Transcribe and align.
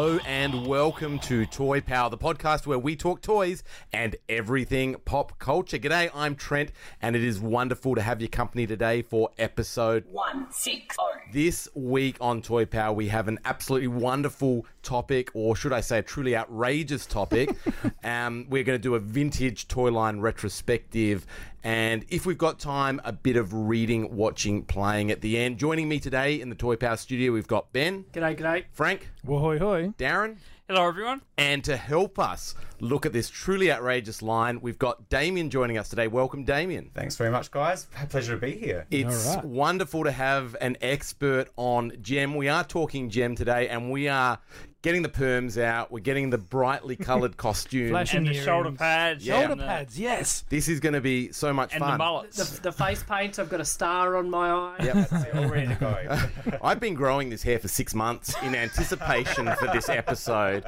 And 0.00 0.20
welcome 0.40 1.18
to 1.18 1.44
Toy 1.44 1.82
Power, 1.82 2.08
the 2.08 2.16
podcast 2.16 2.66
where 2.66 2.78
we 2.78 2.96
talk 2.96 3.20
toys 3.20 3.62
and 3.92 4.16
everything 4.26 4.96
pop 5.04 5.38
culture. 5.38 5.76
G'day, 5.76 6.10
I'm 6.14 6.34
Trent, 6.34 6.72
and 7.02 7.14
it 7.14 7.22
is 7.22 7.38
wonderful 7.38 7.94
to 7.94 8.00
have 8.00 8.22
your 8.22 8.30
company 8.30 8.66
today 8.66 9.02
for 9.02 9.28
episode 9.36 10.06
one 10.10 10.46
six 10.50 10.96
oh. 10.98 11.10
This 11.30 11.68
week 11.74 12.16
on 12.22 12.40
Toy 12.40 12.64
Power, 12.64 12.94
we 12.94 13.08
have 13.08 13.28
an 13.28 13.38
absolutely 13.44 13.88
wonderful 13.88 14.64
topic, 14.82 15.30
or 15.34 15.54
should 15.54 15.74
I 15.74 15.82
say, 15.82 15.98
a 15.98 16.02
truly 16.02 16.34
outrageous 16.34 17.04
topic. 17.04 17.54
um, 18.02 18.46
we're 18.48 18.64
going 18.64 18.78
to 18.78 18.82
do 18.82 18.94
a 18.94 18.98
vintage 18.98 19.68
toy 19.68 19.90
line 19.90 20.20
retrospective, 20.20 21.26
and 21.62 22.04
if 22.08 22.24
we've 22.24 22.38
got 22.38 22.58
time, 22.58 23.00
a 23.04 23.12
bit 23.12 23.36
of 23.36 23.52
reading, 23.52 24.16
watching, 24.16 24.64
playing 24.64 25.10
at 25.10 25.20
the 25.20 25.36
end. 25.36 25.58
Joining 25.58 25.88
me 25.88 26.00
today 26.00 26.40
in 26.40 26.48
the 26.48 26.54
Toy 26.54 26.76
Power 26.76 26.96
studio, 26.96 27.32
we've 27.32 27.46
got 27.46 27.72
Ben, 27.72 28.04
G'day, 28.12 28.36
g'day. 28.36 28.64
Frank, 28.72 29.10
Whoa, 29.22 29.58
hoy. 29.58 29.92
Darren, 29.98 30.29
Hello, 30.70 30.86
everyone. 30.86 31.20
and 31.36 31.64
to 31.64 31.76
help 31.76 32.16
us 32.20 32.54
look 32.78 33.04
at 33.04 33.12
this 33.12 33.28
truly 33.28 33.72
outrageous 33.72 34.22
line, 34.22 34.60
we've 34.60 34.78
got 34.78 35.08
Damien 35.08 35.50
joining 35.50 35.76
us 35.78 35.88
today. 35.88 36.06
Welcome, 36.06 36.44
Damien. 36.44 36.92
Thanks 36.94 37.16
very 37.16 37.28
much, 37.32 37.50
guys. 37.50 37.88
Pleasure 38.08 38.36
to 38.36 38.40
be 38.40 38.52
here. 38.52 38.86
It's 38.88 39.26
All 39.26 39.34
right. 39.34 39.44
wonderful 39.44 40.04
to 40.04 40.12
have 40.12 40.54
an 40.60 40.76
expert 40.80 41.48
on 41.56 41.90
Jem. 42.00 42.36
We 42.36 42.48
are 42.48 42.62
talking 42.62 43.10
Jem 43.10 43.34
today, 43.34 43.68
and 43.68 43.90
we 43.90 44.06
are 44.06 44.38
getting 44.82 45.02
the 45.02 45.08
perms 45.08 45.60
out. 45.62 45.90
We're 45.92 46.00
getting 46.00 46.30
the 46.30 46.38
brightly 46.38 46.96
coloured 46.96 47.36
costumes. 47.36 47.90
Flashing 47.90 48.18
And 48.18 48.26
the 48.26 48.30
earrings. 48.32 48.44
shoulder 48.44 48.72
pads. 48.72 49.26
Yeah. 49.26 49.46
Shoulder 49.46 49.62
pads, 49.62 49.98
yes. 49.98 50.44
This 50.48 50.68
is 50.68 50.80
going 50.80 50.94
to 50.94 51.00
be 51.00 51.32
so 51.32 51.52
much 51.52 51.72
fun. 51.74 51.82
And 51.82 51.92
the 51.94 51.98
mullets. 51.98 52.36
The, 52.36 52.62
the 52.62 52.72
face 52.72 53.02
paint, 53.02 53.38
I've 53.38 53.50
got 53.50 53.60
a 53.60 53.64
star 53.64 54.16
on 54.16 54.30
my 54.30 54.50
eye. 54.50 54.76
Yep. 54.82 55.12
All 55.34 55.48
ready 55.48 55.68
to 55.68 55.74
go. 55.74 56.58
I've 56.62 56.80
been 56.80 56.94
growing 56.94 57.30
this 57.30 57.42
hair 57.42 57.58
for 57.58 57.68
six 57.68 57.94
months 57.94 58.34
in 58.42 58.54
anticipation 58.54 59.50
for 59.56 59.66
this 59.68 59.88
episode. 59.88 60.64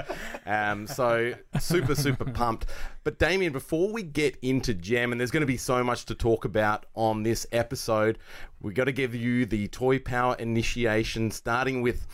Um, 0.46 0.86
so 0.86 1.34
super, 1.58 1.94
super 1.94 2.24
pumped. 2.24 2.66
But 3.04 3.18
Damien, 3.18 3.52
before 3.52 3.92
we 3.92 4.02
get 4.02 4.36
into 4.42 4.74
Jem, 4.74 5.10
and 5.12 5.20
there's 5.20 5.30
going 5.32 5.40
to 5.40 5.46
be 5.46 5.56
so 5.56 5.82
much 5.82 6.04
to 6.06 6.14
talk 6.14 6.44
about 6.44 6.86
on 6.94 7.22
this 7.24 7.46
episode, 7.50 8.18
we've 8.60 8.74
got 8.74 8.84
to 8.84 8.92
give 8.92 9.14
you 9.14 9.44
the 9.46 9.66
Toy 9.68 9.98
Power 9.98 10.36
initiation, 10.38 11.30
starting 11.30 11.82
with 11.82 12.06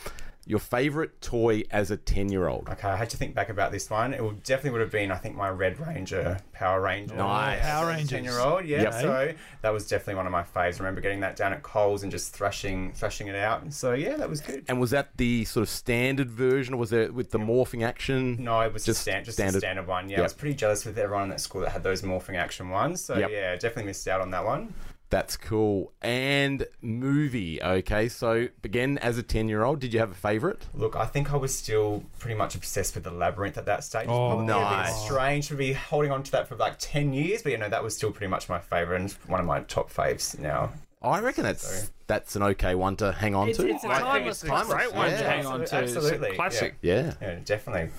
your 0.48 0.58
favorite 0.58 1.20
toy 1.20 1.62
as 1.70 1.90
a 1.90 1.96
10 1.98 2.30
year 2.30 2.48
old. 2.48 2.66
okay, 2.70 2.88
I 2.88 2.96
had 2.96 3.10
to 3.10 3.16
think 3.18 3.34
back 3.34 3.50
about 3.50 3.70
this 3.70 3.90
one. 3.90 4.14
It 4.14 4.24
would, 4.24 4.42
definitely 4.42 4.70
would 4.70 4.80
have 4.80 4.90
been, 4.90 5.10
I 5.12 5.16
think, 5.16 5.36
my 5.36 5.50
Red 5.50 5.78
Ranger, 5.78 6.38
Power 6.54 6.80
Ranger. 6.80 7.14
Nice. 7.16 7.60
Power 7.60 7.88
Ranger. 7.88 8.16
Ten-year-old, 8.16 8.64
yeah. 8.64 8.82
Yep. 8.82 8.92
So 8.94 9.32
that 9.60 9.70
was 9.70 9.86
definitely 9.86 10.14
one 10.14 10.24
of 10.26 10.32
my 10.32 10.42
faves. 10.42 10.76
I 10.76 10.78
remember 10.78 11.02
getting 11.02 11.20
that 11.20 11.36
down 11.36 11.52
at 11.52 11.62
Coles 11.62 12.02
and 12.02 12.10
just 12.10 12.32
thrashing, 12.34 12.92
thrashing 12.92 13.26
it 13.28 13.36
out. 13.36 13.70
So 13.74 13.92
yeah, 13.92 14.16
that 14.16 14.28
was 14.30 14.40
good. 14.40 14.64
And 14.68 14.80
was 14.80 14.90
that 14.92 15.10
the 15.18 15.44
sort 15.44 15.62
of 15.64 15.68
standard 15.68 16.30
version, 16.30 16.72
or 16.74 16.78
was 16.78 16.92
it 16.94 17.12
with 17.12 17.30
the 17.30 17.38
morphing 17.38 17.84
action? 17.84 18.42
No, 18.42 18.60
it 18.62 18.72
was 18.72 18.84
Just 18.86 18.98
just, 18.98 19.02
stand, 19.02 19.24
just 19.26 19.36
standard. 19.36 19.58
a 19.58 19.60
standard 19.60 19.86
one. 19.86 20.08
Yeah, 20.08 20.12
Yep. 20.16 20.20
I 20.20 20.22
was 20.22 20.32
pretty 20.32 20.54
jealous 20.54 20.84
with 20.86 20.98
everyone 20.98 21.30
at 21.30 21.40
school 21.42 21.60
that 21.60 21.70
had 21.72 21.82
those 21.82 22.00
morphing 22.00 22.36
action 22.36 22.70
ones. 22.70 23.02
So 23.04 23.18
Yep. 23.18 23.30
yeah, 23.30 23.52
definitely 23.56 23.84
missed 23.84 24.08
out 24.08 24.22
on 24.22 24.30
that 24.30 24.44
one. 24.46 24.72
That's 25.10 25.38
cool. 25.38 25.92
And 26.02 26.66
movie, 26.82 27.62
okay. 27.62 28.08
So, 28.08 28.48
again, 28.62 28.98
as 28.98 29.16
a 29.16 29.22
10 29.22 29.48
year 29.48 29.64
old, 29.64 29.80
did 29.80 29.94
you 29.94 30.00
have 30.00 30.10
a 30.10 30.14
favorite? 30.14 30.66
Look, 30.74 30.96
I 30.96 31.06
think 31.06 31.32
I 31.32 31.36
was 31.36 31.54
still 31.56 32.04
pretty 32.18 32.36
much 32.36 32.54
obsessed 32.54 32.94
with 32.94 33.04
the 33.04 33.10
labyrinth 33.10 33.56
at 33.56 33.64
that 33.66 33.84
stage. 33.84 34.02
It's 34.02 34.10
Oh, 34.12 34.28
probably 34.36 34.44
a 34.44 34.48
bit 34.48 34.54
oh, 34.56 34.60
nice. 34.70 35.04
strange 35.04 35.48
to 35.48 35.54
be 35.54 35.72
holding 35.72 36.10
on 36.12 36.22
to 36.24 36.30
that 36.32 36.46
for 36.48 36.56
like 36.56 36.74
ten 36.78 37.14
years, 37.14 37.42
but 37.42 37.52
you 37.52 37.58
know 37.58 37.68
that 37.70 37.82
was 37.82 37.96
still 37.96 38.10
pretty 38.12 38.28
much 38.30 38.48
my 38.50 38.58
favorite 38.58 39.00
and 39.00 39.12
one 39.28 39.40
of 39.40 39.46
my 39.46 39.60
top 39.60 39.90
faves 39.90 40.38
now. 40.38 40.70
I 41.00 41.20
reckon 41.20 41.44
that's 41.44 41.90
that's 42.08 42.34
an 42.36 42.42
okay 42.42 42.74
one 42.74 42.96
to 42.96 43.12
hang 43.12 43.34
on 43.34 43.48
It's, 43.48 43.58
to. 43.58 43.68
it's 43.68 43.84
a 43.84 43.88
I 43.88 43.94
think 43.98 44.06
timeless, 44.08 44.42
it's 44.42 44.50
timeless, 44.50 44.74
great 44.74 44.94
one 44.94 45.10
yeah. 45.10 45.18
to 45.18 45.24
hang 45.30 45.46
on 45.46 45.64
to. 45.64 45.74
Absolutely, 45.76 46.28
It's 46.28 46.32
a 46.34 46.36
classic. 46.36 46.74
yeah. 46.82 47.14
Yeah, 47.22 47.38
definitely. 47.44 47.90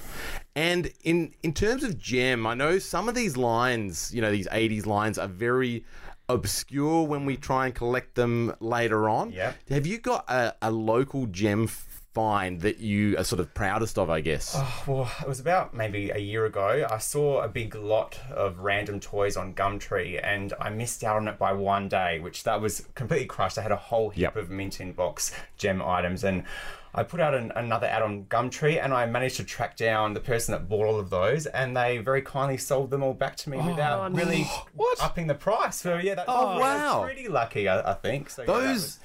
And 0.55 0.91
in 1.03 1.33
in 1.41 1.53
terms 1.53 1.83
of 1.83 1.97
Jem, 1.97 2.45
I 2.45 2.53
know 2.55 2.77
some 2.77 3.07
of 3.09 3.15
these 3.15 3.37
lines, 3.37 4.13
you 4.13 4.21
know, 4.21 4.31
these 4.31 4.47
80s 4.49 4.85
lines 4.85 5.17
are 5.17 5.27
very 5.29 5.85
obscure 6.29 7.05
when 7.05 7.25
we 7.25 7.35
try 7.35 7.65
and 7.65 7.75
collect 7.75 8.15
them 8.15 8.53
later 8.59 9.09
on. 9.09 9.31
Yeah. 9.31 9.53
Have 9.69 9.85
you 9.85 9.97
got 9.97 10.29
a, 10.29 10.55
a 10.61 10.71
local 10.71 11.25
Jem 11.25 11.67
find 11.67 12.61
that 12.61 12.79
you 12.79 13.15
are 13.17 13.23
sort 13.23 13.39
of 13.39 13.53
proudest 13.53 13.97
of, 13.97 14.09
I 14.09 14.21
guess? 14.21 14.53
Oh, 14.55 14.83
well, 14.87 15.11
it 15.21 15.27
was 15.27 15.39
about 15.39 15.73
maybe 15.73 16.09
a 16.09 16.17
year 16.17 16.45
ago. 16.45 16.87
I 16.89 16.97
saw 16.97 17.41
a 17.41 17.47
big 17.47 17.75
lot 17.75 18.19
of 18.31 18.59
random 18.59 18.99
toys 18.99 19.37
on 19.37 19.53
Gumtree, 19.53 20.19
and 20.23 20.53
I 20.59 20.69
missed 20.69 21.03
out 21.03 21.17
on 21.17 21.27
it 21.27 21.37
by 21.37 21.53
one 21.53 21.87
day, 21.87 22.19
which 22.19 22.43
that 22.43 22.61
was 22.61 22.85
completely 22.95 23.27
crushed. 23.27 23.57
I 23.57 23.61
had 23.61 23.71
a 23.71 23.75
whole 23.77 24.09
heap 24.09 24.21
Yep. 24.21 24.35
of 24.37 24.49
mint 24.49 24.79
in 24.81 24.93
box 24.93 25.31
Jem 25.57 25.81
items, 25.81 26.23
and 26.23 26.43
I 26.93 27.03
put 27.03 27.19
out 27.19 27.35
an, 27.35 27.51
another 27.55 27.85
ad 27.87 28.01
on 28.01 28.25
Gumtree, 28.25 28.83
and 28.83 28.93
I 28.93 29.05
managed 29.05 29.37
to 29.37 29.43
track 29.43 29.77
down 29.77 30.13
the 30.13 30.19
person 30.19 30.53
that 30.53 30.67
bought 30.67 30.85
all 30.87 30.99
of 30.99 31.09
those, 31.09 31.45
and 31.45 31.77
they 31.77 31.97
very 31.99 32.21
kindly 32.21 32.57
sold 32.57 32.89
them 32.89 33.03
all 33.03 33.13
back 33.13 33.35
to 33.37 33.49
me 33.49 33.57
without 33.57 34.11
oh, 34.11 34.15
really 34.15 34.47
upping 34.99 35.27
the 35.27 35.35
price. 35.35 35.75
So 35.77 35.97
yeah, 35.97 36.15
that, 36.15 36.25
Oh, 36.27 36.59
wow. 36.59 37.03
pretty 37.03 37.27
lucky, 37.27 37.67
I, 37.67 37.91
I 37.91 37.93
think. 37.93 38.29
So, 38.31 38.41
yeah, 38.41 38.47
Those, 38.47 38.67
was- 38.67 38.99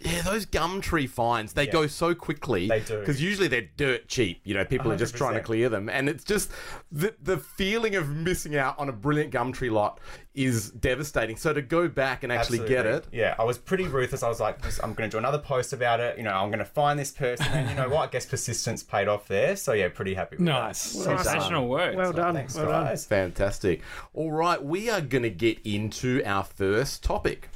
yeah, 0.00 0.22
those 0.22 0.46
Gumtree 0.46 1.08
finds, 1.08 1.52
they 1.52 1.66
Yeah. 1.66 1.72
go 1.72 1.86
so 1.86 2.14
quickly. 2.14 2.68
They 2.68 2.80
do. 2.80 3.00
Because 3.00 3.20
usually 3.22 3.48
they're 3.48 3.68
dirt 3.76 4.08
cheap. 4.08 4.40
You 4.44 4.54
know, 4.54 4.64
people 4.64 4.90
are 4.90 4.96
just 4.96 5.14
trying 5.14 5.34
to 5.34 5.40
clear 5.40 5.68
them. 5.68 5.88
And 5.88 6.08
it's 6.08 6.24
just 6.24 6.50
the, 6.90 7.14
the 7.22 7.36
feeling 7.36 7.94
of 7.96 8.08
missing 8.08 8.56
out 8.56 8.78
on 8.78 8.88
a 8.88 8.92
brilliant 8.92 9.32
Gumtree 9.32 9.70
lot 9.70 10.00
is 10.34 10.70
devastating. 10.70 11.36
So 11.36 11.52
to 11.52 11.60
go 11.60 11.88
back 11.88 12.22
and 12.22 12.32
actually 12.32 12.66
get 12.66 12.86
it, 12.86 13.06
Yeah, 13.12 13.34
I 13.38 13.44
was 13.44 13.58
pretty 13.58 13.84
ruthless. 13.88 14.22
I 14.22 14.28
was 14.28 14.40
like, 14.40 14.58
I'm 14.82 14.94
going 14.94 15.10
to 15.10 15.14
do 15.14 15.18
another 15.18 15.38
post 15.38 15.72
about 15.72 16.00
it. 16.00 16.16
You 16.16 16.24
know, 16.24 16.32
I'm 16.32 16.48
going 16.48 16.60
to 16.60 16.64
find 16.64 16.98
this 16.98 17.10
person, 17.10 17.46
and 17.52 17.68
you 17.68 17.74
know 17.76 17.88
what? 17.88 18.08
I 18.08 18.12
guess 18.12 18.24
persistence 18.26 18.82
paid 18.82 19.08
off 19.08 19.28
there. 19.28 19.56
So 19.56 19.72
yeah, 19.72 19.88
pretty 19.88 20.14
happy 20.14 20.36
with 20.36 20.46
that. 20.46 20.52
Nice. 20.52 20.92
that. 20.92 21.20
Sensational 21.24 21.68
work. 21.68 21.96
Well 21.96 22.12
done. 22.12 22.34
Thanks, 22.34 22.54
well 22.54 22.66
done. 22.66 22.86
guys. 22.86 23.04
fantastic. 23.04 23.82
All 24.14 24.30
right, 24.32 24.62
we 24.62 24.88
are 24.88 25.00
going 25.00 25.24
to 25.24 25.30
get 25.30 25.58
into 25.64 26.22
our 26.24 26.44
first 26.44 27.02
topic. 27.02 27.48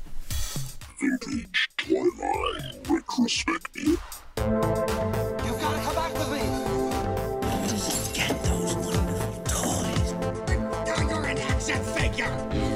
Vintage 1.00 1.68
Twilight 1.76 2.88
retrospective. 2.88 3.86
You've 3.86 5.60
got 5.60 5.74
to 5.74 5.80
come 5.82 5.94
back 5.94 6.14
with 6.14 6.30
me. 6.30 6.38
Get 8.14 8.42
those 8.44 8.74
wonderful 8.76 9.42
toys. 9.44 10.14
You're 11.10 11.24
an 11.26 11.38
action 11.38 11.82
figure. 11.82 12.74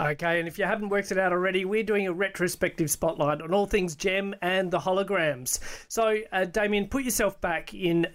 Okay, 0.00 0.38
and 0.38 0.46
if 0.48 0.58
you 0.58 0.64
haven't 0.64 0.88
worked 0.90 1.12
it 1.12 1.18
out 1.18 1.32
already, 1.32 1.64
we're 1.64 1.84
doing 1.84 2.08
a 2.08 2.12
retrospective 2.12 2.90
spotlight 2.90 3.40
on 3.40 3.54
all 3.54 3.64
things 3.64 3.94
Jem 3.94 4.34
and 4.42 4.70
the 4.70 4.78
holograms. 4.78 5.60
So, 5.88 6.18
uh, 6.30 6.44
Damien, 6.44 6.88
put 6.88 7.04
yourself 7.04 7.40
back 7.40 7.72
in 7.72 8.04
uh, 8.04 8.10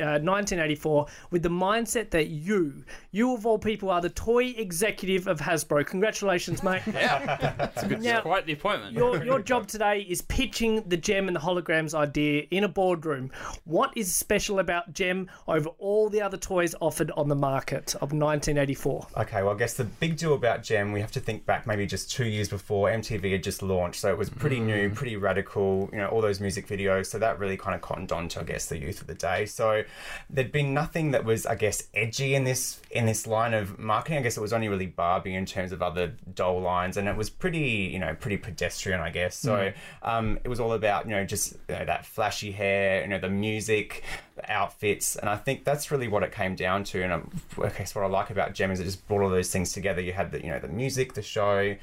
uh, 0.00 0.20
1984 0.20 1.06
with 1.30 1.42
the 1.42 1.48
mindset 1.48 2.10
that 2.10 2.28
you, 2.28 2.84
you 3.14 3.32
of 3.32 3.46
all 3.46 3.58
people, 3.58 3.90
are 3.90 4.00
the 4.00 4.10
toy 4.10 4.46
executive 4.56 5.28
of 5.28 5.38
Hasbro. 5.38 5.86
Congratulations, 5.86 6.62
mate. 6.62 6.82
Yeah, 6.94 7.54
that's 7.58 7.82
a 7.82 7.86
good 7.86 8.02
now, 8.02 8.20
Quite 8.20 8.46
the 8.46 8.52
appointment. 8.52 8.94
your, 8.94 9.24
your 9.24 9.40
job 9.40 9.66
today 9.66 10.00
is 10.08 10.22
pitching 10.22 10.82
the 10.86 10.96
Jem 10.96 11.28
and 11.28 11.36
the 11.36 11.40
holograms 11.40 11.92
idea 11.92 12.44
in 12.50 12.64
a 12.64 12.68
boardroom. 12.68 13.30
What 13.64 13.92
is 13.96 14.14
special 14.14 14.60
about 14.60 14.92
Jem 14.92 15.28
over 15.48 15.68
all 15.78 16.08
the 16.08 16.22
other 16.22 16.36
toys 16.36 16.74
offered 16.80 17.10
on 17.16 17.28
the 17.28 17.34
market 17.34 17.94
of 17.96 18.12
1984? 18.12 19.08
Okay, 19.16 19.42
well, 19.42 19.54
I 19.54 19.58
guess 19.58 19.74
the 19.74 19.84
big 19.84 20.16
deal 20.16 20.34
about 20.34 20.62
Jem, 20.62 20.92
we 20.92 21.00
have 21.00 21.12
to 21.12 21.20
think 21.20 21.44
back 21.46 21.66
maybe 21.66 21.84
just 21.84 22.10
two 22.10 22.26
years 22.26 22.48
before 22.48 22.88
MTV 22.88 23.32
had 23.32 23.42
just 23.42 23.62
launched, 23.62 24.00
so 24.00 24.10
it 24.10 24.18
was 24.18 24.30
pretty 24.30 24.60
new, 24.60 24.90
mm. 24.90 24.94
pretty 24.94 25.16
radical. 25.16 25.88
You 25.92 25.98
know, 25.98 26.08
all 26.08 26.20
those 26.20 26.40
music 26.40 26.66
videos, 26.66 27.06
so 27.06 27.18
that 27.18 27.38
really 27.38 27.56
kind 27.56 27.74
of 27.74 27.80
cottoned 27.80 28.12
on 28.12 28.28
to, 28.30 28.40
I 28.40 28.44
guess, 28.44 28.66
the 28.66 28.78
youth 28.78 29.00
of 29.00 29.06
the 29.06 29.14
day. 29.14 29.46
So 29.46 29.82
there'd 30.30 30.52
been 30.52 30.72
nothing 30.72 31.10
that 31.10 31.24
was, 31.24 31.44
I 31.44 31.56
guess, 31.56 31.84
edgy 31.94 32.34
in 32.34 32.44
this 32.44 32.80
in 32.90 33.03
this 33.06 33.26
line 33.26 33.54
of 33.54 33.78
marketing. 33.78 34.18
I 34.18 34.22
guess 34.22 34.36
it 34.36 34.40
was 34.40 34.52
only 34.52 34.68
really 34.68 34.86
Barbie 34.86 35.34
in 35.34 35.46
terms 35.46 35.72
of 35.72 35.82
other 35.82 36.14
doll 36.34 36.60
lines, 36.60 36.96
and 36.96 37.08
it 37.08 37.16
was 37.16 37.30
pretty, 37.30 37.90
you 37.92 37.98
know, 37.98 38.14
pretty 38.14 38.36
pedestrian, 38.36 39.00
I 39.00 39.10
guess. 39.10 39.36
So 39.36 39.72
um, 40.02 40.38
it 40.44 40.48
was 40.48 40.60
all 40.60 40.72
about, 40.72 41.06
you 41.06 41.12
know, 41.12 41.24
just 41.24 41.54
you 41.68 41.76
know, 41.76 41.84
that 41.84 42.06
flashy 42.06 42.52
hair, 42.52 43.02
you 43.02 43.08
know, 43.08 43.18
the 43.18 43.28
music, 43.28 44.04
the 44.36 44.50
outfits, 44.50 45.16
and 45.16 45.28
I 45.28 45.36
think 45.36 45.64
that's 45.64 45.90
really 45.90 46.08
what 46.08 46.22
it 46.22 46.32
came 46.32 46.54
down 46.54 46.84
to. 46.84 47.02
And 47.02 47.12
um, 47.12 47.30
I 47.62 47.68
guess 47.68 47.94
what 47.94 48.04
I 48.04 48.08
like 48.08 48.30
about 48.30 48.54
Jem 48.54 48.70
is 48.70 48.80
it 48.80 48.84
just 48.84 49.06
brought 49.06 49.22
all 49.22 49.30
those 49.30 49.50
things 49.50 49.72
together. 49.72 50.00
You 50.00 50.12
had 50.12 50.30
the, 50.32 50.40
you 50.40 50.50
know, 50.50 50.58
the 50.58 50.68
music, 50.68 51.14
the 51.14 51.22
show. 51.22 51.76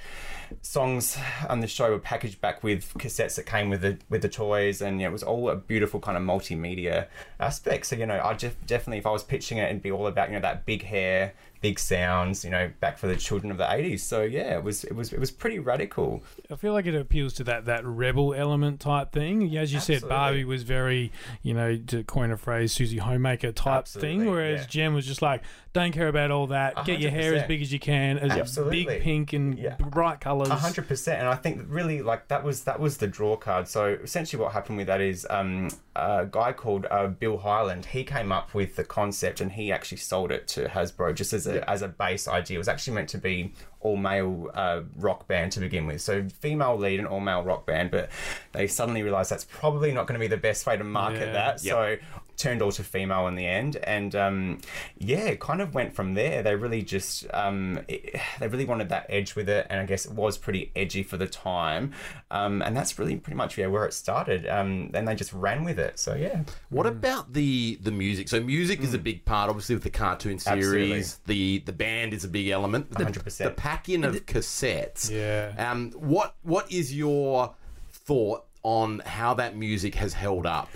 Songs 0.61 1.17
on 1.49 1.59
the 1.59 1.67
show 1.67 1.91
were 1.91 1.99
packaged 1.99 2.41
back 2.41 2.63
with 2.63 2.93
cassettes 2.95 3.35
that 3.35 3.45
came 3.45 3.69
with 3.69 3.81
the 3.81 3.97
with 4.09 4.21
the 4.21 4.29
toys, 4.29 4.81
and 4.81 5.01
it 5.01 5.09
was 5.09 5.23
all 5.23 5.49
a 5.49 5.55
beautiful 5.55 5.99
kind 5.99 6.17
of 6.17 6.23
multimedia 6.23 7.07
aspect. 7.39 7.85
So 7.87 7.95
you 7.95 8.05
know, 8.05 8.21
I 8.23 8.33
just 8.33 8.65
definitely, 8.65 8.99
if 8.99 9.05
I 9.05 9.11
was 9.11 9.23
pitching 9.23 9.57
it, 9.57 9.65
it'd 9.65 9.81
be 9.81 9.91
all 9.91 10.07
about 10.07 10.29
you 10.29 10.35
know 10.35 10.41
that 10.41 10.65
big 10.65 10.83
hair, 10.83 11.33
big 11.61 11.79
sounds, 11.79 12.43
you 12.43 12.49
know, 12.51 12.71
back 12.79 12.97
for 12.97 13.07
the 13.07 13.15
children 13.15 13.51
of 13.51 13.57
the 13.57 13.63
'80s. 13.65 13.99
So 14.01 14.23
yeah, 14.23 14.57
it 14.57 14.63
was 14.63 14.83
it 14.83 14.93
was 14.93 15.13
it 15.13 15.19
was 15.19 15.31
pretty 15.31 15.59
radical. 15.59 16.23
I 16.49 16.55
feel 16.55 16.73
like 16.73 16.85
it 16.87 16.95
appeals 16.95 17.33
to 17.35 17.43
that 17.45 17.65
that 17.65 17.85
rebel 17.85 18.33
element 18.33 18.79
type 18.79 19.11
thing. 19.11 19.55
As 19.55 19.71
you 19.73 19.79
said, 19.79 20.07
Barbie 20.07 20.43
was 20.43 20.63
very, 20.63 21.11
you 21.43 21.53
know, 21.53 21.77
to 21.77 22.03
coin 22.03 22.31
a 22.31 22.37
phrase, 22.37 22.73
Susie 22.73 22.97
Homemaker 22.97 23.51
type 23.51 23.87
thing, 23.87 24.25
whereas 24.25 24.61
yeah. 24.61 24.67
Jem 24.67 24.93
was 24.93 25.05
just 25.05 25.21
like, 25.21 25.43
don't 25.73 25.91
care 25.91 26.07
about 26.07 26.31
all 26.31 26.47
that. 26.47 26.85
Get 26.85 26.99
your 26.99 27.11
hair 27.11 27.35
as 27.35 27.47
big 27.47 27.61
as 27.61 27.71
you 27.71 27.79
can, 27.79 28.17
as 28.17 28.31
Absolutely. 28.31 28.85
big 28.85 29.01
pink 29.01 29.33
and 29.33 29.57
Yeah. 29.57 29.75
bright 29.75 30.19
colours. 30.19 30.49
A 30.49 30.55
hundred 30.55 30.87
percent, 30.87 31.19
and 31.19 31.27
I 31.29 31.35
think 31.35 31.65
really 31.69 32.01
like 32.01 32.27
that 32.27 32.43
was 32.43 32.63
that 32.63 32.79
was 32.79 32.97
the 32.97 33.07
draw 33.07 33.37
card. 33.37 33.67
So 33.67 33.97
essentially, 34.03 34.41
what 34.41 34.51
happened 34.53 34.77
with 34.77 34.87
that 34.87 34.99
is 35.01 35.25
um, 35.29 35.69
a 35.95 36.27
guy 36.29 36.51
called 36.53 36.87
uh, 36.89 37.07
Bill 37.07 37.37
Highland. 37.37 37.85
He 37.85 38.03
came 38.03 38.31
up 38.31 38.53
with 38.53 38.75
the 38.75 38.83
concept, 38.83 39.39
and 39.41 39.51
he 39.51 39.71
actually 39.71 39.99
sold 39.99 40.31
it 40.31 40.47
to 40.49 40.65
Hasbro 40.67 41.15
just 41.15 41.33
as 41.33 41.47
a 41.47 41.50
as 41.69 41.81
a 41.81 41.87
base 41.87 42.27
idea. 42.27 42.55
It 42.55 42.57
was 42.59 42.67
actually 42.67 42.93
meant 42.95 43.09
to 43.09 43.17
be 43.17 43.53
all 43.79 43.97
male 43.97 44.49
uh, 44.53 44.81
rock 44.97 45.27
band 45.27 45.51
to 45.53 45.59
begin 45.59 45.87
with, 45.87 46.01
so 46.01 46.27
female 46.29 46.77
lead 46.77 46.99
and 46.99 47.07
all 47.07 47.19
male 47.19 47.43
rock 47.43 47.65
band. 47.65 47.89
But 47.91 48.09
they 48.51 48.67
suddenly 48.67 49.01
realised 49.03 49.31
that's 49.31 49.45
probably 49.45 49.91
not 49.91 50.05
going 50.07 50.19
to 50.19 50.23
be 50.23 50.27
the 50.27 50.37
best 50.37 50.65
way 50.67 50.77
to 50.77 50.83
market 50.83 51.27
Yeah. 51.27 51.33
that. 51.33 51.59
So 51.61 51.97
turned 52.41 52.61
all 52.61 52.71
to 52.71 52.83
female 52.83 53.27
in 53.27 53.35
the 53.35 53.45
end 53.45 53.75
and 53.83 54.15
um, 54.15 54.59
yeah 54.97 55.25
it 55.25 55.39
kind 55.39 55.61
of 55.61 55.73
went 55.73 55.93
from 55.93 56.13
there 56.13 56.41
they 56.41 56.55
really 56.55 56.81
just 56.81 57.25
um, 57.33 57.79
it, 57.87 58.19
they 58.39 58.47
really 58.47 58.65
wanted 58.65 58.89
that 58.89 59.05
edge 59.09 59.35
with 59.35 59.47
it 59.47 59.67
and 59.69 59.79
i 59.79 59.85
guess 59.85 60.05
it 60.05 60.11
was 60.13 60.37
pretty 60.37 60.71
edgy 60.75 61.03
for 61.03 61.17
the 61.17 61.27
time 61.27 61.91
um, 62.31 62.61
and 62.61 62.75
that's 62.75 62.97
really 62.97 63.15
pretty 63.15 63.37
much 63.37 63.57
yeah 63.57 63.67
where 63.67 63.85
it 63.85 63.93
started 63.93 64.47
um, 64.47 64.89
then 64.89 65.05
they 65.05 65.15
just 65.15 65.33
ran 65.33 65.63
with 65.63 65.79
it 65.79 65.99
so 65.99 66.15
yeah 66.15 66.41
What 66.69 66.85
about 66.87 67.33
the 67.33 67.77
the 67.81 67.91
music? 67.91 68.29
So 68.29 68.39
music 68.39 68.81
is 68.81 68.93
a 68.93 68.97
big 68.97 69.25
part, 69.25 69.49
obviously, 69.49 69.75
with 69.75 69.83
the 69.83 69.89
cartoon 69.89 70.39
series. 70.39 70.65
Absolutely. 70.65 71.03
The 71.25 71.59
the 71.65 71.73
band 71.73 72.13
is 72.13 72.23
a 72.23 72.27
big 72.27 72.47
element. 72.49 72.91
The, 72.91 73.05
100%. 73.05 73.37
The 73.37 73.51
pack 73.51 73.89
in 73.89 74.03
of 74.03 74.15
cassettes. 74.25 75.09
Yeah. 75.11 75.53
Um. 75.57 75.91
What 75.91 76.35
What 76.43 76.71
is 76.71 76.95
your 76.95 77.53
thought 77.91 78.45
on 78.63 78.99
how 79.05 79.33
that 79.35 79.55
music 79.55 79.95
has 79.95 80.13
held 80.13 80.45
up? 80.45 80.69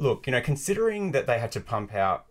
Look 0.00 0.26
you 0.26 0.32
know 0.32 0.40
considering 0.40 1.12
that 1.12 1.26
they 1.26 1.38
had 1.38 1.52
to 1.52 1.60
pump 1.60 1.94
out 1.94 2.26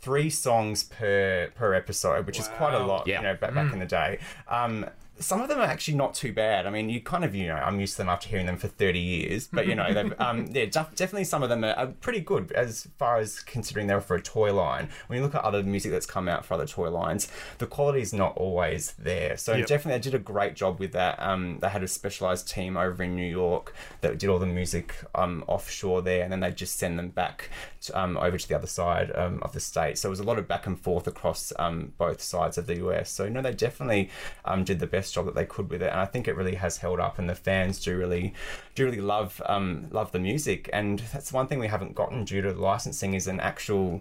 three 0.00 0.30
songs 0.30 0.82
per 0.82 1.48
per 1.54 1.74
episode 1.74 2.26
which 2.26 2.38
is 2.40 2.48
quite 2.48 2.74
a 2.74 2.84
lot 2.84 3.06
Yeah. 3.06 3.18
you 3.18 3.22
know 3.28 3.34
back, 3.36 3.54
back 3.54 3.72
in 3.72 3.78
the 3.78 3.86
day 3.86 4.18
um 4.48 4.86
some 5.18 5.40
of 5.40 5.48
them 5.48 5.58
are 5.58 5.64
actually 5.64 5.96
not 5.96 6.12
too 6.14 6.32
bad. 6.32 6.66
I 6.66 6.70
mean, 6.70 6.88
you 6.88 7.00
kind 7.00 7.24
of, 7.24 7.34
you 7.34 7.46
know, 7.46 7.54
I'm 7.54 7.78
used 7.78 7.94
to 7.94 7.98
them 7.98 8.08
after 8.08 8.28
hearing 8.28 8.46
them 8.46 8.56
for 8.56 8.66
30 8.66 8.98
years, 8.98 9.46
but 9.46 9.66
you 9.66 9.74
know, 9.76 9.92
they've, 9.94 10.12
um, 10.20 10.46
yeah, 10.50 10.64
def- 10.66 10.94
definitely 10.96 11.24
some 11.24 11.42
of 11.42 11.48
them 11.48 11.64
are, 11.64 11.72
are 11.74 11.86
pretty 11.86 12.20
good 12.20 12.50
as 12.52 12.88
far 12.98 13.18
as 13.18 13.40
considering 13.40 13.86
they 13.86 13.94
were 13.94 14.00
for 14.00 14.16
a 14.16 14.22
toy 14.22 14.52
line. 14.52 14.88
When 15.06 15.16
you 15.18 15.22
look 15.24 15.34
at 15.34 15.42
other 15.44 15.62
music 15.62 15.92
that's 15.92 16.06
come 16.06 16.28
out 16.28 16.44
for 16.44 16.54
other 16.54 16.66
toy 16.66 16.90
lines, 16.90 17.28
the 17.58 17.66
quality 17.66 18.00
is 18.00 18.12
not 18.12 18.36
always 18.36 18.92
there. 18.98 19.36
So 19.36 19.54
Yep. 19.54 19.68
definitely, 19.68 19.98
they 19.98 20.02
did 20.10 20.14
a 20.14 20.22
great 20.22 20.54
job 20.54 20.80
with 20.80 20.92
that. 20.92 21.20
Um, 21.22 21.58
they 21.60 21.68
had 21.68 21.84
a 21.84 21.88
specialized 21.88 22.50
team 22.50 22.76
over 22.76 23.04
in 23.04 23.14
New 23.14 23.28
York 23.30 23.72
that 24.00 24.18
did 24.18 24.28
all 24.28 24.40
the 24.40 24.46
music 24.46 24.96
um, 25.14 25.44
offshore 25.46 26.02
there, 26.02 26.24
and 26.24 26.32
then 26.32 26.40
they 26.40 26.50
just 26.50 26.76
send 26.76 26.98
them 26.98 27.08
back 27.08 27.50
to, 27.82 28.00
um, 28.00 28.16
over 28.16 28.36
to 28.36 28.48
the 28.48 28.56
other 28.56 28.66
side 28.66 29.12
um, 29.14 29.38
of 29.42 29.52
the 29.52 29.60
state. 29.60 29.96
So 29.96 30.08
it 30.08 30.10
was 30.10 30.20
a 30.20 30.24
lot 30.24 30.38
of 30.38 30.48
back 30.48 30.66
and 30.66 30.78
forth 30.78 31.06
across 31.06 31.52
um, 31.58 31.92
both 31.98 32.20
sides 32.20 32.58
of 32.58 32.66
the 32.66 32.78
US. 32.78 33.10
So 33.10 33.24
you 33.24 33.30
know, 33.30 33.42
they 33.42 33.52
definitely 33.52 34.10
um, 34.44 34.64
did 34.64 34.80
the 34.80 34.86
best 34.88 35.03
job 35.10 35.26
that 35.26 35.34
they 35.34 35.44
could 35.46 35.70
with 35.70 35.82
it, 35.82 35.90
and 35.90 36.00
I 36.00 36.04
think 36.06 36.28
it 36.28 36.36
really 36.36 36.54
has 36.56 36.78
held 36.78 37.00
up. 37.00 37.18
And 37.18 37.28
the 37.28 37.34
fans 37.34 37.82
do 37.82 37.96
really, 37.96 38.34
do 38.74 38.84
really 38.84 39.00
love 39.00 39.40
um, 39.46 39.88
love 39.90 40.12
the 40.12 40.18
music, 40.18 40.68
and 40.72 41.00
that's 41.12 41.32
one 41.32 41.46
thing 41.46 41.58
we 41.58 41.68
haven't 41.68 41.94
gotten 41.94 42.24
due 42.24 42.42
to 42.42 42.52
the 42.52 42.60
licensing 42.60 43.14
is 43.14 43.26
an 43.26 43.40
actual 43.40 44.00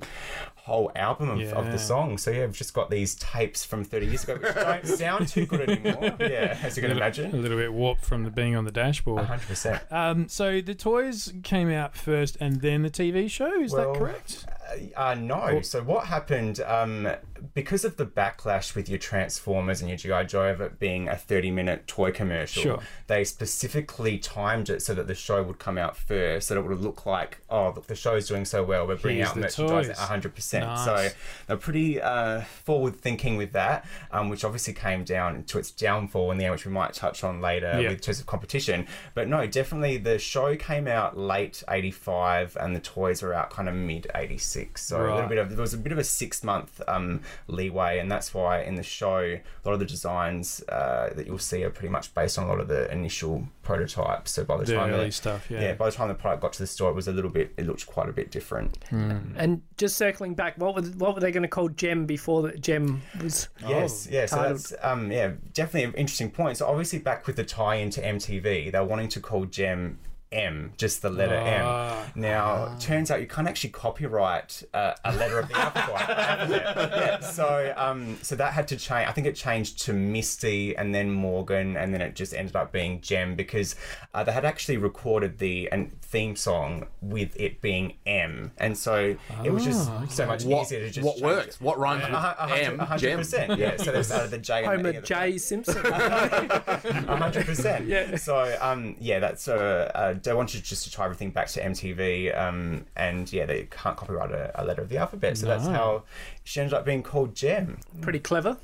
whole 0.56 0.90
album 0.96 1.30
of, 1.30 1.42
of 1.54 1.72
the 1.74 1.78
song. 1.78 2.18
So 2.18 2.32
yeah, 2.32 2.46
we've 2.46 2.56
just 2.56 2.74
got 2.74 2.90
these 2.90 3.16
tapes 3.16 3.66
from 3.66 3.84
30 3.84 4.06
years 4.06 4.24
ago, 4.24 4.36
which 4.36 4.54
don't 4.56 4.88
sound 4.98 5.28
too 5.28 5.46
good 5.46 5.70
anymore. 5.70 6.16
Yeah, 6.22 6.58
as 6.64 6.78
you 6.78 6.82
can 6.84 6.92
imagine. 6.92 7.26
a 7.26 7.28
imagine. 7.28 7.42
little 7.42 7.58
bit 7.58 7.74
warped 7.74 8.06
from 8.06 8.24
the 8.24 8.32
being 8.32 8.56
on 8.56 8.64
the 8.64 8.72
dashboard. 8.72 9.26
100%. 9.28 9.92
Um, 9.92 10.30
so 10.30 10.62
the 10.62 10.74
toys 10.74 11.34
came 11.44 11.70
out 11.70 11.98
first, 11.98 12.38
and 12.40 12.62
then 12.62 12.82
the 12.82 12.90
TV 12.90 13.30
show. 13.30 13.60
Is 13.62 13.74
Well, 13.74 13.92
that 13.92 14.00
correct? 14.00 14.46
Uh, 14.95 15.15
no. 15.15 15.62
So 15.62 15.81
what 15.83 16.06
happened? 16.07 16.60
Um, 16.62 17.10
because 17.54 17.83
of 17.83 17.98
the 17.98 18.06
backlash 18.06 18.74
with 18.74 18.88
your 18.88 18.98
Transformers 19.00 19.81
and 19.81 19.89
your 19.89 19.98
GI 19.98 20.27
Joe 20.27 20.48
of 20.50 20.62
it 20.62 20.80
being 20.80 21.10
a 21.10 21.15
thirty-minute 21.18 21.88
toy 21.88 22.12
commercial, 22.12 22.63
Sure. 22.63 22.80
they 23.07 23.24
specifically 23.25 24.18
timed 24.18 24.69
it 24.69 24.81
so 24.81 24.94
that 24.94 25.07
the 25.07 25.13
show 25.15 25.44
would 25.44 25.60
come 25.60 25.77
out 25.77 25.98
first, 25.98 26.48
so 26.48 26.54
that 26.56 26.62
it 26.62 26.68
would 26.68 26.80
look 26.80 27.06
like, 27.06 27.39
oh, 27.50 27.74
look, 27.75 27.88
the 27.88 27.95
show's 27.95 28.27
doing 28.30 28.45
so 28.45 28.63
well, 28.63 28.88
we're 28.88 28.95
bringing 28.95 29.18
Here's 29.19 29.30
out 29.30 29.36
the 29.36 29.42
merchandise 29.42 29.88
toys. 29.88 29.89
at 29.89 29.98
hundred 30.07 30.33
percent. 30.36 30.80
So 30.80 31.09
they're 31.48 31.57
pretty 31.57 32.01
uh, 32.01 32.42
forward-thinking 32.63 33.36
with 33.36 33.51
that, 33.51 33.86
um, 34.12 34.30
which 34.30 34.45
obviously 34.45 34.74
came 34.74 35.04
down 35.04 35.44
to 35.44 35.59
its 35.59 35.69
downfall 35.71 36.31
in 36.31 36.38
the 36.38 36.45
end, 36.45 36.54
which 36.54 36.66
we 36.66 36.71
might 36.71 36.94
touch 36.94 37.24
on 37.25 37.42
later 37.42 37.80
Yeah. 37.81 37.89
with 37.89 38.01
terms 38.01 38.21
of 38.21 38.25
competition. 38.25 38.88
But 39.13 39.27
no, 39.27 39.45
definitely 39.48 39.98
the 39.98 40.18
show 40.18 40.56
came 40.56 40.88
out 40.88 41.18
late 41.18 41.62
'85, 41.68 42.56
and 42.59 42.74
the 42.75 42.80
toys 42.80 43.21
were 43.21 43.33
out 43.33 43.50
kind 43.50 43.68
of 43.68 43.75
mid 43.75 44.07
'86. 44.16 44.53
So 44.78 44.98
a 45.02 45.14
little 45.16 45.30
bit 45.30 45.38
of 45.38 45.50
there 45.50 45.60
was 45.62 45.74
a 45.74 45.78
bit 45.78 45.92
of 45.92 45.98
a 45.98 46.04
six 46.04 46.44
month 46.44 46.82
um, 46.88 47.22
leeway, 47.48 48.00
and 48.00 48.12
that's 48.12 48.34
why 48.34 48.62
in 48.62 48.76
the 48.76 48.84
show 48.84 49.20
a 49.20 49.42
lot 49.66 49.74
of 49.74 49.80
the 49.80 49.86
designs 49.86 50.64
uh, 50.70 51.10
that 51.16 51.26
you'll 51.28 51.38
see 51.40 51.64
are 51.64 51.70
pretty 51.70 51.90
much 51.92 52.14
based 52.14 52.38
on 52.38 52.46
a 52.46 52.48
lot 52.48 52.60
of 52.60 52.68
the 52.68 52.92
initial 52.92 53.48
prototypes. 53.64 54.32
So 54.32 54.44
by 54.44 54.58
the, 54.58 54.66
The 54.66 54.76
time 54.76 54.94
early 54.94 55.06
the- 55.06 55.12
stuff, 55.12 55.50
yeah. 55.50 55.74
by 55.74 55.90
the 55.90 55.96
time 55.96 56.08
the 56.08 56.14
product 56.16 56.42
got 56.42 56.54
to 56.54 56.60
the 56.60 56.68
store, 56.68 56.90
it 56.92 56.96
was 56.96 57.08
a 57.08 57.12
little 57.12 57.32
bit. 57.32 57.54
It 57.58 57.66
looked 57.66 57.86
quite 57.88 58.10
a 58.10 58.14
bit 58.14 58.32
different. 58.32 58.78
And 58.92 59.62
just 59.78 59.98
circling 59.98 60.34
back, 60.36 60.58
what 60.58 60.76
were 60.76 60.82
what 60.82 61.16
were 61.16 61.22
they 61.22 61.32
going 61.32 61.44
to 61.44 61.48
call 61.50 61.70
Jem 61.70 62.06
before 62.06 62.42
that 62.44 62.62
Jem 62.62 63.02
was? 63.22 63.50
Yes, 63.68 64.08
yeah. 64.12 64.26
So 64.26 64.36
that's 64.38 64.74
um, 64.82 65.12
yeah, 65.12 65.32
definitely 65.54 65.84
an 65.86 65.94
interesting 65.94 66.30
point. 66.32 66.58
So 66.58 66.68
obviously, 66.68 67.00
back 67.00 67.26
with 67.28 67.36
the 67.36 67.44
tie 67.44 67.76
into 67.76 68.02
MTV, 68.02 68.72
they're 68.72 68.84
wanting 68.84 69.10
to 69.10 69.20
call 69.20 69.46
Jem 69.46 70.00
M, 70.33 70.74
just 70.77 71.01
the 71.01 71.09
letter 71.09 71.39
Ah. 71.45 72.03
M. 72.15 72.21
Now, 72.21 72.75
turns 72.80 73.12
out 73.12 73.21
you 73.21 73.27
can't 73.27 73.47
actually 73.47 73.69
copyright 73.69 74.63
uh, 74.74 74.94
a 75.06 75.15
letter 75.15 75.39
of 75.39 75.47
the 75.47 75.57
alphabet. 75.57 76.09
alphabet. 76.09 76.89
Yeah. 77.03 77.19
So 77.21 77.74
um, 77.77 78.18
so 78.21 78.35
that 78.35 78.53
had 78.53 78.68
to 78.69 78.75
change. 78.77 79.07
I 79.07 79.12
think 79.12 79.27
it 79.27 79.35
changed 79.35 79.81
to 79.85 79.94
Misty 79.94 80.75
and 80.75 80.94
then 80.94 81.09
Morgan, 81.12 81.77
and 81.77 81.94
then 81.94 82.01
it 82.01 82.15
just 82.15 82.33
ended 82.33 82.56
up 82.56 82.71
being 82.71 83.00
Jem 83.01 83.35
because 83.35 83.75
uh, 84.13 84.24
they 84.24 84.31
had 84.31 84.45
actually 84.45 84.77
recorded 84.77 85.38
the 85.38 85.69
and 85.71 85.91
theme 86.01 86.35
song 86.35 86.88
with 87.01 87.35
it 87.39 87.62
being 87.62 87.94
M, 88.06 88.52
and 88.57 88.78
so 88.78 89.16
it 89.44 89.52
was 89.52 89.63
just 89.63 89.90
so 90.11 90.25
much 90.25 90.44
What, 90.44 90.63
easier 90.66 90.80
to 90.81 90.90
just 90.92 91.06
what 91.06 91.19
works? 91.21 91.56
it. 91.56 91.61
What 91.61 91.78
rhymes 91.80 92.04
with 92.04 92.13
A 92.13 92.19
hu- 92.19 92.28
a 92.28 92.47
hundred- 92.47 92.63
M? 92.73 92.80
a 92.80 92.85
hundred 92.85 93.02
Jem? 93.02 93.18
percent. 93.19 93.59
Yeah. 93.59 93.78
So 93.78 93.92
there's 93.92 94.11
uh, 94.11 94.28
the 94.33 94.37
J. 94.37 94.63
and 94.63 94.66
the 94.66 94.69
Homer 94.78 94.90
at 94.90 94.95
the 94.95 95.02
J 95.07 95.37
Simpson. 95.37 95.85
a 95.85 97.16
hundred 97.18 97.45
percent. 97.45 97.87
Yeah. 97.87 98.16
So 98.18 98.56
um 98.61 98.95
yeah, 98.99 99.19
that's 99.19 99.47
uh, 99.47 99.92
uh 99.94 100.13
they 100.23 100.33
wanted 100.33 100.63
just 100.63 100.83
to 100.85 100.92
tie 100.92 101.06
everything 101.06 101.31
back 101.31 101.47
to 101.47 101.61
MTV 101.61 102.37
um 102.39 102.85
and 102.95 103.31
yeah 103.31 103.45
they 103.45 103.68
can't 103.69 103.97
copyright 103.97 104.31
a, 104.31 104.51
a 104.61 104.63
letter 104.65 104.81
of 104.81 104.89
the 104.89 104.97
alphabet, 104.97 105.37
so 105.37 105.45
that's 105.45 105.68
how 105.68 106.03
she 106.44 106.59
ended 106.59 106.73
up 106.73 106.85
being 106.85 107.03
called 107.03 107.35
Jem. 107.35 107.80
Pretty 108.01 108.19
clever. 108.19 108.57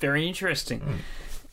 Very 0.00 0.26
interesting. 0.26 1.00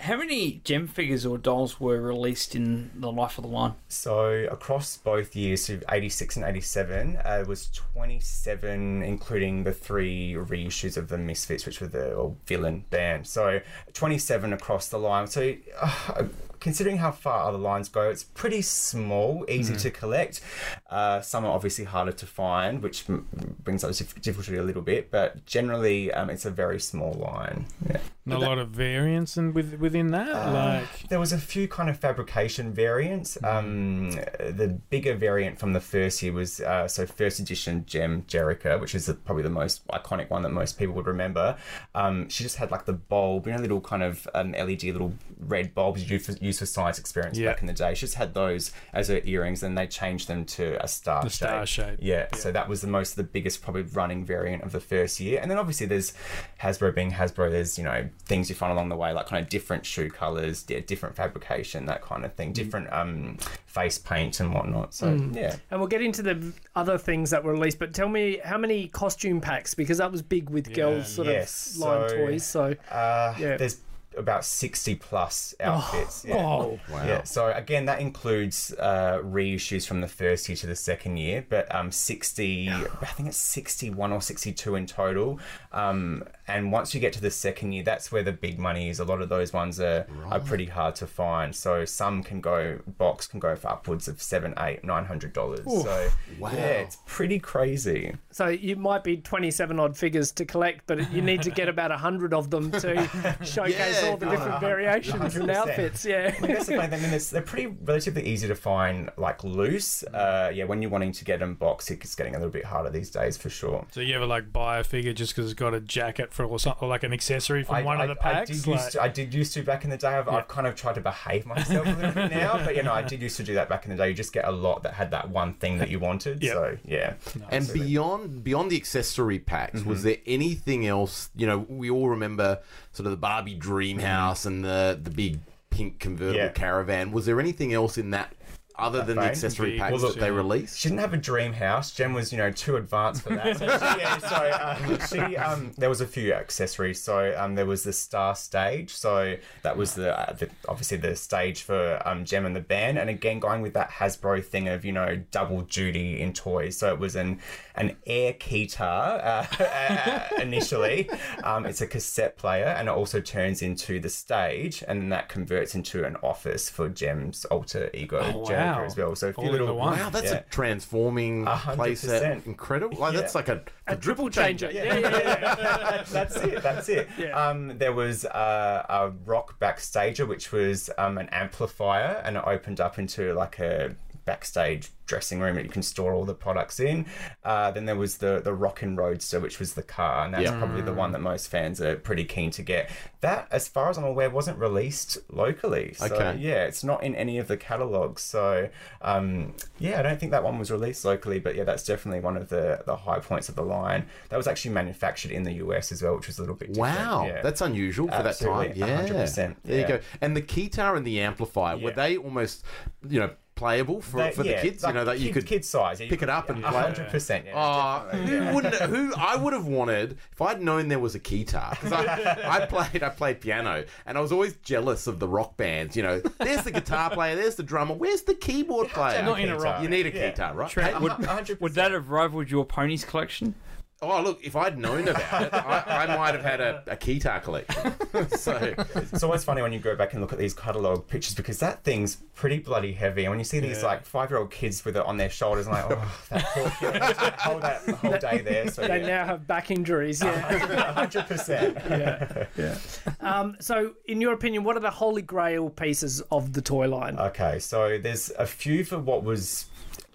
How 0.01 0.15
many 0.15 0.61
Jem 0.63 0.87
figures 0.87 1.25
or 1.25 1.37
dolls 1.37 1.79
were 1.81 2.01
released 2.01 2.55
in 2.55 2.89
the 2.95 3.11
life 3.11 3.37
of 3.37 3.43
the 3.43 3.49
line? 3.49 3.73
So 3.89 4.47
across 4.49 4.95
both 4.95 5.35
years, 5.35 5.65
so 5.65 5.77
86 5.91 6.37
and 6.37 6.45
87, 6.45 7.17
uh, 7.17 7.43
was 7.45 7.67
27, 7.67 9.03
including 9.03 9.65
the 9.65 9.73
three 9.73 10.35
reissues 10.35 10.95
of 10.95 11.09
the 11.09 11.17
Misfits, 11.17 11.65
which 11.65 11.81
were 11.81 11.87
the 11.87 12.13
or 12.13 12.37
villain 12.45 12.85
band. 12.89 13.27
So 13.27 13.59
27 13.93 14.53
across 14.53 14.87
the 14.87 14.97
line. 14.99 15.27
So 15.27 15.53
uh, 15.81 16.23
considering 16.59 16.97
how 16.97 17.11
far 17.11 17.47
other 17.47 17.57
lines 17.57 17.89
go, 17.89 18.09
it's 18.09 18.23
pretty 18.23 18.61
small, 18.61 19.45
easy 19.49 19.75
to 19.75 19.89
collect. 19.91 20.41
Uh, 20.89 21.21
some 21.21 21.45
are 21.45 21.51
obviously 21.51 21.85
harder 21.85 22.11
to 22.11 22.25
find, 22.25 22.81
which 22.81 23.09
m- 23.09 23.27
brings 23.63 23.83
up 23.83 23.91
dif- 23.93 24.21
difficulty 24.21 24.57
a 24.57 24.63
little 24.63 24.81
bit, 24.81 25.11
but 25.11 25.45
generally 25.45 26.11
um, 26.13 26.29
it's 26.29 26.45
a 26.45 26.51
very 26.51 26.79
small 26.79 27.13
line. 27.13 27.65
Yeah. 27.89 27.97
And 28.25 28.33
a 28.35 28.39
lot 28.47 28.59
of 28.59 28.69
variance 28.69 29.37
and 29.37 29.55
with, 29.55 29.79
within 29.79 30.11
that, 30.11 30.29
Uh, 30.29 30.53
like 30.81 31.09
There 31.09 31.19
was 31.19 31.33
a 31.33 31.39
few 31.39 31.67
kind 31.67 31.89
of 31.89 31.97
fabrication 31.97 32.71
variants. 32.73 33.37
Um, 33.43 34.11
the 34.11 34.77
bigger 34.91 35.15
variant 35.15 35.57
from 35.59 35.73
the 35.73 35.79
first 35.79 36.21
year 36.21 36.31
was 36.33 36.59
uh, 36.61 36.87
so 36.87 37.07
first 37.07 37.39
edition 37.39 37.85
Jem 37.87 38.23
Jerrica, 38.27 38.79
which 38.79 38.93
is 38.93 39.07
the, 39.07 39.15
probably 39.15 39.41
the 39.43 39.49
most 39.49 39.85
iconic 39.87 40.29
one 40.29 40.43
that 40.43 40.49
most 40.49 40.77
people 40.77 40.93
would 40.95 41.07
remember. 41.07 41.57
Um, 41.95 42.29
she 42.29 42.43
just 42.43 42.57
had 42.57 42.69
like 42.69 42.85
the 42.85 42.93
bulb, 42.93 43.47
you 43.47 43.53
know, 43.53 43.59
little 43.59 43.81
kind 43.81 44.03
of 44.03 44.27
um, 44.35 44.51
LED 44.51 44.83
little 44.83 45.13
red 45.39 45.73
bulbs 45.73 46.03
you 46.07 46.17
use 46.17 46.25
for, 46.27 46.33
used 46.49 46.59
for 46.59 46.65
science 46.65 46.99
experiments 46.99 47.39
Yeah. 47.39 47.51
back 47.51 47.61
in 47.61 47.67
the 47.67 47.73
day. 47.73 47.93
She 47.93 48.01
just 48.01 48.15
had 48.15 48.33
those 48.33 48.71
as 48.93 49.07
her 49.07 49.21
earrings, 49.23 49.63
and 49.63 49.77
they 49.77 49.87
changed 49.87 50.27
them 50.27 50.45
to 50.45 50.83
a 50.83 50.87
star 50.87 51.23
The 51.23 51.29
shape. 51.29 51.35
star 51.49 51.65
shape. 51.65 51.99
Yeah, 52.01 52.27
so 52.35 52.51
that 52.51 52.67
was 52.69 52.81
the 52.81 52.87
most, 52.87 53.15
the 53.15 53.23
biggest 53.23 53.61
probably 53.61 53.83
running 53.83 54.25
variant 54.25 54.63
of 54.63 54.71
the 54.71 54.79
first 54.79 55.19
year. 55.19 55.39
And 55.41 55.49
then 55.49 55.57
obviously 55.57 55.85
there's 55.87 56.13
Hasbro 56.61 56.93
being 56.93 57.11
Hasbro. 57.11 57.49
There's 57.49 57.77
you 57.77 57.83
know 57.83 58.09
things 58.25 58.49
you 58.49 58.55
find 58.55 58.71
along 58.71 58.89
the 58.89 58.95
way, 58.95 59.11
like 59.13 59.27
kind 59.27 59.41
of 59.43 59.49
different 59.49 59.85
shoe 59.85 60.09
colors, 60.09 60.65
yeah, 60.67 60.79
different 60.85 61.15
fabrication, 61.15 61.85
that 61.85 62.01
kind 62.01 62.25
of 62.25 62.31
Mm. 62.31 62.35
thing, 62.35 62.53
different 62.53 62.91
um, 62.93 63.37
face 63.65 63.97
paint 63.97 64.39
and 64.39 64.53
whatnot. 64.53 64.93
So 64.93 65.13
yeah. 65.33 65.55
And 65.71 65.79
we'll 65.79 65.87
get 65.89 66.01
into 66.01 66.21
the 66.21 66.53
other 66.75 66.97
things 66.97 67.29
that 67.31 67.43
were 67.43 67.53
released, 67.53 67.79
but 67.79 67.93
tell 67.93 68.09
me 68.09 68.39
how 68.43 68.57
many 68.57 68.87
costume 68.87 69.41
packs 69.41 69.73
because 69.73 69.97
that 69.99 70.11
was 70.11 70.21
big 70.21 70.49
with 70.49 70.73
girls 70.73 71.07
sort 71.13 71.27
Yes, 71.27 71.75
of 71.75 71.77
line 71.81 72.09
so- 72.09 72.15
toys. 72.17 72.45
So 72.45 72.75
Uh, 72.91 73.33
Yeah. 73.39 73.57
There's 73.57 73.77
about 74.17 74.43
60 74.45 74.95
plus 74.95 75.53
outfits. 75.59 76.25
yeah. 76.27 76.35
oh, 76.37 76.79
Yeah, 76.91 77.23
so 77.23 77.51
again, 77.51 77.85
that 77.85 78.01
includes 78.01 78.73
uh, 78.79 79.19
reissues 79.23 79.87
from 79.87 80.01
the 80.01 80.07
first 80.07 80.49
year 80.49 80.55
to 80.57 80.67
the 80.67 80.75
second 80.75 81.17
year, 81.17 81.45
but 81.47 81.73
um, 81.73 81.91
60, 81.91 82.69
I 83.01 83.05
think 83.05 83.29
it's 83.29 83.37
61 83.37 84.11
or 84.11 84.21
62 84.21 84.75
in 84.75 84.85
total. 84.85 85.39
Um, 85.71 86.23
and 86.47 86.71
once 86.71 86.93
you 86.95 86.99
get 86.99 87.13
to 87.13 87.21
the 87.21 87.29
second 87.31 87.73
year, 87.73 87.83
that's 87.83 88.11
where 88.11 88.23
the 88.23 88.31
big 88.31 88.57
money 88.57 88.89
is. 88.89 88.99
A 88.99 89.05
lot 89.05 89.21
of 89.21 89.29
those 89.29 89.53
ones 89.53 89.79
are, 89.79 90.07
are 90.25 90.39
pretty 90.39 90.65
hard 90.65 90.95
to 90.95 91.07
find. 91.07 91.55
So 91.55 91.85
some 91.85 92.23
can 92.23 92.41
go, 92.41 92.79
box 92.97 93.27
can 93.27 93.39
go 93.39 93.55
for 93.55 93.69
upwards 93.69 94.07
of 94.07 94.19
seven, 94.21 94.53
eight, 94.57 94.83
nine 94.83 95.05
hundred 95.05 95.33
dollars. 95.33 95.63
So 95.65 96.09
Wow. 96.39 96.51
yeah, 96.53 96.59
it's 96.81 96.97
pretty 97.05 97.37
crazy. 97.39 98.15
so 98.31 98.47
you 98.47 98.75
might 98.75 99.03
be 99.03 99.17
twenty-seven 99.17 99.79
odd 99.79 99.95
figures 99.95 100.31
to 100.33 100.45
collect, 100.45 100.87
but 100.87 101.11
you 101.11 101.21
need 101.21 101.43
to 101.43 101.51
get 101.51 101.69
about 101.69 101.91
a 101.91 101.97
hundred 101.97 102.33
of 102.33 102.49
them 102.49 102.71
to 102.71 103.37
showcase 103.43 103.77
Yeah, 103.77 103.98
all 104.03 104.17
the 104.17 104.25
no, 104.25 104.31
different 104.31 104.59
variations 104.61 105.35
and 105.35 105.49
100%. 105.49 105.55
outfits. 105.55 106.05
Yeah. 106.05 106.33
I 106.37 106.41
mean, 106.41 106.51
that's 106.53 106.65
the 106.67 106.75
funny 106.75 106.87
thing. 106.89 107.05
I 107.05 107.09
mean, 107.11 107.19
they're 107.31 107.41
pretty 107.41 107.67
relatively 107.67 108.25
easy 108.25 108.47
to 108.47 108.55
find, 108.55 109.09
like 109.17 109.43
loose. 109.43 110.03
Uh, 110.03 110.51
yeah, 110.53 110.63
when 110.65 110.81
you're 110.81 110.91
wanting 110.91 111.11
to 111.13 111.25
get 111.25 111.39
them 111.39 111.55
boxed, 111.55 111.91
it's 111.91 112.15
getting 112.15 112.35
a 112.35 112.37
little 112.37 112.51
bit 112.51 112.65
harder 112.65 112.89
these 112.89 113.09
days 113.09 113.37
for 113.37 113.49
sure. 113.49 113.85
So 113.91 114.01
you 114.01 114.15
ever 114.15 114.25
like 114.25 114.51
buy 114.53 114.79
a 114.79 114.83
figure 114.83 115.13
just 115.13 115.35
because 115.35 115.51
it's 115.51 115.59
got 115.59 115.73
a 115.73 115.79
jacket 115.79 116.33
for 116.33 116.45
or 116.45 116.59
something, 116.59 116.83
or 116.85 116.89
like 116.89 117.03
an 117.03 117.13
accessory 117.13 117.63
from 117.63 117.75
I, 117.75 117.81
one 117.83 117.99
I, 117.99 118.03
of 118.05 118.09
the 118.17 118.25
I 118.27 118.33
packs? 118.33 118.49
did 118.49 118.67
Like- 118.67 118.79
used 118.79 118.91
to, 118.93 119.01
I 119.01 119.07
did 119.09 119.33
used 119.33 119.53
to 119.53 119.63
back 119.63 119.83
in 119.83 119.89
the 119.89 119.97
day. 119.97 120.07
I've, 120.09 120.27
I've 120.29 120.47
kind 120.47 120.67
of 120.67 120.75
tried 120.75 120.95
to 120.95 121.01
behave 121.01 121.45
myself 121.45 121.87
a 121.87 121.91
little 121.91 122.11
bit 122.11 122.31
now, 122.31 122.57
but 122.63 122.75
you 122.75 122.83
know, 122.83 122.93
I 122.93 123.01
did 123.01 123.21
used 123.21 123.37
to 123.37 123.43
do 123.43 123.53
that 123.55 123.69
back 123.69 123.85
in 123.85 123.91
the 123.91 123.97
day. 123.97 124.09
You 124.09 124.13
just 124.13 124.33
get 124.33 124.45
a 124.47 124.51
lot 124.51 124.83
that 124.83 124.93
had 124.93 125.11
that 125.11 125.29
one 125.29 125.53
thing 125.55 125.77
that 125.79 125.89
you 125.89 125.99
wanted. 125.99 126.41
Yeah. 126.43 126.53
So 126.53 126.77
yeah, 126.85 127.13
And 127.49 127.71
beyond 127.73 128.43
beyond 128.43 128.71
the 128.71 128.77
accessory 128.77 129.39
packs, 129.39 129.79
Mm-hmm. 129.79 129.89
was 129.89 130.03
there 130.03 130.17
anything 130.25 130.85
else? 130.87 131.29
You 131.35 131.45
know, 131.47 131.59
we 131.69 131.89
all 131.89 132.09
remember 132.09 132.59
sort 132.99 133.05
of 133.07 133.11
the 133.11 133.17
Barbie 133.17 133.55
dream 133.55 133.97
house 133.99 134.45
and 134.45 134.61
the 134.65 134.99
the 135.01 135.09
big 135.09 135.39
pink 135.69 135.99
convertible 135.99 136.37
Mm-hmm. 136.37 136.47
Yeah. 136.47 136.51
caravan. 136.51 137.11
Was 137.13 137.25
there 137.25 137.39
anything 137.39 137.73
else 137.73 137.97
in 137.97 138.09
that 138.09 138.33
other 138.81 138.99
than 138.99 139.15
the 139.15 139.21
vein? 139.21 139.29
accessory 139.31 139.71
Big, 139.71 139.79
packs 139.79 139.91
Well, 139.91 140.01
look, 140.01 140.13
that 140.15 140.19
they 140.21 140.27
yeah. 140.27 140.33
released? 140.33 140.79
She 140.79 140.89
didn't 140.89 141.01
have 141.01 141.13
a 141.13 141.17
dream 141.17 141.53
house. 141.53 141.91
Jen 141.91 142.13
was, 142.13 142.31
you 142.31 142.37
know, 142.37 142.51
too 142.51 142.75
advanced 142.75 143.23
for 143.23 143.35
that. 143.35 143.57
So 143.57 143.65
she, 143.65 143.99
yeah, 143.99 144.17
so 144.17 144.35
uh, 144.35 145.05
she, 145.07 145.37
um, 145.37 145.71
there 145.77 145.89
was 145.89 146.01
a 146.01 146.07
few 146.07 146.33
accessories. 146.33 147.01
So 147.01 147.35
um, 147.37 147.55
there 147.55 147.65
was 147.65 147.83
the 147.83 147.93
star 147.93 148.35
stage. 148.35 148.91
So 148.91 149.35
that 149.63 149.77
was 149.77 149.93
the, 149.93 150.17
uh, 150.17 150.33
the 150.33 150.49
obviously 150.67 150.97
the 150.97 151.15
stage 151.15 151.61
for 151.63 152.01
um, 152.05 152.25
Jem 152.25 152.45
and 152.45 152.55
the 152.55 152.61
band. 152.61 152.97
And 152.97 153.09
again, 153.09 153.39
going 153.39 153.61
with 153.61 153.73
that 153.73 153.89
Hasbro 153.91 154.43
thing 154.43 154.67
of 154.67 154.85
you 154.85 154.91
know 154.91 155.21
double 155.31 155.61
duty 155.61 156.21
in 156.21 156.33
toys. 156.33 156.77
So 156.77 156.93
it 156.93 156.99
was 156.99 157.15
an 157.15 157.39
an 157.75 157.95
air 158.05 158.33
guitar 158.33 159.19
uh, 159.19 159.45
uh, 159.63 160.41
initially. 160.41 161.09
Um, 161.43 161.65
it's 161.65 161.81
a 161.81 161.87
cassette 161.87 162.37
player, 162.37 162.65
and 162.65 162.87
it 162.87 162.91
also 162.91 163.21
turns 163.21 163.61
into 163.61 163.99
the 163.99 164.09
stage, 164.09 164.83
and 164.87 165.01
then 165.01 165.09
that 165.09 165.29
converts 165.29 165.75
into 165.75 166.03
an 166.03 166.17
office 166.21 166.69
for 166.69 166.89
Jem's 166.89 167.45
alter 167.45 167.89
ego 167.93 168.19
Oh, 168.21 168.49
Jennifer 168.69 168.81
wow. 168.81 168.85
as 168.85 168.97
well. 168.97 169.15
So 169.15 169.29
a 169.29 169.33
few 169.33 169.51
little 169.51 169.67
the. 169.67 169.73
Wow, 169.73 170.09
that's 170.09 170.31
yeah. 170.31 170.37
a 170.37 170.43
transforming 170.43 171.47
A 171.47 171.55
hundred 171.55 171.81
playset. 171.81 172.45
Incredible. 172.45 172.97
Like, 172.97 173.13
That's 173.13 173.35
like 173.35 173.49
a, 173.49 173.61
A 173.87 173.95
triple 173.95 174.29
changer. 174.29 174.69
Yeah, 174.71 174.97
yeah, 174.97 175.09
yeah. 175.09 176.03
that's 176.11 176.35
it. 176.37 176.61
That's 176.61 176.89
it. 176.89 177.07
Yeah. 177.19 177.31
Um, 177.31 177.77
there 177.77 177.91
was 177.91 178.23
uh, 178.23 178.85
a 178.87 179.11
rock 179.25 179.59
backstager, 179.59 180.25
which 180.25 180.53
was 180.53 180.89
um, 180.97 181.17
an 181.17 181.27
amplifier, 181.29 182.21
and 182.23 182.37
it 182.37 182.43
opened 182.45 182.79
up 182.79 182.97
into 182.97 183.33
like 183.33 183.59
a 183.59 183.95
backstage 184.29 184.89
dressing 185.07 185.39
room 185.39 185.55
that 185.55 185.63
you 185.63 185.71
can 185.71 185.81
store 185.81 186.13
all 186.13 186.23
the 186.23 186.35
products 186.35 186.79
in. 186.79 187.03
Uh, 187.43 187.71
then 187.71 187.85
there 187.85 187.95
was 187.95 188.17
the 188.19 188.41
the 188.43 188.53
Rockin' 188.53 188.95
Roadster, 188.95 189.39
which 189.39 189.57
was 189.59 189.73
the 189.73 189.81
car, 189.81 190.23
and 190.25 190.31
that's 190.35 190.43
Yeah. 190.43 190.59
probably 190.59 190.83
the 190.83 190.93
one 190.93 191.11
that 191.13 191.19
most 191.31 191.47
fans 191.49 191.81
are 191.81 191.95
pretty 191.95 192.25
keen 192.25 192.51
to 192.51 192.61
get. 192.61 192.91
That, 193.21 193.47
as 193.51 193.67
far 193.67 193.89
as 193.89 193.97
I'm 193.97 194.03
aware, 194.03 194.29
wasn't 194.29 194.59
released 194.59 195.17
locally. 195.43 195.93
So, 195.95 196.05
Okay. 196.05 196.37
Yeah, 196.39 196.65
it's 196.69 196.83
not 196.83 197.01
in 197.01 197.15
any 197.15 197.39
of 197.39 197.47
the 197.47 197.57
catalogs. 197.57 198.21
So 198.21 198.69
um, 199.01 199.55
yeah, 199.79 199.97
I 199.99 200.03
don't 200.03 200.19
think 200.19 200.31
that 200.31 200.43
one 200.43 200.59
was 200.59 200.69
released 200.69 201.03
locally, 201.03 201.39
but 201.39 201.55
yeah, 201.55 201.63
that's 201.63 201.83
definitely 201.83 202.19
one 202.29 202.37
of 202.37 202.49
the 202.49 202.83
the 202.85 202.95
high 203.07 203.19
points 203.29 203.49
of 203.49 203.55
the 203.55 203.63
line. 203.79 204.05
That 204.29 204.37
was 204.37 204.47
actually 204.47 204.75
manufactured 204.75 205.31
in 205.31 205.41
the 205.43 205.53
US 205.65 205.91
as 205.91 206.03
well, 206.03 206.15
which 206.17 206.27
was 206.27 206.37
a 206.37 206.41
little 206.43 206.55
bit 206.63 206.73
different. 206.73 206.99
Wow, 207.07 207.25
yeah. 207.25 207.41
that's 207.41 207.61
unusual 207.61 208.07
for 208.09 208.21
that 208.21 208.37
time. 208.37 208.73
Yeah, 208.75 209.07
100%, 209.07 209.55
There 209.63 209.79
you 209.81 209.87
go. 209.87 209.99
And 210.21 210.37
the 210.37 210.41
guitar 210.41 210.95
and 210.95 211.05
the 211.05 211.19
amplifier 211.21 211.77
were 211.79 211.91
they 212.03 212.15
almost, 212.17 212.63
you 213.07 213.19
know, 213.21 213.31
playable 213.59 214.01
for, 214.01 214.17
They- 214.23 214.31
for 214.31 214.43
the 214.43 214.53
kids? 214.53 214.83
like 214.83 214.93
you 214.93 214.99
know 214.99 215.05
that 215.05 215.19
you 215.19 215.31
could 215.33 215.45
kid 215.45 215.63
size. 215.65 215.99
pick 215.99 216.21
it 216.23 216.29
up 216.29 216.49
and 216.49 216.61
yeah, 216.61 216.71
play. 216.71 216.81
100%. 217.05 217.45
Yeah, 217.45 217.51
Oh, 217.53 218.05
definitely, 218.05 218.29
who 218.37 218.43
yeah. 218.43 218.53
wouldn't? 218.53 218.75
Who 218.75 219.13
I 219.17 219.35
would 219.35 219.53
have 219.53 219.65
wanted 219.67 220.17
if 220.31 220.41
I'd 220.41 220.61
known 220.61 220.87
there 220.87 220.99
was 220.99 221.13
a 221.15 221.19
guitar 221.19 221.71
because 221.71 221.91
I, 221.91 222.37
I 222.47 222.65
played 222.73 223.03
I 223.03 223.09
played 223.09 223.41
piano 223.41 223.83
and 224.05 224.17
I 224.17 224.21
was 224.21 224.31
always 224.31 224.53
jealous 224.63 225.05
of 225.07 225.19
the 225.19 225.27
rock 225.27 225.57
bands. 225.57 225.95
You 225.97 226.03
know, 226.03 226.21
there's 226.39 226.63
the 226.63 226.71
guitar 226.71 227.09
player, 227.09 227.35
there's 227.35 227.55
the 227.55 227.63
drummer, 227.63 227.93
where's 227.95 228.21
the 228.23 228.33
keyboard 228.35 228.87
player? 228.89 229.21
Not 229.23 229.39
in 229.41 229.49
a 229.49 229.57
rock- 229.59 229.83
You 229.83 229.89
need 229.89 230.05
a 230.05 230.09
Yeah. 230.13 230.29
guitar, 230.31 230.53
right? 230.53 230.69
Trent, 230.69 231.01
would, 231.01 231.59
would 231.59 231.73
that 231.73 231.91
have 231.91 232.09
rivaled 232.09 232.49
your 232.49 232.65
ponies 232.65 233.03
collection? 233.03 233.53
Oh, 234.01 234.21
look, 234.21 234.39
if 234.41 234.55
I'd 234.55 234.77
known 234.77 235.09
about 235.09 235.43
it, 235.43 235.53
I, 235.53 236.05
I 236.05 236.17
might 236.17 236.33
have 236.33 236.43
had 236.43 236.61
a, 236.61 236.83
a 236.87 236.95
guitar 236.95 237.41
collection. 237.41 237.93
so, 238.37 238.73
It's 238.95 239.23
always 239.23 239.43
funny 239.43 239.61
when 239.61 239.73
you 239.73 239.79
go 239.79 239.93
back 239.93 240.13
and 240.13 240.21
look 240.21 240.31
at 240.31 240.39
these 240.39 240.53
catalogue 240.53 241.05
pictures 241.07 241.35
because 241.35 241.59
that 241.59 241.83
thing's 241.83 242.15
pretty 242.33 242.59
bloody 242.59 242.93
heavy. 242.93 243.25
And 243.25 243.31
when 243.31 243.39
you 243.39 243.45
see 243.45 243.59
these 243.59 243.83
like 243.83 244.05
five 244.05 244.29
year 244.29 244.39
old 244.39 244.51
kids 244.51 244.85
with 244.85 244.95
it 244.95 245.05
on 245.05 245.17
their 245.17 245.29
shoulders, 245.29 245.67
and 245.67 245.75
like, 245.75 245.85
oh, 245.89 246.15
that 246.29 246.45
poor 246.45 246.91
kid, 246.91 247.01
hold 247.39 247.61
that 247.61 247.81
whole 247.95 248.17
day 248.17 248.41
there. 248.41 248.71
So 248.71 248.87
They 248.87 249.01
yeah. 249.01 249.07
now 249.07 249.25
have 249.25 249.45
back 249.45 249.69
injuries. 249.69 250.23
Yeah. 250.23 250.93
hundred 250.93 251.27
percent. 251.27 251.77
Yeah, 251.89 252.75
um, 253.19 253.57
so, 253.59 253.95
in 254.05 254.21
your 254.21 254.33
opinion, 254.33 254.63
what 254.63 254.77
are 254.77 254.81
the 254.81 254.89
holy 254.89 255.21
grail 255.21 255.69
pieces 255.69 256.21
of 256.31 256.53
the 256.53 256.61
toy 256.61 256.87
line? 256.87 257.17
Okay, 257.19 257.59
so 257.59 257.97
there's 257.97 258.31
a 258.31 258.45
few 258.45 258.85
for 258.85 258.97
what 258.97 259.23
was 259.23 259.65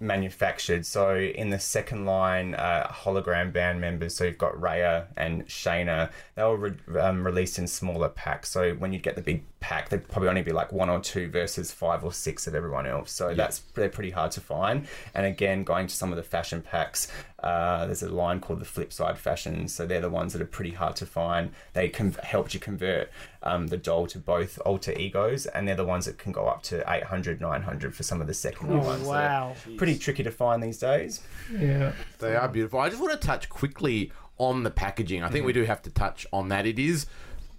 manufactured. 0.05 0.87
So 0.87 1.17
in 1.17 1.51
the 1.51 1.59
second 1.59 2.07
line, 2.07 2.55
uh, 2.55 2.87
hologram 2.89 3.53
band 3.53 3.81
members. 3.81 4.15
So 4.15 4.25
you've 4.25 4.39
got 4.39 4.55
Raya 4.55 5.07
and 5.17 5.47
Shana. 5.47 6.11
They 6.35 6.43
were 6.43 6.57
re- 6.57 7.01
um, 7.01 7.25
released 7.25 7.59
in 7.59 7.67
smaller 7.67 8.09
packs. 8.09 8.51
So 8.51 8.75
when 8.75 8.93
you 8.93 8.99
get 8.99 9.17
the 9.17 9.23
big 9.23 9.43
pack, 9.61 9.89
they'd 9.89 10.07
probably 10.09 10.29
only 10.29 10.43
be 10.43 10.53
like 10.53 10.73
one 10.73 10.91
or 10.91 11.01
two 11.01 11.29
versus 11.29 11.73
five 11.73 12.05
or 12.05 12.13
six 12.13 12.47
of 12.47 12.55
everyone 12.55 12.87
else. 12.87 13.11
So 13.11 13.35
that's 13.35 13.61
they're 13.75 13.89
pretty 13.89 14.11
hard 14.11 14.31
to 14.33 14.41
find. 14.41 14.87
And 15.15 15.27
again, 15.27 15.65
going 15.65 15.87
to 15.87 15.95
some 15.95 16.11
of 16.11 16.17
the 16.17 16.23
fashion 16.23 16.63
packs, 16.63 17.09
uh, 17.45 17.85
there's 17.87 18.03
a 18.03 18.09
line 18.09 18.41
called 18.41 18.59
the 18.61 18.65
Flipside 18.65 19.17
Fashions. 19.19 19.75
So 19.75 19.87
they're 19.87 20.01
the 20.01 20.09
ones 20.11 20.33
that 20.33 20.41
are 20.41 20.47
pretty 20.47 20.71
hard 20.73 20.97
to 20.97 21.07
find. 21.07 21.51
They 21.75 21.89
can 21.91 22.13
help 22.23 22.55
you 22.55 22.59
convert 22.61 23.11
um, 23.43 23.67
the 23.67 23.77
doll 23.77 24.07
to 24.09 24.19
both 24.19 24.59
alter 24.65 24.93
egos, 24.93 25.45
and 25.47 25.69
they're 25.69 25.77
the 25.77 25.85
ones 25.85 26.07
that 26.07 26.17
can 26.17 26.33
go 26.33 26.47
up 26.47 26.63
to 26.65 26.83
800, 26.91 27.41
900 27.41 27.95
for 27.95 28.03
some 28.03 28.21
of 28.23 28.27
the 28.27 28.35
secondary 28.35 28.81
Oh, 28.81 28.85
ones. 28.85 29.03
So 29.05 29.11
wow. 29.11 29.55
pretty 29.77 29.99
tricky 29.99 30.23
to 30.23 30.31
find 30.31 30.63
these 30.63 30.79
days. 30.79 31.21
Yeah. 31.53 31.93
They 32.19 32.35
are 32.35 32.49
beautiful. 32.49 32.81
I 32.81 32.89
just 32.89 33.01
want 33.03 33.13
to 33.21 33.27
touch 33.27 33.49
quickly 33.51 34.11
on 34.39 34.63
the 34.63 34.71
packaging. 34.71 35.23
I 35.23 35.29
think 35.29 35.45
we 35.45 35.53
do 35.53 35.65
have 35.65 35.83
to 35.83 35.91
touch 35.91 36.27
on 36.33 36.49
that. 36.49 36.67
It 36.67 36.79
is 36.79 37.07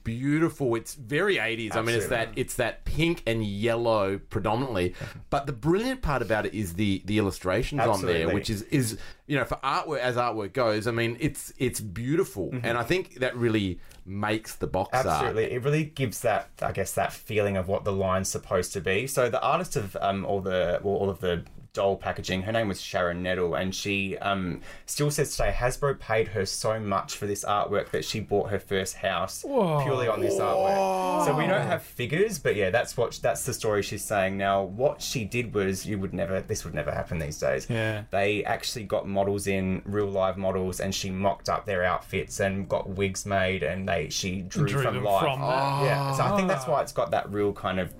beautiful. 0.05 0.75
It's 0.75 0.95
very 0.95 1.35
80s. 1.35 1.75
I 1.75 1.81
mean, 1.81 1.97
it's 1.97 2.07
that 2.07 2.29
it's 2.38 2.55
that 2.55 2.85
pink 2.85 3.21
and 3.27 3.43
yellow 3.43 4.17
predominantly. 4.17 4.95
But 5.29 5.47
the 5.47 5.53
brilliant 5.53 6.01
part 6.01 6.21
about 6.21 6.45
it 6.45 6.53
is 6.53 6.75
the 6.75 7.01
the 7.03 7.17
illustrations 7.17 7.81
on 7.81 8.05
there, 8.05 8.29
which 8.29 8.50
is 8.50 8.62
is 8.63 8.97
you 9.27 9.35
know 9.35 9.43
for 9.43 9.55
artwork 9.57 10.00
as 10.00 10.15
artwork 10.15 10.53
goes. 10.53 10.88
I 10.88 10.91
mean, 10.91 11.17
it's 11.19 11.51
it's 11.57 11.81
beautiful, 11.81 12.51
and 12.63 12.77
I 12.77 12.83
think 12.83 13.15
that 13.15 13.35
really 13.35 13.79
makes 14.05 14.55
the 14.55 14.67
box 14.67 14.95
art. 14.95 15.05
Absolutely, 15.05 15.51
it 15.51 15.63
really 15.63 15.83
gives 15.83 16.21
that, 16.21 16.50
I 16.62 16.71
guess, 16.71 16.93
that 16.93 17.12
feeling 17.12 17.57
of 17.57 17.67
what 17.67 17.83
the 17.83 17.91
line's 17.91 18.29
supposed 18.29 18.71
to 18.74 18.81
be. 18.81 19.07
So 19.07 19.29
the 19.29 19.41
artist 19.41 19.75
of 19.75 19.97
um, 20.00 20.25
all 20.25 20.41
the, 20.41 20.79
well, 20.83 20.95
all 20.95 21.09
of 21.09 21.19
the 21.19 21.43
doll 21.75 21.96
packaging, 21.96 22.41
her 22.44 22.51
name 22.51 22.67
was 22.67 22.82
Sharon 22.82 23.22
Nettle, 23.22 23.53
and 23.53 23.75
she 23.75 24.17
um, 24.17 24.62
still 24.88 25.12
says 25.12 25.36
today 25.36 25.53
Hasbro 25.55 26.00
paid 26.00 26.29
her 26.29 26.46
so 26.46 26.79
much 26.79 27.15
for 27.15 27.27
this 27.27 27.46
artwork 27.46 27.91
that 27.91 28.03
she 28.03 28.20
bought 28.20 28.50
her 28.50 28.60
first 28.60 28.96
house 28.96 29.44
purely 29.44 30.08
on 30.08 30.22
this 30.22 30.36
artwork. 30.36 31.25
So 31.25 31.38
we 31.38 31.46
don't 31.46 31.67
have 31.67 31.84
figures, 31.84 32.39
but 32.39 32.55
yeah, 32.55 32.72
that's 32.72 32.98
what 32.98 33.20
that's 33.22 33.46
the 33.46 33.53
story 33.53 33.84
she's 33.84 34.03
saying. 34.03 34.38
Now, 34.38 34.63
what 34.63 35.01
she 35.01 35.25
did 35.25 35.53
was, 35.53 35.86
you 35.86 36.00
would 36.00 36.13
never, 36.13 36.41
this 36.41 36.65
would 36.65 36.74
never 36.74 36.91
happen 36.91 37.20
these 37.20 37.38
days. 37.38 37.70
Yeah. 37.70 38.03
They 38.10 38.44
actually 38.46 38.86
got 38.86 39.08
models 39.08 39.46
in, 39.46 39.82
real 39.86 40.08
live 40.08 40.38
models, 40.38 40.79
and 40.79 40.96
she 40.96 41.12
mocked 41.12 41.50
up 41.50 41.65
their 41.65 41.84
outfits 41.84 42.39
and 42.39 42.67
got 42.67 42.89
wigs 42.89 43.25
made, 43.25 43.62
and 43.62 43.88
they 43.88 44.10
she 44.10 44.41
drew, 44.41 44.67
Drew 44.67 44.82
from 44.82 45.03
life. 45.03 45.22
from 45.24 45.41
that. 45.41 45.84
Yeah, 45.84 46.13
so 46.13 46.24
I 46.24 46.36
think 46.36 46.48
that's 46.48 46.65
why 46.67 46.82
it's 46.82 46.94
got 46.94 47.12
that 47.12 47.32
real 47.32 47.53
kind 47.53 47.79
of 47.79 47.94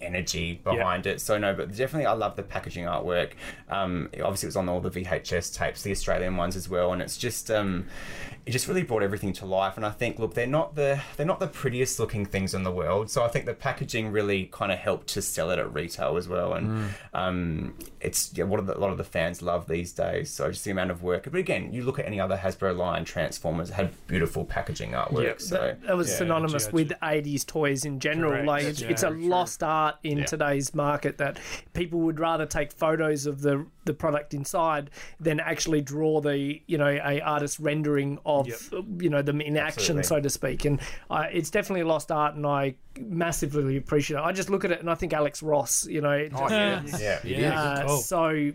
energy 0.00 0.60
behind 0.62 1.06
it. 1.06 1.20
So 1.20 1.38
no, 1.38 1.54
but 1.54 1.74
definitely 1.74 2.06
I 2.06 2.12
love 2.12 2.36
the 2.36 2.42
packaging 2.42 2.84
artwork. 2.84 3.32
Um, 3.70 4.08
obviously 4.22 4.46
it 4.46 4.48
was 4.48 4.56
on 4.56 4.68
all 4.68 4.80
the 4.80 4.90
VHS 4.90 5.54
tapes, 5.54 5.82
the 5.82 5.90
Australian 5.90 6.36
ones 6.36 6.56
as 6.56 6.68
well, 6.68 6.92
and 6.92 7.02
it's 7.02 7.16
just 7.18 7.50
um, 7.50 7.86
it 8.46 8.52
just 8.52 8.66
really 8.66 8.82
brought 8.82 9.02
everything 9.02 9.32
to 9.34 9.46
life. 9.46 9.76
And 9.76 9.84
I 9.84 9.90
think, 9.90 10.18
look, 10.18 10.34
they're 10.34 10.46
not 10.46 10.74
the 10.74 11.00
they're 11.16 11.26
not 11.26 11.38
the 11.40 11.48
prettiest 11.48 11.98
looking 12.00 12.24
things 12.24 12.54
in 12.54 12.62
the 12.62 12.70
world. 12.72 13.10
So 13.10 13.22
I 13.22 13.28
think 13.28 13.44
the 13.44 13.54
packaging 13.54 14.10
really 14.10 14.46
kind 14.52 14.72
of 14.72 14.78
helped 14.78 15.08
to 15.08 15.22
sell 15.22 15.50
it 15.50 15.58
at 15.58 15.72
retail 15.74 16.16
as 16.16 16.28
well. 16.28 16.54
And 16.54 16.90
um, 17.12 17.74
it's 18.00 18.32
yeah, 18.34 18.44
what 18.44 18.60
a 18.60 18.62
lot 18.78 18.90
of 18.90 18.96
the 18.96 19.04
fans 19.04 19.42
love 19.42 19.68
these 19.68 19.92
days. 19.92 20.30
So 20.30 20.50
just 20.50 20.64
the 20.64 20.70
amount 20.70 20.90
of 20.90 21.02
work. 21.02 21.24
But 21.24 21.34
again, 21.36 21.72
you 21.72 21.82
look 21.82 21.98
at 21.98 22.06
any 22.06 22.18
other 22.20 22.36
Hasbro 22.36 22.76
line, 22.76 23.04
Transformers 23.04 23.70
had 23.70 23.90
beautiful 24.06 24.44
packaging 24.44 24.92
artwork. 24.92 25.24
Yeah, 25.24 25.34
so 25.38 25.56
that, 25.56 25.82
that 25.82 25.96
was 25.96 26.08
yeah. 26.08 26.16
synonymous 26.16 26.64
G.I. 26.66 26.72
with 26.72 26.88
80s 27.02 27.46
toys 27.46 27.84
in 27.84 28.00
general. 28.00 28.30
Correct. 28.32 28.46
Like 28.46 28.64
it's, 28.64 28.80
Yeah, 28.80 28.88
it's 28.88 29.02
a 29.02 29.08
true. 29.10 29.28
lost 29.28 29.62
art 29.62 29.96
in 30.02 30.18
Yeah. 30.18 30.24
today's 30.24 30.74
market 30.74 31.18
that 31.18 31.38
people 31.74 32.00
would 32.00 32.18
rather 32.18 32.46
take 32.46 32.72
photos 32.72 33.26
of 33.26 33.42
the 33.42 33.57
the 33.84 33.94
product 33.94 34.34
inside 34.34 34.90
than 35.18 35.40
actually 35.40 35.80
draw 35.80 36.20
the 36.20 36.60
you 36.66 36.78
know 36.78 36.88
a 36.88 37.20
artist 37.20 37.58
rendering 37.58 38.18
of 38.26 38.48
you 39.00 39.10
know 39.10 39.22
them 39.22 39.40
in 39.40 39.56
action 39.56 39.98
Absolutely. 39.98 40.02
so 40.02 40.20
to 40.20 40.30
speak. 40.30 40.64
And 40.64 40.80
uh, 41.10 41.26
it's 41.32 41.50
definitely 41.50 41.84
lost 41.84 42.12
art, 42.12 42.34
and 42.34 42.46
I 42.46 42.74
massively 42.98 43.76
appreciate 43.76 44.18
it. 44.18 44.22
I 44.22 44.32
just 44.32 44.50
look 44.50 44.64
at 44.64 44.72
it 44.72 44.80
and 44.80 44.90
I 44.90 44.94
think 44.94 45.12
Alex 45.12 45.42
Ross. 45.42 45.86
You 45.86 46.00
know, 46.00 46.12
it 46.12 46.32
just, 46.32 46.50
yeah, 46.50 46.82
yeah. 46.92 47.18
Yeah, 47.24 47.62
uh, 47.62 47.86
good 47.86 48.00
so 48.00 48.52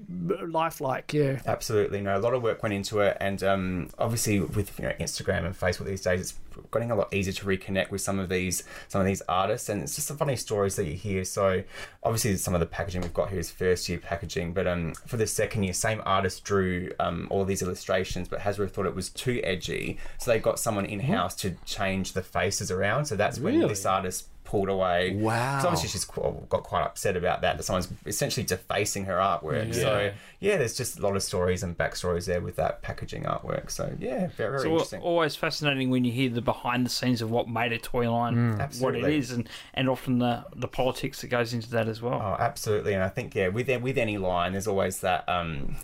lifelike. 0.47 1.13
Yeah. 1.13 1.41
Absolutely, 1.45 2.01
no. 2.01 2.17
A 2.17 2.19
lot 2.19 2.33
of 2.33 2.43
work 2.43 2.63
went 2.63 2.73
into 2.73 2.99
it, 2.99 3.17
and 3.19 3.43
um, 3.43 3.89
obviously 3.97 4.39
with 4.39 4.77
you 4.79 4.85
know 4.85 4.93
Instagram 4.99 5.45
and 5.45 5.57
Facebook 5.57 5.85
these 5.85 6.01
days, 6.01 6.21
it's 6.21 6.33
getting 6.71 6.91
a 6.91 6.95
lot 6.95 7.13
easier 7.13 7.33
to 7.33 7.45
reconnect 7.45 7.91
with 7.91 8.01
some 8.01 8.19
of 8.19 8.29
these 8.29 8.63
some 8.87 9.01
of 9.01 9.07
these 9.07 9.21
artists, 9.27 9.69
and 9.69 9.81
it's 9.83 9.95
just 9.95 10.07
some 10.07 10.17
funny 10.17 10.35
stories 10.35 10.75
that 10.75 10.85
you 10.85 10.93
hear. 10.93 11.23
So 11.25 11.63
obviously, 12.03 12.35
some 12.37 12.53
of 12.53 12.59
the 12.59 12.65
packaging 12.65 13.01
we've 13.01 13.13
got 13.13 13.29
here 13.29 13.39
is 13.39 13.51
first 13.51 13.87
year 13.89 13.97
packaging, 13.99 14.53
but 14.53 14.67
um, 14.67 14.93
for 15.07 15.17
the 15.17 15.27
second 15.27 15.63
year, 15.63 15.73
same 15.73 16.01
artist 16.05 16.43
drew 16.43 16.91
um, 16.99 17.27
all 17.29 17.45
these 17.45 17.61
illustrations, 17.61 18.27
but 18.27 18.39
Hasbro 18.39 18.69
thought 18.69 18.85
it 18.85 18.95
was 18.95 19.09
too 19.09 19.41
edgy, 19.43 19.97
so 20.17 20.31
they 20.31 20.39
got 20.39 20.59
someone 20.59 20.85
in 20.85 20.99
house 21.01 21.35
to 21.35 21.55
change 21.65 22.13
the 22.13 22.21
faces 22.23 22.71
around. 22.71 23.05
So 23.05 23.15
that's 23.15 23.39
when 23.39 23.55
Really? 23.55 23.69
this 23.69 23.85
artist 23.85 24.27
pulled 24.53 24.69
away. 24.69 25.15
Wow. 25.15 25.55
'Cause 25.55 25.65
obviously 25.65 25.89
she's 25.89 26.05
qu- 26.05 26.45
got 26.47 26.61
quite 26.61 26.83
upset 26.83 27.17
about 27.17 27.41
that, 27.41 27.57
that 27.57 27.63
someone's 27.63 27.87
essentially 28.05 28.45
defacing 28.45 29.05
her 29.05 29.15
artwork. 29.15 29.73
So, 29.73 30.11
yeah, 30.39 30.57
there's 30.57 30.77
just 30.77 30.99
a 30.99 31.01
lot 31.01 31.15
of 31.15 31.23
stories 31.23 31.63
and 31.63 31.75
backstories 31.75 32.25
there 32.27 32.39
with 32.39 32.55
that 32.57 32.83
packaging 32.83 33.23
artwork. 33.23 33.71
So, 33.71 33.91
yeah, 33.99 34.27
very, 34.37 34.51
very 34.51 34.59
So 34.61 34.69
interesting. 34.73 35.01
always 35.01 35.35
fascinating 35.35 35.89
when 35.89 36.05
you 36.05 36.11
hear 36.11 36.29
the 36.29 36.41
behind 36.41 36.85
the 36.85 36.91
scenes 36.91 37.23
of 37.23 37.31
what 37.31 37.49
made 37.49 37.71
a 37.71 37.79
toy 37.79 38.11
line 38.11 38.59
what 38.79 38.95
it 38.95 39.05
is 39.05 39.31
and, 39.31 39.49
and 39.73 39.89
often 39.89 40.19
the, 40.19 40.45
the 40.55 40.67
politics 40.67 41.21
that 41.21 41.29
goes 41.29 41.51
into 41.55 41.71
that 41.71 41.87
as 41.87 41.99
well. 42.03 42.13
Oh, 42.21 42.35
absolutely. 42.39 42.93
And 42.93 43.01
I 43.01 43.09
think, 43.09 43.33
yeah, 43.33 43.47
with 43.47 43.67
with 43.81 43.97
any 43.97 44.19
line, 44.19 44.51
there's 44.51 44.67
always 44.67 44.99
that. 44.99 45.27
Um, 45.27 45.77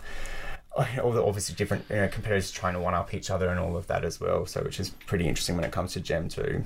all 1.03 1.11
the 1.11 1.23
obviously 1.23 1.55
different 1.55 1.83
you 1.89 1.95
know, 1.95 2.07
competitors 2.07 2.51
trying 2.51 2.73
to 2.75 2.79
one 2.79 2.93
up 2.93 3.13
each 3.15 3.31
other 3.31 3.49
and 3.49 3.59
all 3.59 3.75
of 3.75 3.87
that 3.87 4.05
as 4.05 4.19
well. 4.21 4.45
So, 4.45 4.61
which 4.61 4.79
is 4.79 4.91
pretty 5.07 5.27
interesting 5.27 5.55
when 5.55 5.65
it 5.65 5.71
comes 5.71 5.93
to 5.93 5.99
Jem 5.99 6.29
too. 6.29 6.63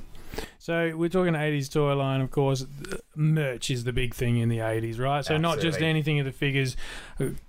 So 0.63 0.95
we're 0.95 1.09
talking 1.09 1.33
80s 1.33 1.69
toy 1.69 1.93
line, 1.93 2.21
of 2.21 2.31
course. 2.31 2.65
Merch 3.17 3.69
is 3.69 3.83
the 3.83 3.91
big 3.91 4.13
thing 4.15 4.37
in 4.37 4.47
the 4.47 4.59
80s, 4.59 4.97
right? 4.97 5.25
So 5.25 5.35
not 5.35 5.59
just 5.59 5.81
anything 5.81 6.19
of 6.19 6.25
the 6.25 6.31
figures, 6.31 6.77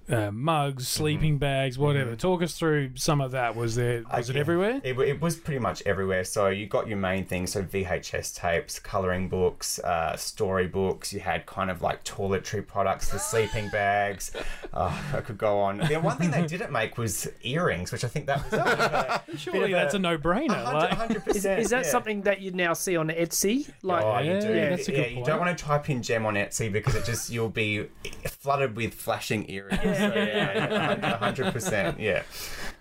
uh, 0.08 0.30
mugs, 0.32 0.88
sleeping 0.88 1.38
bags, 1.38 1.78
whatever. 1.78 2.16
Talk 2.16 2.42
us 2.42 2.58
through 2.58 2.96
some 2.96 3.20
of 3.20 3.30
that. 3.30 3.54
Was 3.54 3.76
there? 3.76 4.02
Was 4.12 4.28
it 4.28 4.32
Okay. 4.32 4.40
everywhere? 4.40 4.80
It, 4.82 4.98
it 4.98 5.20
was 5.20 5.36
pretty 5.36 5.60
much 5.60 5.80
everywhere. 5.86 6.24
So 6.24 6.48
you 6.48 6.66
got 6.66 6.88
your 6.88 6.98
main 6.98 7.24
things, 7.24 7.52
so 7.52 7.62
VHS 7.62 8.34
tapes, 8.34 8.80
coloring 8.80 9.28
books, 9.28 9.78
uh, 9.78 10.16
story 10.16 10.66
books. 10.66 11.12
You 11.12 11.20
had 11.20 11.46
kind 11.46 11.70
of 11.70 11.82
like 11.82 12.02
toiletry 12.04 12.66
products, 12.66 13.10
the 13.10 13.18
sleeping 13.18 13.68
bags. 13.70 14.32
Oh, 14.76 15.04
I 15.14 15.20
could 15.20 15.38
go 15.38 15.60
on. 15.60 15.78
The 15.78 16.00
one 16.00 16.16
thing 16.16 16.32
they 16.32 16.44
didn't 16.46 16.72
make 16.72 16.98
was 16.98 17.28
earrings, 17.44 17.92
which 17.92 18.02
I 18.02 18.08
think 18.08 18.26
that 18.26 18.42
was 18.44 18.54
a 18.54 19.22
bit 19.28 19.38
Surely 19.38 19.72
that's 19.72 19.94
a 19.94 20.00
no-brainer. 20.00 20.64
Like, 20.64 20.90
100%. 20.98 21.28
Is, 21.28 21.46
is 21.46 21.70
that 21.70 21.84
yeah. 21.84 21.90
something 21.90 22.22
that 22.22 22.40
you 22.40 22.50
now 22.50 22.72
see 22.72 22.96
on 22.96 23.03
Etsy? 23.08 23.70
Like, 23.82 24.04
Oh, 24.04 24.18
Yeah, 24.18 24.34
you 24.34 24.40
do. 24.40 24.54
yeah, 24.54 24.68
that's 24.70 24.88
a 24.88 24.92
yeah, 24.92 24.98
good 25.02 25.08
you 25.10 25.14
point. 25.16 25.26
don't 25.26 25.40
want 25.40 25.58
to 25.58 25.64
type 25.64 25.90
in 25.90 26.02
Jem 26.02 26.26
on 26.26 26.34
Etsy 26.34 26.70
because 26.72 26.94
it 26.94 27.04
just 27.04 27.30
you'll 27.30 27.48
be 27.48 27.86
flooded 28.26 28.76
with 28.76 28.94
flashing 28.94 29.48
earrings. 29.50 29.80
So, 29.82 30.12
yeah, 30.14 31.16
hundred 31.18 31.52
percent. 31.52 31.98
Yeah, 32.00 32.22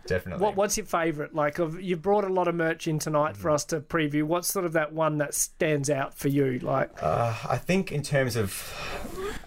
definitely. 0.08 0.44
What, 0.44 0.56
what's 0.56 0.78
your 0.78 0.86
favourite? 0.86 1.34
Like, 1.34 1.60
of, 1.60 1.82
you 1.82 1.96
brought 1.98 2.24
a 2.24 2.30
lot 2.34 2.48
of 2.48 2.56
merch 2.56 2.88
in 2.88 3.00
tonight 3.00 3.34
Mm. 3.36 3.38
for 3.38 3.50
us 3.52 3.64
to 3.66 3.80
preview. 3.80 4.24
What's 4.24 4.48
sort 4.52 4.66
of 4.66 4.74
that 4.74 4.92
one 4.94 5.18
that 5.20 5.34
stands 5.34 5.90
out 5.90 6.14
for 6.18 6.28
you? 6.28 6.60
Like, 6.60 6.90
Uh, 7.02 7.34
I 7.50 7.58
think 7.58 7.92
in 7.92 8.02
terms 8.04 8.36
of 8.36 8.52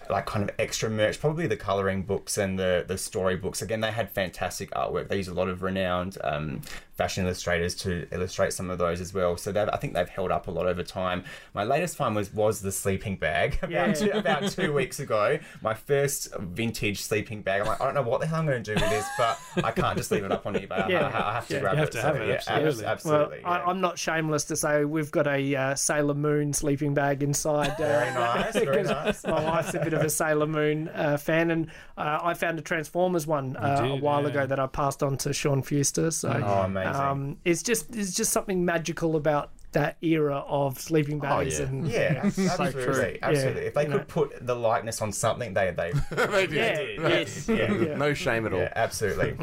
like 0.09 0.25
kind 0.25 0.47
of 0.49 0.55
extra 0.59 0.89
merch, 0.89 1.19
probably 1.19 1.47
the 1.47 1.57
coloring 1.57 2.03
books 2.03 2.37
and 2.37 2.57
the 2.57 2.85
the 2.87 2.97
story 2.97 3.35
books. 3.35 3.61
Again, 3.61 3.81
they 3.81 3.91
had 3.91 4.09
fantastic 4.09 4.71
artwork. 4.71 5.07
They 5.09 5.17
use 5.17 5.27
a 5.27 5.33
lot 5.33 5.49
of 5.49 5.61
renowned 5.63 6.17
um, 6.23 6.61
fashion 6.93 7.25
illustrators 7.25 7.75
to 7.75 8.07
illustrate 8.11 8.53
some 8.53 8.69
of 8.69 8.77
those 8.79 8.99
as 9.01 9.13
well. 9.13 9.37
So 9.37 9.51
they've, 9.51 9.69
I 9.71 9.77
think 9.77 9.93
they've 9.93 10.09
held 10.09 10.31
up 10.31 10.47
a 10.47 10.51
lot 10.51 10.65
over 10.65 10.81
time. 10.83 11.23
My 11.53 11.63
latest 11.63 11.95
find 11.97 12.15
was 12.15 12.33
was 12.33 12.61
the 12.61 12.71
sleeping 12.71 13.15
bag 13.17 13.57
about 13.61 13.71
Yeah. 13.71 13.93
two, 13.93 14.09
about 14.11 14.47
two 14.49 14.73
weeks 14.73 14.99
ago. 14.99 15.39
My 15.61 15.73
first 15.73 16.33
vintage 16.39 17.01
sleeping 17.01 17.41
bag. 17.41 17.61
I'm 17.61 17.67
like, 17.67 17.81
I 17.81 17.85
don't 17.85 17.93
know 17.95 18.01
what 18.01 18.21
the 18.21 18.27
hell 18.27 18.39
I'm 18.39 18.45
going 18.45 18.63
to 18.63 18.75
do 18.75 18.79
with 18.81 18.89
this, 18.89 19.05
but 19.17 19.37
I 19.63 19.71
can't 19.71 19.97
just 19.97 20.11
leave 20.11 20.23
it 20.23 20.31
up 20.31 20.45
on 20.45 20.55
eBay. 20.55 20.85
I- 20.85 20.89
Yeah. 20.89 21.07
I, 21.07 21.31
I 21.31 21.33
have 21.33 21.47
to 21.49 21.53
Yeah. 21.55 21.59
grab 21.59 21.73
You 21.73 21.79
have 21.79 21.87
it. 21.89 21.91
to 21.91 21.97
So, 22.01 22.07
have 22.07 22.15
it, 22.17 22.27
yeah, 22.27 22.33
absolutely. 22.35 22.85
abs- 22.85 23.05
well, 23.05 23.15
absolutely. 23.21 23.43
I, 23.45 23.63
I'm 23.63 23.81
not 23.81 23.99
shameless 23.99 24.43
to 24.45 24.55
say 24.55 24.85
we've 24.85 25.11
got 25.11 25.27
a 25.27 25.55
uh, 25.55 25.75
Sailor 25.75 26.13
Moon 26.13 26.53
sleeping 26.53 26.93
bag 26.93 27.23
inside. 27.23 27.71
Uh, 27.71 27.75
Very 27.77 28.13
nice, 28.13 28.53
very 28.53 28.83
nice. 28.97 29.23
My 29.23 29.43
wife's 29.43 29.73
a 29.73 29.79
bit 29.79 29.93
of 29.99 30.05
a 30.05 30.09
Sailor 30.09 30.47
Moon 30.47 30.89
uh, 30.93 31.17
fan, 31.17 31.51
and 31.51 31.67
uh, 31.97 32.19
I 32.23 32.33
found 32.33 32.59
a 32.59 32.61
Transformers 32.61 33.25
one 33.27 33.55
uh, 33.57 33.87
a 33.91 33.95
while 33.95 34.23
yeah. 34.23 34.29
ago 34.29 34.45
that 34.45 34.59
I 34.59 34.67
passed 34.67 35.03
on 35.03 35.17
to 35.17 35.33
Sean 35.33 35.61
Fuster. 35.63 36.11
So, 36.13 36.29
Oh, 36.29 36.63
amazing. 36.63 36.95
um, 36.95 37.37
it's 37.45 37.61
just 37.63 37.95
it's 37.95 38.13
just 38.13 38.31
something 38.31 38.63
magical 38.65 39.15
about 39.15 39.51
that 39.73 39.97
era 40.01 40.37
of 40.47 40.79
sleeping 40.79 41.19
bags 41.19 41.59
yeah. 41.59 41.65
and 41.65 41.87
Yeah, 41.87 42.21
absolutely, 42.23 42.83
true. 42.83 43.17
absolutely. 43.21 43.61
Yeah, 43.63 43.67
If 43.67 43.73
they 43.73 43.85
could 43.85 43.91
know. 43.97 44.03
put 44.07 44.45
the 44.47 44.55
likeness 44.55 45.01
on 45.01 45.11
something, 45.11 45.53
they 45.53 45.71
they 45.71 45.91
they 46.11 46.47
did. 46.47 46.99
yeah, 47.01 47.09
yes, 47.09 47.49
yeah, 47.49 47.71
yeah. 47.73 47.95
No 47.95 48.13
shame 48.13 48.45
at 48.45 48.53
all. 48.53 48.59
yeah, 48.59 48.73
absolutely, 48.75 49.33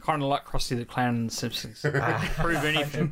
Kind 0.00 0.22
of 0.22 0.28
like 0.28 0.46
Krusty 0.46 0.74
the 0.78 0.86
Clown 0.86 1.16
and 1.16 1.30
the 1.30 1.34
Simpsons. 1.34 1.80
Prove 1.82 2.64
anything. 2.64 3.10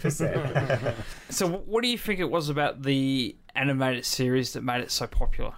So, 1.31 1.47
what 1.49 1.83
do 1.83 1.89
you 1.89 1.99
think 1.99 2.21
it 2.21 2.31
was 2.31 2.49
about 2.49 2.83
the 2.83 3.37
animated 3.55 4.05
series 4.07 4.53
that 4.55 4.63
made 4.63 4.81
it 4.81 4.91
so 4.91 5.07
popular? 5.07 5.53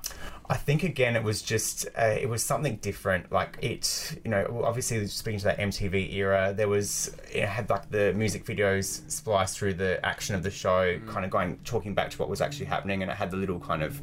I 0.50 0.56
think 0.56 0.82
again, 0.82 1.14
it 1.14 1.22
was 1.22 1.42
just 1.42 1.86
uh, 1.98 2.16
it 2.18 2.26
was 2.28 2.42
something 2.42 2.76
different. 2.76 3.30
Like 3.30 3.58
it, 3.60 4.18
you 4.24 4.30
know, 4.30 4.62
obviously 4.64 5.06
speaking 5.06 5.38
to 5.40 5.44
that 5.44 5.58
MTV 5.58 6.14
era, 6.14 6.54
there 6.56 6.68
was 6.68 7.14
it 7.30 7.46
had 7.46 7.68
like 7.68 7.90
the 7.90 8.14
music 8.14 8.46
videos 8.46 9.02
spliced 9.10 9.58
through 9.58 9.74
the 9.74 10.04
action 10.04 10.34
of 10.34 10.42
the 10.42 10.50
show, 10.50 10.98
kind 11.06 11.26
of 11.26 11.30
going 11.30 11.58
talking 11.64 11.92
back 11.92 12.10
to 12.10 12.18
what 12.18 12.30
was 12.30 12.40
actually 12.40 12.64
happening, 12.64 13.02
and 13.02 13.10
it 13.10 13.16
had 13.16 13.30
the 13.30 13.36
little 13.36 13.60
kind 13.60 13.82
of, 13.82 14.00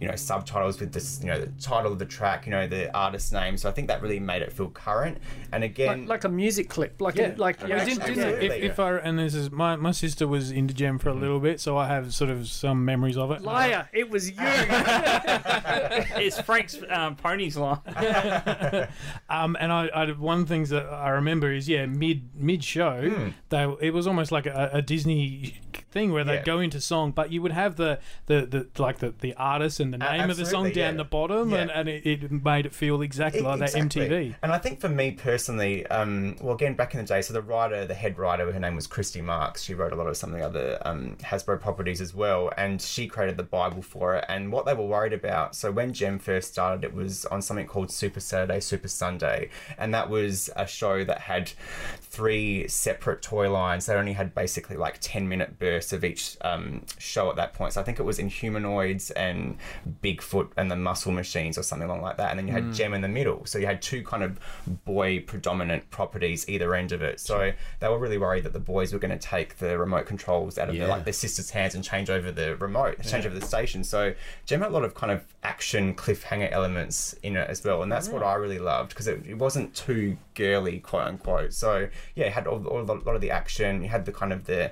you 0.00 0.08
know, 0.08 0.16
subtitles 0.16 0.80
with 0.80 0.92
this, 0.92 1.20
you 1.20 1.26
know, 1.26 1.38
the 1.38 1.48
title 1.60 1.92
of 1.92 1.98
the 1.98 2.06
track, 2.06 2.46
you 2.46 2.52
know, 2.52 2.66
the 2.66 2.94
artist's 2.96 3.30
name. 3.30 3.58
So 3.58 3.68
I 3.68 3.72
think 3.72 3.88
that 3.88 4.00
really 4.00 4.20
made 4.20 4.40
it 4.40 4.50
feel 4.50 4.70
current. 4.70 5.18
And 5.52 5.62
again, 5.62 6.06
like, 6.06 6.08
like 6.08 6.24
a 6.24 6.30
music 6.30 6.70
clip, 6.70 7.02
like 7.02 7.16
Yeah, 7.16 7.34
like 7.36 7.60
Yeah, 7.60 7.76
Actually, 7.76 7.96
didn't, 7.96 8.06
didn't 8.06 8.18
it? 8.18 8.28
If, 8.28 8.50
absolutely, 8.50 8.66
if 8.66 8.80
I 8.80 8.96
and 8.96 9.18
this 9.18 9.34
is 9.34 9.50
my 9.50 9.76
my 9.76 9.92
sister 9.92 10.26
was 10.26 10.50
into 10.50 10.72
Jem 10.72 10.98
for 10.98 11.10
a 11.10 11.14
little 11.14 11.38
bit, 11.38 11.60
so 11.60 11.76
I 11.76 11.86
have 11.86 12.14
sort 12.14 12.30
of 12.30 12.48
some 12.48 12.82
memories 12.82 13.18
of 13.18 13.30
it. 13.30 13.42
liar. 13.42 13.90
It 13.92 14.08
was 14.08 14.30
you. 14.30 14.36
It's 16.16 16.40
Frank's 16.40 16.78
um, 16.88 17.16
ponies 17.16 17.56
line. 17.56 17.78
Um, 19.28 19.56
and 19.58 19.72
I, 19.72 19.86
I 19.88 20.10
one 20.12 20.44
things 20.46 20.68
that 20.70 20.86
I 20.86 21.08
remember 21.10 21.50
is 21.52 21.68
yeah, 21.68 21.86
mid 21.86 22.28
mid 22.34 22.62
show, 22.62 23.08
Hmm. 23.08 23.28
they 23.48 23.64
it 23.80 23.94
was 23.94 24.06
almost 24.06 24.30
like 24.32 24.46
a, 24.46 24.70
a 24.74 24.82
Disney 24.82 25.54
thing 25.90 26.12
where 26.12 26.24
they'd 26.24 26.34
Yeah. 26.34 26.42
go 26.44 26.60
into 26.60 26.80
song, 26.80 27.10
but 27.12 27.30
you 27.32 27.42
would 27.42 27.52
have 27.52 27.76
the 27.76 27.98
the, 28.26 28.46
the 28.74 28.82
like 28.82 28.98
the, 28.98 29.14
the 29.20 29.34
artist 29.34 29.80
and 29.80 29.92
the 29.92 29.98
name 29.98 30.30
of 30.30 30.36
the 30.36 30.44
song 30.46 30.66
absolutely, 30.66 30.72
down 30.82 30.94
yeah. 30.94 30.98
the 30.98 31.04
bottom, 31.04 31.50
Yeah. 31.50 31.58
and, 31.58 31.70
and 31.70 31.88
it, 31.88 32.06
it 32.06 32.30
made 32.32 32.66
it 32.66 32.74
feel 32.74 33.02
exactly 33.02 33.40
like 33.40 33.60
Exactly. 33.60 34.06
that 34.08 34.10
MTV. 34.10 34.34
And 34.42 34.52
I 34.52 34.58
think 34.58 34.80
for 34.80 34.88
me 34.88 35.12
personally, 35.12 35.86
um, 35.88 36.36
well, 36.40 36.54
again, 36.54 36.74
back 36.74 36.94
in 36.94 37.00
the 37.00 37.06
day, 37.06 37.22
so 37.22 37.32
the 37.32 37.42
writer, 37.42 37.84
the 37.86 37.94
head 37.94 38.18
writer, 38.18 38.50
her 38.52 38.60
name 38.60 38.74
was 38.76 38.86
Christy 38.86 39.20
Marx. 39.20 39.62
She 39.62 39.74
wrote 39.74 39.92
a 39.92 39.96
lot 39.96 40.06
of 40.06 40.16
some 40.16 40.32
of 40.32 40.38
the 40.38 40.44
other 40.44 40.78
um, 40.84 41.16
Hasbro 41.22 41.60
properties 41.60 42.00
as 42.00 42.14
well, 42.14 42.50
and 42.56 42.80
she 42.80 43.06
created 43.06 43.36
the 43.36 43.42
Bible 43.42 43.82
for 43.82 44.14
it. 44.16 44.24
And 44.28 44.52
what 44.52 44.66
they 44.66 44.74
were 44.74 44.86
worried 44.86 45.12
about, 45.12 45.54
so 45.54 45.70
when 45.70 45.92
Jem 45.92 46.18
first 46.18 46.52
started, 46.52 46.84
it 46.84 46.94
was 46.94 47.24
on 47.26 47.42
something 47.42 47.66
called 47.66 47.90
Super 47.90 48.20
Saturday, 48.20 48.60
Super 48.60 48.88
Sunday, 48.88 49.48
and 49.78 49.92
that 49.94 50.08
was 50.10 50.50
a 50.56 50.66
show 50.66 51.04
that 51.04 51.20
had 51.22 51.52
three 52.00 52.66
separate 52.68 53.22
toy 53.22 53.50
lines. 53.50 53.86
They 53.86 53.94
only 53.94 54.12
had 54.12 54.34
basically 54.34 54.76
like 54.76 54.98
ten 55.00 55.28
minute 55.28 55.58
bursts 55.62 55.92
of 55.92 56.04
each 56.04 56.36
um, 56.40 56.82
show 56.98 57.30
at 57.30 57.36
that 57.36 57.54
point. 57.54 57.72
So 57.74 57.80
I 57.80 57.84
think 57.84 58.00
it 58.00 58.02
was 58.02 58.18
Inhumanoids 58.18 59.12
and 59.16 59.56
Bigfoot 60.02 60.48
and 60.56 60.70
the 60.70 60.76
Muscle 60.76 61.12
Machines 61.12 61.56
or 61.56 61.62
something 61.62 61.88
along 61.88 62.02
like 62.02 62.16
that. 62.16 62.30
And 62.30 62.38
then 62.38 62.48
you 62.48 62.52
had 62.52 62.72
Jem 62.74 62.94
in 62.94 63.00
the 63.00 63.08
middle. 63.08 63.46
So 63.46 63.58
you 63.58 63.66
had 63.66 63.80
two 63.80 64.02
kind 64.02 64.22
of 64.22 64.40
boy 64.84 65.20
predominant 65.20 65.88
properties 65.90 66.48
either 66.48 66.74
end 66.74 66.90
of 66.92 67.00
it. 67.02 67.20
So 67.20 67.52
they 67.80 67.88
were 67.88 67.98
really 67.98 68.18
worried 68.18 68.44
that 68.44 68.52
the 68.52 68.58
boys 68.74 68.92
were 68.92 68.98
going 68.98 69.16
to 69.18 69.28
take 69.34 69.58
the 69.58 69.78
remote 69.78 70.06
controls 70.06 70.58
out 70.58 70.68
of 70.68 70.74
Yeah. 70.74 70.86
their, 70.86 70.88
like 70.96 71.04
their 71.04 71.12
sisters' 71.12 71.50
hands 71.50 71.74
and 71.74 71.84
change 71.84 72.10
over 72.10 72.32
the 72.32 72.56
remote, 72.56 73.00
change 73.02 73.24
over 73.24 73.38
the 73.38 73.46
station. 73.46 73.84
So 73.84 74.14
Jem 74.46 74.60
had 74.60 74.70
a 74.70 74.74
lot 74.74 74.84
of 74.84 74.94
kind 74.94 75.12
of 75.12 75.24
action 75.44 75.94
cliffhanger 75.94 76.50
elements 76.50 77.14
in 77.22 77.36
it 77.36 77.48
as 77.48 77.62
well, 77.64 77.82
and 77.82 77.90
that's 77.92 78.08
what 78.08 78.22
I 78.22 78.34
really 78.34 78.58
loved 78.58 78.90
because 78.90 79.06
it, 79.06 79.24
it 79.26 79.38
wasn't 79.38 79.74
too 79.74 80.16
girly, 80.34 80.80
quote 80.80 81.06
unquote. 81.06 81.52
So 81.52 81.88
yeah, 82.14 82.26
it 82.26 82.32
had 82.32 82.46
all, 82.46 82.66
all, 82.66 82.80
a 82.80 82.88
lot 83.08 83.14
of 83.14 83.20
the 83.20 83.30
action. 83.30 83.82
You 83.82 83.88
had 83.88 84.04
the 84.06 84.12
kind 84.12 84.32
of 84.32 84.44
the 84.46 84.70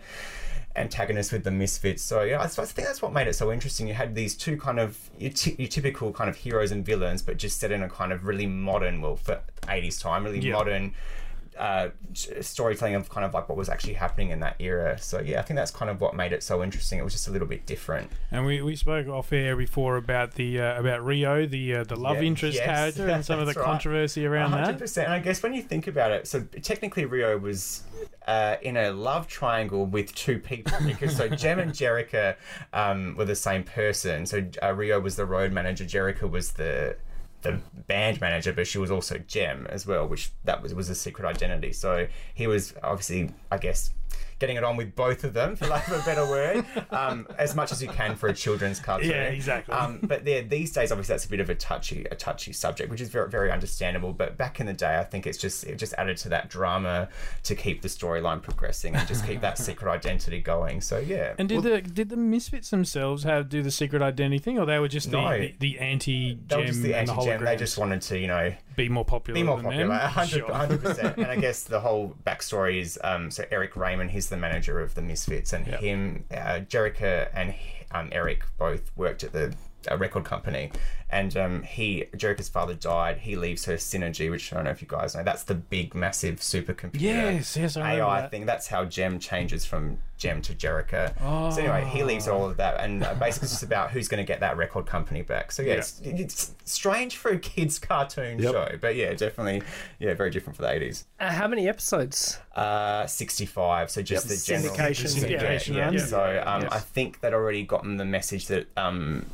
antagonist 0.76 1.33
with 1.33 1.44
the 1.44 1.50
misfits. 1.50 2.02
So 2.02 2.22
yeah, 2.22 2.40
I, 2.40 2.44
I 2.44 2.48
think 2.48 2.87
that's 2.87 3.02
what 3.02 3.12
made 3.12 3.26
it 3.26 3.35
so 3.35 3.52
interesting. 3.52 3.88
You 3.88 3.94
had 3.94 4.14
these 4.14 4.35
two 4.37 4.56
kind 4.56 4.78
of 4.78 4.98
your, 5.18 5.30
ty- 5.33 5.56
your 5.59 5.68
typical 5.68 6.12
kind 6.12 6.30
of 6.30 6.37
heroes 6.37 6.70
and 6.70 6.85
villains, 6.85 7.22
but 7.22 7.37
just 7.37 7.59
set 7.59 7.72
in 7.72 7.83
a 7.83 7.88
kind 7.88 8.12
of 8.12 8.24
really 8.24 8.46
modern, 8.46 9.00
well, 9.00 9.16
for 9.16 9.40
80s 9.62 10.00
time, 10.00 10.24
really 10.24 10.38
Yeah. 10.40 10.52
modern 10.54 10.94
uh, 11.61 11.90
storytelling 12.14 12.94
of 12.94 13.11
kind 13.11 13.23
of 13.23 13.35
like 13.35 13.46
what 13.46 13.59
was 13.59 13.68
actually 13.68 13.92
happening 13.92 14.31
in 14.31 14.40
that 14.40 14.57
era. 14.59 14.99
So 14.99 15.20
yeah, 15.20 15.40
I 15.40 15.42
think 15.42 15.59
that's 15.59 15.70
kind 15.70 15.90
of 15.90 16.01
what 16.01 16.16
made 16.16 16.33
it 16.33 16.42
so 16.42 16.62
interesting. 16.62 16.99
It 16.99 17.03
was 17.05 17.12
just 17.12 17.29
a 17.29 17.31
little 17.31 17.46
bit 17.46 17.66
different. 17.66 18.11
And 18.31 18.46
we, 18.46 18.62
we 18.62 18.75
spoke 18.77 19.09
off 19.09 19.31
air 19.31 19.55
before 19.55 19.99
about 19.99 20.37
the 20.37 20.59
uh, 20.59 20.81
about 20.81 21.05
Rio, 21.05 21.44
the 21.44 21.77
uh, 21.77 21.85
the 21.85 21.96
love 21.96 22.16
Yeah, 22.16 22.23
interest 22.23 22.57
yes, 22.57 22.64
character, 22.66 23.09
and 23.09 23.23
some 23.23 23.38
of 23.38 23.46
the 23.46 23.53
right. 23.61 23.64
controversy 23.64 24.25
around 24.25 24.53
hundred 24.53 24.66
that. 24.73 24.79
percent. 24.79 25.05
And 25.09 25.14
I 25.14 25.18
guess 25.18 25.42
when 25.42 25.53
you 25.53 25.61
think 25.61 25.87
about 25.87 26.12
it, 26.12 26.27
so 26.27 26.40
technically 26.62 27.05
Rio 27.05 27.37
was 27.37 27.83
uh, 28.27 28.57
in 28.62 28.79
a 28.79 28.90
love 28.90 29.29
triangle 29.29 29.85
with 29.85 30.14
two 30.14 30.38
people 30.38 30.79
because 30.87 31.14
so 31.14 31.29
Jem 31.29 31.59
and 31.59 31.73
Jerrica 31.73 32.37
um, 32.73 33.16
were 33.16 33.27
the 33.27 33.37
same 33.37 33.64
person. 33.64 34.25
So 34.25 34.46
uh, 34.62 34.73
Rio 34.73 34.99
was 34.99 35.16
the 35.16 35.27
road 35.27 35.53
manager, 35.53 35.85
Jerrica 35.85 36.29
was 36.31 36.53
the 36.53 36.96
the 37.42 37.61
band 37.87 38.20
manager, 38.20 38.53
but 38.53 38.66
she 38.66 38.79
was 38.79 38.90
also 38.90 39.18
Jem 39.18 39.66
as 39.70 39.87
well, 39.87 40.07
which 40.07 40.31
that 40.44 40.62
was 40.62 40.74
was 40.74 40.90
a 40.90 40.94
secret 40.94 41.26
identity. 41.26 41.72
So 41.72 42.07
he 42.35 42.46
was 42.46 42.74
obviously, 42.83 43.31
I 43.50 43.59
guess. 43.59 43.92
Getting 44.40 44.57
it 44.57 44.64
on 44.64 44.76
with 44.76 44.96
both 44.96 45.22
of 45.22 45.35
them, 45.35 45.55
for 45.55 45.66
lack 45.66 45.87
of 45.87 46.00
a 46.00 46.05
better 46.05 46.26
word, 46.26 46.64
um, 46.90 47.29
as 47.38 47.55
much 47.55 47.70
as 47.70 47.83
you 47.83 47.88
can 47.88 48.16
for 48.16 48.29
a 48.29 48.35
children's 48.35 48.81
cartoon. 48.81 49.11
Yeah, 49.11 49.24
exactly. 49.24 49.74
Um, 49.74 50.00
but 50.03 50.26
yeah, 50.26 50.40
these 50.40 50.72
days, 50.72 50.90
obviously, 50.90 51.12
that's 51.12 51.26
a 51.26 51.29
bit 51.29 51.40
of 51.40 51.50
a 51.50 51.55
touchy, 51.55 52.07
a 52.11 52.16
touchy 52.16 52.53
subject, 52.53 52.90
which 52.90 53.00
is 53.00 53.11
very, 53.11 53.29
very 53.29 53.53
understandable. 53.53 54.12
But 54.12 54.37
back 54.37 54.59
in 54.59 54.66
the 54.66 54.72
day, 54.72 54.98
I 54.98 55.05
think 55.05 55.26
it's 55.26 55.38
just 55.38 55.64
it 55.64 55.76
just 55.76 55.92
added 55.98 56.16
to 56.18 56.31
that 56.31 56.48
drama 56.48 57.09
to 57.44 57.55
keep 57.55 57.83
the 57.83 57.88
storyline 57.88 58.42
progressing 58.42 58.96
and 58.96 59.07
just 59.07 59.26
keep 59.26 59.40
that 59.42 59.59
secret 59.66 59.90
identity 59.90 60.40
going. 60.40 60.81
So 60.81 60.98
yeah, 60.98 61.35
And 61.38 61.48
did 61.48 61.62
the 61.62 61.83
did 61.83 62.09
the 62.09 62.16
misfits 62.16 62.70
themselves 62.70 63.24
have 63.24 63.48
do 63.50 63.62
the 63.62 63.70
secret 63.70 64.00
identity 64.03 64.38
thing, 64.38 64.59
or 64.59 64.64
they 64.64 64.79
were 64.79 64.88
just 64.88 65.11
the 65.11 65.20
No. 65.20 65.38
the, 65.38 65.55
the 65.59 65.79
anti 65.79 66.38
they 66.48 66.57
were 66.57 66.62
Jem 66.62 66.66
just 66.66 66.83
the 66.83 66.94
anti-Jem. 66.94 67.44
They 67.44 67.57
just 67.57 67.76
wanted 67.76 68.00
to, 68.03 68.18
you 68.18 68.26
know, 68.26 68.53
be 68.76 68.88
more 68.88 69.04
popular? 69.04 69.35
be 69.38 69.42
more 69.42 69.56
than 69.56 69.64
popular. 69.66 69.88
them? 69.88 69.96
100 69.98 70.28
Sure. 70.28 70.78
percent. 70.78 71.16
And 71.18 71.26
I 71.26 71.37
guess 71.37 71.62
the 71.64 71.80
whole 71.80 72.14
backstory 72.26 72.80
is 72.80 72.98
um, 73.04 73.30
so 73.30 73.44
Eric 73.50 73.76
Raymond, 73.76 74.11
he's 74.11 74.28
the 74.28 74.37
manager 74.37 74.80
of 74.80 74.94
the 74.94 75.02
Misfits, 75.02 75.52
and 75.52 75.66
Yep. 75.66 75.80
him, 75.80 76.24
uh, 76.30 76.61
Jerrica, 76.68 77.28
and 77.35 77.54
um, 77.92 78.09
Eric 78.12 78.44
both 78.59 78.90
worked 78.96 79.24
at 79.24 79.33
the 79.33 79.54
a 79.88 79.97
record 79.97 80.25
company, 80.25 80.71
and 81.11 81.37
um, 81.37 81.62
he 81.62 82.05
Jerrica's 82.16 82.49
father 82.49 82.75
died. 82.75 83.19
He 83.19 83.37
leaves 83.37 83.64
her 83.66 83.75
Synergy, 83.75 84.31
which 84.31 84.53
I 84.53 84.57
don't 84.57 84.64
know 84.64 84.71
if 84.71 84.81
you 84.83 84.88
guys 84.88 85.14
know. 85.14 85.23
That's 85.23 85.45
the 85.45 85.55
big, 85.55 85.95
massive 85.95 86.37
supercomputer. 86.40 87.01
Yes, 87.01 87.57
yes, 87.57 87.77
I 87.77 87.97
AI 87.97 88.21
that. 88.23 88.31
thing. 88.31 88.47
That's 88.47 88.66
how 88.69 88.85
Jem 88.85 89.19
changes 89.19 89.64
from 89.64 89.99
Jem 90.19 90.43
to 90.43 90.55
Jerrica. 90.55 91.14
Oh. 91.21 91.51
So 91.51 91.61
anyway, 91.61 91.85
he 91.93 92.03
leaves 92.05 92.29
all 92.29 92.49
of 92.49 92.57
that, 92.59 92.81
and 92.81 93.03
uh, 93.03 93.14
basically 93.14 93.47
it's 93.47 93.53
just 93.53 93.62
about 93.62 93.90
who's 93.90 94.07
going 94.09 94.23
to 94.25 94.27
get 94.27 94.40
that 94.40 94.57
record 94.57 94.87
company 94.87 95.23
back. 95.23 95.51
So 95.53 95.62
yeah, 95.62 95.75
Yeah. 95.75 95.79
It's, 95.79 96.01
it's 96.05 96.55
strange 96.64 97.16
for 97.16 97.31
a 97.31 97.38
kids' 97.38 97.79
cartoon 97.79 98.38
Yep. 98.38 98.53
show, 98.53 98.69
but 98.81 98.95
yeah, 98.97 99.14
definitely, 99.14 99.62
yeah, 99.99 100.14
very 100.14 100.31
different 100.31 100.57
for 100.57 100.62
the 100.62 100.71
eighties. 100.71 101.07
Uh, 101.19 101.31
how 101.31 101.49
many 101.49 101.69
episodes? 101.69 102.38
Uh, 102.55 103.07
sixty-five. 103.07 103.90
So 103.90 104.03
just 104.03 104.27
Yep. 104.29 104.37
the 104.38 104.45
general 104.47 104.75
Syndication, 104.75 105.31
Yeah, 105.31 105.38
syndication 105.40 105.75
yeah. 105.93 106.05
So 106.05 106.43
um, 106.47 106.62
Yes. 106.62 106.73
I 106.73 106.79
think 106.79 107.21
they'd 107.21 107.33
already 107.33 107.62
gotten 107.64 107.97
the 107.97 108.05
message 108.05 108.47
that 108.49 108.66
um. 108.77 109.27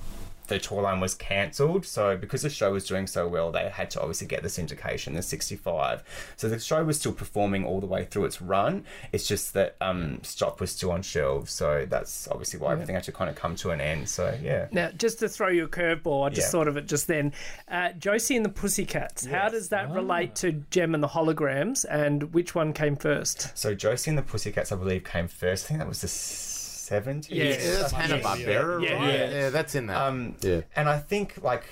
The 0.48 0.58
tour 0.58 0.82
line 0.82 1.00
was 1.00 1.14
cancelled, 1.14 1.84
so 1.86 2.16
because 2.16 2.42
the 2.42 2.50
show 2.50 2.72
was 2.72 2.86
doing 2.86 3.06
so 3.06 3.26
well, 3.26 3.50
they 3.50 3.68
had 3.68 3.90
to 3.90 4.00
obviously 4.00 4.26
get 4.26 4.42
the 4.42 4.48
syndication, 4.48 5.14
the 5.14 5.22
65. 5.22 6.02
So 6.36 6.48
the 6.48 6.58
show 6.58 6.84
was 6.84 6.98
still 6.98 7.12
performing 7.12 7.64
all 7.64 7.80
the 7.80 7.86
way 7.86 8.04
through 8.04 8.26
its 8.26 8.40
run. 8.40 8.84
It's 9.12 9.26
just 9.26 9.54
that 9.54 9.76
um, 9.80 10.20
stock 10.22 10.60
was 10.60 10.70
still 10.70 10.92
on 10.92 11.02
shelves, 11.02 11.50
so 11.52 11.86
that's 11.88 12.28
obviously 12.28 12.60
why 12.60 12.72
everything 12.72 12.94
had 12.94 13.04
to 13.04 13.12
kind 13.12 13.28
of 13.28 13.36
come 13.36 13.56
to 13.56 13.70
an 13.70 13.80
end. 13.80 14.08
So 14.08 14.36
yeah, 14.42 14.68
Now, 14.70 14.90
just 14.96 15.18
to 15.20 15.28
throw 15.28 15.48
you 15.48 15.64
a 15.64 15.68
curveball, 15.68 16.26
I 16.26 16.30
just 16.30 16.48
Yeah. 16.48 16.50
thought 16.52 16.68
of 16.68 16.76
it 16.76 16.86
just 16.86 17.06
then. 17.06 17.32
Uh, 17.68 17.92
Josie 17.92 18.36
and 18.36 18.44
the 18.44 18.50
Pussycats. 18.50 19.26
How 19.26 19.48
does 19.48 19.70
that 19.70 19.90
relate 19.90 20.34
to 20.36 20.52
Jem 20.70 20.94
and 20.94 21.02
the 21.02 21.08
holograms, 21.08 21.84
and 21.88 22.32
which 22.34 22.54
one 22.54 22.72
came 22.72 22.96
first? 22.96 23.56
So 23.56 23.74
Josie 23.74 24.10
and 24.10 24.18
the 24.18 24.22
Pussycats, 24.22 24.70
I 24.72 24.76
believe, 24.76 25.04
came 25.04 25.28
first. 25.28 25.66
I 25.66 25.68
think 25.68 25.80
that 25.80 25.88
was 25.88 26.00
the 26.02 26.08
seventies. 26.86 27.36
Yeah, 27.36 27.44
Yeah, 27.44 27.80
that's 27.80 27.92
Yeah, 27.92 27.98
Hanna 28.00 28.18
Barbera, 28.22 28.82
yeah, 28.82 28.92
right? 28.94 29.12
yeah. 29.14 29.30
Yeah. 29.30 29.50
that's 29.50 29.74
in 29.74 29.86
that. 29.88 29.96
Um, 30.00 30.36
yeah. 30.40 30.60
And 30.74 30.88
I 30.88 30.98
think 30.98 31.42
like 31.42 31.64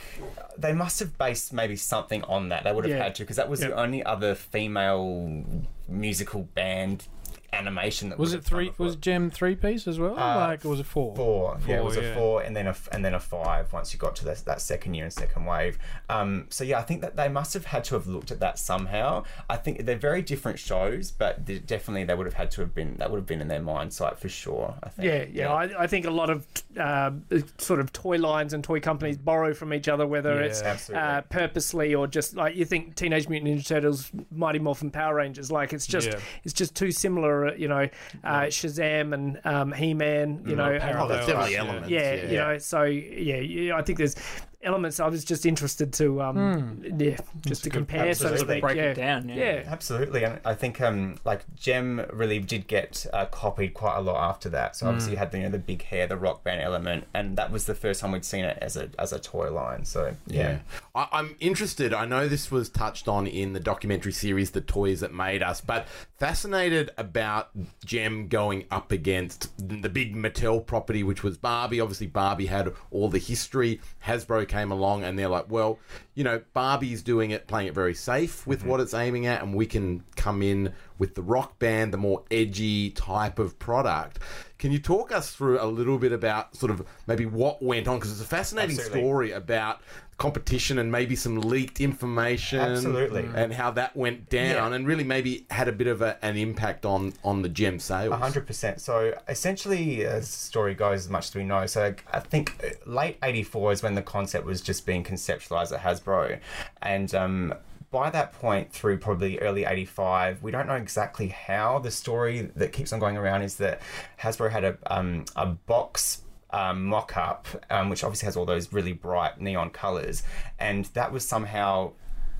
they 0.58 0.72
must 0.72 0.98
have 1.00 1.16
based 1.18 1.52
maybe 1.52 1.76
something 1.76 2.22
on 2.24 2.48
that. 2.50 2.64
They 2.64 2.72
would 2.72 2.84
have 2.84 2.96
Yeah. 2.96 3.04
had 3.04 3.14
to 3.16 3.22
because 3.22 3.36
that 3.36 3.48
was 3.48 3.60
the 3.60 3.74
only 3.74 4.02
other 4.04 4.34
female 4.34 5.44
musical 5.88 6.42
band 6.54 7.08
animation 7.54 8.08
that 8.10 8.18
Was 8.18 8.34
it 8.34 8.44
three? 8.44 8.68
before. 8.70 8.86
Was 8.86 8.96
Jem 8.96 9.30
three 9.30 9.54
piece 9.56 9.86
as 9.86 9.98
well? 9.98 10.18
Uh, 10.18 10.36
like, 10.36 10.64
or 10.64 10.68
was 10.70 10.80
it 10.80 10.86
four? 10.86 11.14
Four. 11.16 11.58
yeah, 11.66 11.76
it 11.78 11.84
was 11.84 11.94
Four, 11.96 12.04
a 12.04 12.14
four, 12.14 12.42
and 12.42 12.56
then 12.56 12.66
a 12.66 12.70
f- 12.70 12.88
and 12.92 13.04
then 13.04 13.14
a 13.14 13.20
five 13.20 13.72
once 13.72 13.92
you 13.92 13.98
got 13.98 14.16
to 14.16 14.24
that, 14.26 14.44
that 14.44 14.60
second 14.60 14.94
year 14.94 15.04
and 15.04 15.12
second 15.12 15.44
wave. 15.44 15.78
Um, 16.08 16.46
so 16.50 16.64
yeah, 16.64 16.78
I 16.78 16.82
think 16.82 17.00
that 17.02 17.16
they 17.16 17.28
must 17.28 17.54
have 17.54 17.66
had 17.66 17.84
to 17.84 17.94
have 17.94 18.06
looked 18.06 18.30
at 18.30 18.40
that 18.40 18.58
somehow. 18.58 19.24
I 19.48 19.56
think 19.56 19.84
they're 19.86 19.96
very 19.96 20.22
different 20.22 20.58
shows, 20.58 21.10
but 21.10 21.44
definitely 21.66 22.04
they 22.04 22.14
would 22.14 22.26
have 22.26 22.34
had 22.34 22.50
to 22.52 22.60
have 22.60 22.74
been 22.74 22.96
that 22.98 23.10
would 23.10 23.18
have 23.18 23.26
been 23.26 23.40
in 23.40 23.48
their 23.48 23.62
mind 23.62 23.92
sight 23.92 24.18
for 24.18 24.28
sure. 24.28 24.74
I 24.82 24.88
think. 24.88 25.06
Yeah, 25.06 25.24
yeah. 25.44 25.52
I, 25.52 25.84
I 25.84 25.86
think 25.86 26.06
a 26.06 26.10
lot 26.10 26.30
of 26.30 26.46
uh, 26.78 27.10
sort 27.58 27.80
of 27.80 27.92
toy 27.92 28.16
lines 28.18 28.52
and 28.52 28.62
toy 28.64 28.80
companies 28.80 29.16
borrow 29.16 29.54
from 29.54 29.72
each 29.72 29.88
other, 29.88 30.06
whether 30.06 30.34
Yeah. 30.34 30.46
it's 30.72 30.90
uh, 30.90 31.22
purposely 31.28 31.94
or 31.94 32.06
just 32.06 32.34
like 32.36 32.56
you 32.56 32.64
think 32.64 32.94
Teenage 32.96 33.28
Mutant 33.28 33.58
Ninja 33.60 33.66
Turtles, 33.66 34.10
Mighty 34.30 34.58
Morphin 34.58 34.90
Power 34.90 35.14
Rangers. 35.16 35.50
Like 35.50 35.72
it's 35.72 35.86
just 35.86 36.08
Yeah. 36.08 36.18
it's 36.44 36.54
just 36.54 36.74
too 36.74 36.90
similar. 36.92 37.43
Uh, 37.48 37.54
You 37.54 37.68
know, 37.68 37.88
uh, 38.24 38.40
Shazam 38.42 39.12
and 39.14 39.40
um, 39.44 39.72
He 39.72 39.94
Man. 39.94 40.42
You 40.46 40.56
know, 40.56 40.66
Oh, 40.66 40.68
there's 40.70 40.82
Parallel, 40.82 41.08
definitely 41.26 41.52
yeah. 41.52 41.58
elements. 41.58 41.88
yeah, 41.88 42.14
yeah. 42.14 42.30
you 42.30 42.38
know. 42.38 42.58
So 42.58 42.82
yeah, 42.84 43.36
yeah, 43.36 43.76
I 43.76 43.82
think 43.82 43.98
there's 43.98 44.16
elements. 44.64 45.00
I 45.00 45.08
was 45.08 45.24
just 45.24 45.46
interested 45.46 45.92
to 45.94 46.22
um, 46.22 46.82
yeah, 46.98 47.16
just 47.46 47.64
to 47.64 47.70
compare, 47.70 48.14
so 48.14 48.30
to 48.30 48.38
speak. 48.38 48.60
Break 48.60 48.76
yeah. 48.76 48.82
it 48.84 48.94
down. 48.94 49.28
Yeah. 49.28 49.34
Yeah. 49.34 49.62
Absolutely, 49.66 50.24
and 50.24 50.40
I 50.44 50.54
think 50.54 50.80
um 50.80 51.16
like 51.24 51.42
Jem 51.54 52.04
really 52.12 52.38
did 52.38 52.66
get 52.66 53.06
uh, 53.12 53.26
copied 53.26 53.74
quite 53.74 53.96
a 53.96 54.00
lot 54.00 54.28
after 54.28 54.48
that. 54.50 54.76
So 54.76 54.86
obviously 54.86 55.12
you 55.12 55.18
had 55.18 55.30
the 55.30 55.38
you 55.38 55.44
know 55.44 55.50
the 55.50 55.58
big 55.58 55.82
hair, 55.82 56.06
the 56.06 56.16
rock 56.16 56.44
band 56.44 56.60
element, 56.60 57.06
and 57.14 57.36
that 57.36 57.50
was 57.50 57.66
the 57.66 57.74
first 57.74 58.00
time 58.00 58.12
we'd 58.12 58.24
seen 58.24 58.44
it 58.44 58.58
as 58.60 58.76
a 58.76 58.88
as 58.98 59.12
a 59.12 59.18
toy 59.18 59.52
line. 59.52 59.84
So 59.84 60.14
yeah, 60.26 60.42
Yeah. 60.42 60.58
I, 60.94 61.08
I'm 61.12 61.36
interested. 61.40 61.92
I 61.92 62.06
know 62.06 62.28
this 62.28 62.50
was 62.50 62.68
touched 62.68 63.08
on 63.08 63.26
in 63.26 63.52
the 63.52 63.60
documentary 63.60 64.12
series, 64.12 64.52
The 64.52 64.60
Toys 64.60 65.00
That 65.00 65.12
Made 65.12 65.42
Us, 65.42 65.60
but 65.60 65.86
fascinated 66.18 66.90
about 66.96 67.50
Jem 67.84 68.28
going 68.28 68.64
up 68.70 68.92
against 68.92 69.50
the 69.58 69.88
big 69.88 70.14
Mattel 70.16 70.64
property, 70.64 71.02
which 71.02 71.22
was 71.22 71.36
Barbie. 71.36 71.80
Obviously, 71.80 72.06
Barbie 72.06 72.46
had 72.46 72.72
all 72.90 73.08
the 73.08 73.18
history. 73.18 73.80
Hasbro 74.06 74.46
came 74.54 74.70
along 74.70 75.02
and 75.04 75.18
they're 75.18 75.28
like, 75.28 75.50
well, 75.50 75.78
you 76.14 76.22
know, 76.22 76.40
Barbie's 76.52 77.02
doing 77.02 77.32
it, 77.32 77.46
playing 77.48 77.66
it 77.66 77.74
very 77.74 77.94
safe 77.94 78.46
with 78.46 78.60
mm-hmm. 78.60 78.68
what 78.68 78.80
it's 78.80 78.94
aiming 78.94 79.26
at, 79.26 79.42
and 79.42 79.54
we 79.54 79.66
can 79.66 80.04
come 80.16 80.42
in 80.42 80.72
with 80.98 81.16
the 81.16 81.22
rock 81.22 81.58
band, 81.58 81.92
the 81.92 81.98
more 81.98 82.22
edgy 82.30 82.90
type 82.90 83.38
of 83.40 83.58
product. 83.58 84.20
Can 84.58 84.70
you 84.70 84.78
talk 84.78 85.12
us 85.12 85.34
through 85.34 85.60
a 85.60 85.66
little 85.66 85.98
bit 85.98 86.12
about 86.12 86.56
sort 86.56 86.70
of 86.70 86.86
maybe 87.06 87.26
what 87.26 87.62
went 87.62 87.88
on? 87.88 87.98
Because 87.98 88.12
it's 88.12 88.20
a 88.20 88.24
fascinating 88.24 88.76
Absolutely. 88.76 89.00
story 89.00 89.32
about 89.32 89.80
competition 90.16 90.78
and 90.78 90.92
maybe 90.92 91.16
some 91.16 91.40
leaked 91.40 91.80
information 91.80 92.60
Absolutely. 92.60 93.28
and 93.34 93.52
how 93.52 93.70
that 93.72 93.96
went 93.96 94.28
down 94.30 94.70
Yeah. 94.70 94.74
and 94.74 94.86
really 94.86 95.04
maybe 95.04 95.44
had 95.50 95.66
a 95.68 95.72
bit 95.72 95.86
of 95.86 96.02
a, 96.02 96.18
an 96.24 96.36
impact 96.36 96.84
on 96.86 97.14
on 97.24 97.42
the 97.42 97.48
Jem 97.48 97.78
sales 97.78 98.12
A 98.12 98.16
hundred 98.16 98.46
percent. 98.46 98.80
So 98.80 99.16
essentially, 99.28 100.04
as 100.04 100.22
the 100.30 100.36
story 100.36 100.74
goes, 100.74 101.00
as 101.00 101.10
much 101.10 101.28
as 101.28 101.34
we 101.34 101.44
know, 101.44 101.66
so 101.66 101.94
I 102.12 102.20
think 102.20 102.62
uh, 102.64 102.90
late 102.90 103.18
'84 103.22 103.72
is 103.72 103.82
when 103.82 103.94
the 103.94 104.02
concept 104.02 104.46
was 104.46 104.60
just 104.60 104.86
being 104.86 105.02
conceptualized 105.04 105.72
at 105.72 105.80
Hasbro, 105.80 106.38
and 106.82 107.14
um, 107.14 107.54
by 107.90 108.10
that 108.10 108.32
point, 108.32 108.72
through 108.72 108.98
probably 108.98 109.38
early 109.38 109.64
'85, 109.64 110.42
we 110.42 110.50
don't 110.50 110.66
know 110.66 110.74
exactly 110.74 111.28
how. 111.28 111.78
The 111.78 111.90
story 111.92 112.50
that 112.56 112.72
keeps 112.72 112.92
on 112.92 112.98
going 112.98 113.16
around 113.16 113.42
is 113.42 113.56
that 113.56 113.80
Hasbro 114.20 114.50
had 114.50 114.64
a 114.64 114.76
um, 114.88 115.24
a 115.36 115.46
box 115.46 116.22
um, 116.54 116.84
mock 116.86 117.16
up, 117.16 117.48
um, 117.68 117.88
which 117.88 118.04
obviously 118.04 118.26
has 118.26 118.36
all 118.36 118.46
those 118.46 118.72
really 118.72 118.92
bright 118.92 119.40
neon 119.40 119.70
colors, 119.70 120.22
and 120.58 120.84
that 120.94 121.12
was 121.12 121.26
somehow 121.26 121.90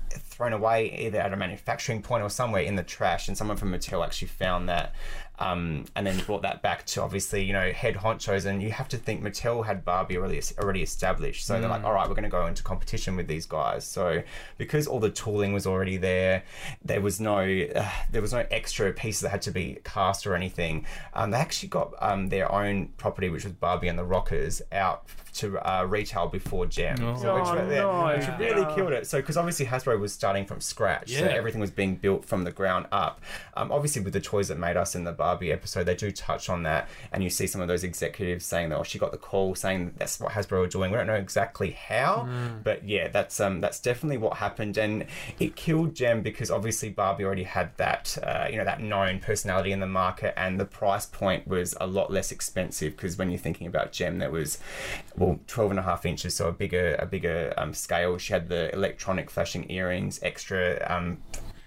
thrown 0.09 0.53
away 0.53 1.05
either 1.05 1.19
at 1.19 1.33
a 1.33 1.35
manufacturing 1.35 2.01
point 2.01 2.23
or 2.23 2.29
somewhere 2.29 2.61
in 2.61 2.75
the 2.77 2.83
trash, 2.83 3.27
and 3.27 3.37
someone 3.37 3.57
from 3.57 3.73
Mattel 3.73 4.03
actually 4.03 4.29
found 4.29 4.69
that. 4.69 4.93
Um, 5.37 5.85
and 5.95 6.07
then 6.07 6.17
brought 6.25 6.43
that 6.43 6.61
back 6.61 6.85
to 6.87 7.01
obviously 7.01 7.43
you 7.43 7.53
know 7.53 7.71
head 7.71 7.95
honchos, 7.95 8.45
and 8.45 8.61
you 8.61 8.71
have 8.71 8.87
to 8.89 8.97
think 8.97 9.21
Mattel 9.21 9.65
had 9.65 9.83
Barbie 9.83 10.17
already 10.17 10.41
already 10.59 10.81
established, 10.81 11.45
so 11.45 11.59
they're 11.59 11.69
like, 11.69 11.83
all 11.83 11.93
right, 11.93 12.07
we're 12.07 12.15
going 12.15 12.23
to 12.23 12.29
go 12.29 12.45
into 12.45 12.63
competition 12.63 13.15
with 13.15 13.27
these 13.27 13.45
guys. 13.45 13.85
So 13.85 14.23
because 14.57 14.87
all 14.87 14.99
the 14.99 15.09
tooling 15.09 15.53
was 15.53 15.67
already 15.67 15.97
there, 15.97 16.43
there 16.83 17.01
was 17.01 17.19
no 17.19 17.39
uh, 17.39 17.89
there 18.11 18.21
was 18.21 18.33
no 18.33 18.45
extra 18.51 18.91
pieces 18.93 19.21
that 19.21 19.29
had 19.29 19.41
to 19.43 19.51
be 19.51 19.77
cast 19.83 20.25
or 20.25 20.35
anything. 20.35 20.85
Um, 21.13 21.31
they 21.31 21.37
actually 21.37 21.69
got 21.69 21.93
um, 21.99 22.29
their 22.29 22.51
own 22.51 22.87
property, 22.97 23.29
which 23.29 23.43
was 23.43 23.53
Barbie 23.53 23.87
and 23.87 23.99
the 23.99 24.03
Rockers, 24.03 24.61
out 24.71 25.05
to 25.35 25.57
uh, 25.59 25.83
retail 25.83 26.27
before 26.27 26.65
Jem. 26.65 26.97
So 26.97 27.35
which, 27.35 27.45
Oh, 27.47 27.55
yeah, 27.69 27.81
no. 27.81 28.17
which 28.17 28.39
really 28.39 28.75
killed 28.75 28.91
it. 28.93 29.07
So 29.07 29.19
because 29.19 29.37
obviously 29.37 29.65
Hasbro 29.65 29.99
was 29.99 30.13
starting 30.13 30.45
from 30.45 30.61
scratch, 30.61 31.11
so 31.13 31.25
everything 31.25 31.61
was 31.61 31.71
being 31.71 31.95
built 31.95 32.25
from 32.25 32.43
the 32.43 32.51
ground 32.51 32.87
up. 32.91 33.21
Um, 33.55 33.71
obviously 33.71 34.01
with 34.01 34.13
the 34.13 34.21
toys 34.21 34.47
that 34.47 34.57
made 34.57 34.77
us 34.77 34.95
in 34.95 35.03
the 35.03 35.11
Barbie 35.11 35.51
episode, 35.51 35.83
they 35.85 35.95
do 35.95 36.11
touch 36.11 36.49
on 36.49 36.63
that, 36.63 36.87
and 37.11 37.23
you 37.23 37.29
see 37.29 37.47
some 37.47 37.61
of 37.61 37.67
those 37.67 37.83
executives 37.83 38.45
saying 38.45 38.69
that, 38.69 38.77
oh, 38.77 38.83
she 38.83 38.99
got 38.99 39.11
the 39.11 39.17
call 39.17 39.55
saying 39.55 39.93
that's 39.97 40.19
what 40.19 40.31
Hasbro 40.33 40.59
were 40.59 40.67
doing. 40.67 40.91
We 40.91 40.97
don't 40.97 41.07
know 41.07 41.13
exactly 41.15 41.71
how, 41.71 42.27
but 42.63 42.87
yeah, 42.87 43.07
that's 43.09 43.39
um 43.39 43.61
that's 43.61 43.79
definitely 43.79 44.17
what 44.17 44.37
happened, 44.37 44.77
and 44.77 45.05
it 45.39 45.55
killed 45.55 45.95
Jem 45.95 46.21
because 46.21 46.49
obviously 46.51 46.89
Barbie 46.89 47.23
already 47.23 47.43
had 47.43 47.75
that 47.77 48.17
uh, 48.23 48.47
you 48.49 48.57
know 48.57 48.65
that 48.65 48.81
known 48.81 49.19
personality 49.19 49.71
in 49.71 49.79
the 49.79 49.87
market, 49.87 50.33
and 50.39 50.59
the 50.59 50.65
price 50.65 51.05
point 51.05 51.47
was 51.47 51.75
a 51.81 51.87
lot 51.87 52.11
less 52.11 52.31
expensive 52.31 52.95
because 52.95 53.17
when 53.17 53.29
you're 53.29 53.39
thinking 53.39 53.67
about 53.67 53.91
Jem, 53.91 54.19
there 54.19 54.31
was 54.31 54.57
well 55.17 55.24
12 55.47 55.71
and 55.71 55.79
a 55.79 55.83
half 55.83 56.05
inches, 56.05 56.35
so 56.35 56.47
a 56.47 56.51
bigger 56.51 56.95
a 56.99 57.05
bigger 57.05 57.53
um, 57.57 57.73
scale. 57.73 58.17
She 58.17 58.33
had 58.33 58.49
the 58.49 58.73
electronic 58.73 59.29
flashing 59.29 59.69
earrings, 59.69 60.19
extra 60.21 60.85
um, 60.89 61.17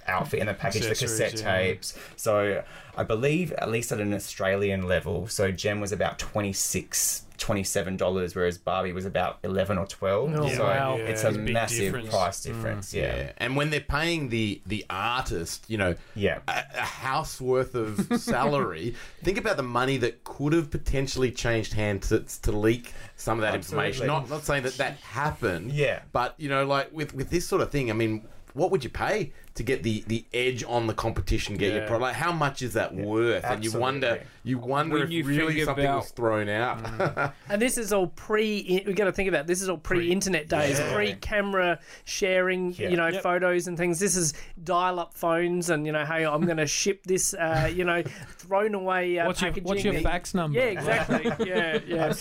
outfit 0.08 0.40
in 0.40 0.46
the 0.46 0.54
package, 0.54 0.82
the 0.82 0.90
Accessories, 0.90 1.32
cassette 1.32 1.40
yeah. 1.42 1.58
tapes. 1.58 1.98
So 2.16 2.62
I 2.96 3.04
believe 3.04 3.52
at 3.52 3.70
least 3.70 3.92
at 3.92 4.00
an 4.00 4.12
Australian 4.14 4.86
level, 4.88 5.28
so 5.28 5.50
Jem 5.52 5.80
was 5.80 5.92
about 5.92 6.18
26 6.18 7.24
$27 7.38 8.34
whereas 8.34 8.58
Barbie 8.58 8.92
was 8.92 9.04
about 9.06 9.38
11 9.44 9.78
or 9.78 9.86
12 9.86 10.34
Oh, 10.34 10.48
so 10.48 10.64
wow. 10.64 10.96
it's 10.96 11.22
Yeah, 11.22 11.28
a 11.28 11.30
it's 11.30 11.36
a 11.36 11.38
big 11.38 11.54
massive 11.54 11.78
difference. 11.78 12.08
price 12.10 12.40
mm. 12.40 12.44
difference 12.44 12.94
yeah. 12.94 13.16
Yeah, 13.16 13.32
and 13.38 13.56
when 13.56 13.70
they're 13.70 13.80
paying 13.80 14.28
the 14.28 14.60
the 14.66 14.84
artist, 14.90 15.64
you 15.68 15.78
know, 15.78 15.94
Yeah. 16.16 16.40
a, 16.48 16.64
a 16.74 16.80
house 16.80 17.40
worth 17.40 17.76
of 17.76 18.20
salary, 18.20 18.94
think 19.22 19.38
about 19.38 19.56
the 19.56 19.62
money 19.62 19.96
that 19.98 20.24
could 20.24 20.52
have 20.52 20.68
potentially 20.70 21.30
changed 21.30 21.72
hands 21.74 22.08
to, 22.08 22.20
to 22.42 22.52
leak 22.52 22.92
some 23.16 23.38
of 23.38 23.42
that 23.42 23.54
information. 23.54 24.08
Not 24.08 24.28
not 24.28 24.42
saying 24.44 24.64
that 24.64 24.76
that 24.78 24.96
happened. 24.96 25.70
Yeah. 25.72 26.00
but 26.12 26.34
you 26.38 26.48
know, 26.48 26.66
like 26.66 26.92
with 26.92 27.14
with 27.14 27.30
this 27.30 27.46
sort 27.46 27.62
of 27.62 27.70
thing, 27.70 27.90
I 27.90 27.94
mean. 27.94 28.26
What 28.54 28.72
would 28.72 28.82
you 28.82 28.90
pay 28.90 29.32
to 29.58 29.62
get 29.62 29.82
the, 29.82 30.02
the 30.06 30.24
edge 30.32 30.64
on 30.66 30.86
the 30.86 30.94
competition? 30.94 31.56
Get 31.56 31.72
your 31.74 31.82
product. 31.82 32.00
Like, 32.02 32.14
how 32.14 32.32
much 32.32 32.62
is 32.62 32.72
that 32.74 32.94
worth? 32.94 33.44
And 33.44 33.62
you 33.64 33.72
wonder, 33.78 34.24
you 34.42 34.58
wonder 34.58 34.94
When 34.94 35.02
if 35.04 35.10
you 35.10 35.24
really 35.24 35.62
something 35.64 35.84
about- 35.84 36.02
was 36.02 36.10
thrown 36.10 36.48
out. 36.48 37.32
And 37.50 37.60
this 37.62 37.76
is 37.78 37.92
all 37.92 38.08
pre. 38.08 38.82
We 38.86 38.92
got 38.94 39.04
to 39.04 39.12
think 39.12 39.28
about 39.28 39.46
this 39.46 39.60
is 39.62 39.68
all 39.68 39.78
pre-internet 39.78 40.48
days, 40.48 40.78
Yeah. 40.78 40.94
pre-camera 40.94 41.78
sharing, 42.04 42.72
Yeah. 42.74 42.88
you 42.88 42.96
know, 42.96 43.08
Yep. 43.08 43.22
photos 43.22 43.66
and 43.68 43.76
things. 43.76 43.98
This 44.00 44.16
is 44.16 44.34
dial-up 44.64 45.14
phones, 45.14 45.70
and 45.70 45.86
you 45.86 45.92
know, 45.92 46.04
hey, 46.04 46.24
I'm 46.24 46.44
going 46.44 46.56
to 46.66 46.66
ship 46.66 47.04
this, 47.04 47.34
uh, 47.34 47.70
you 47.74 47.84
know, 47.84 48.02
thrown 48.36 48.74
away 48.74 49.18
uh, 49.18 49.26
What's 49.26 49.42
your, 49.42 49.52
what's 49.62 49.84
your 49.84 50.00
fax 50.00 50.34
number? 50.34 50.58
Yeah, 50.58 50.64
exactly. 50.66 51.24
yeah, 51.46 51.78
yeah. 51.86 52.12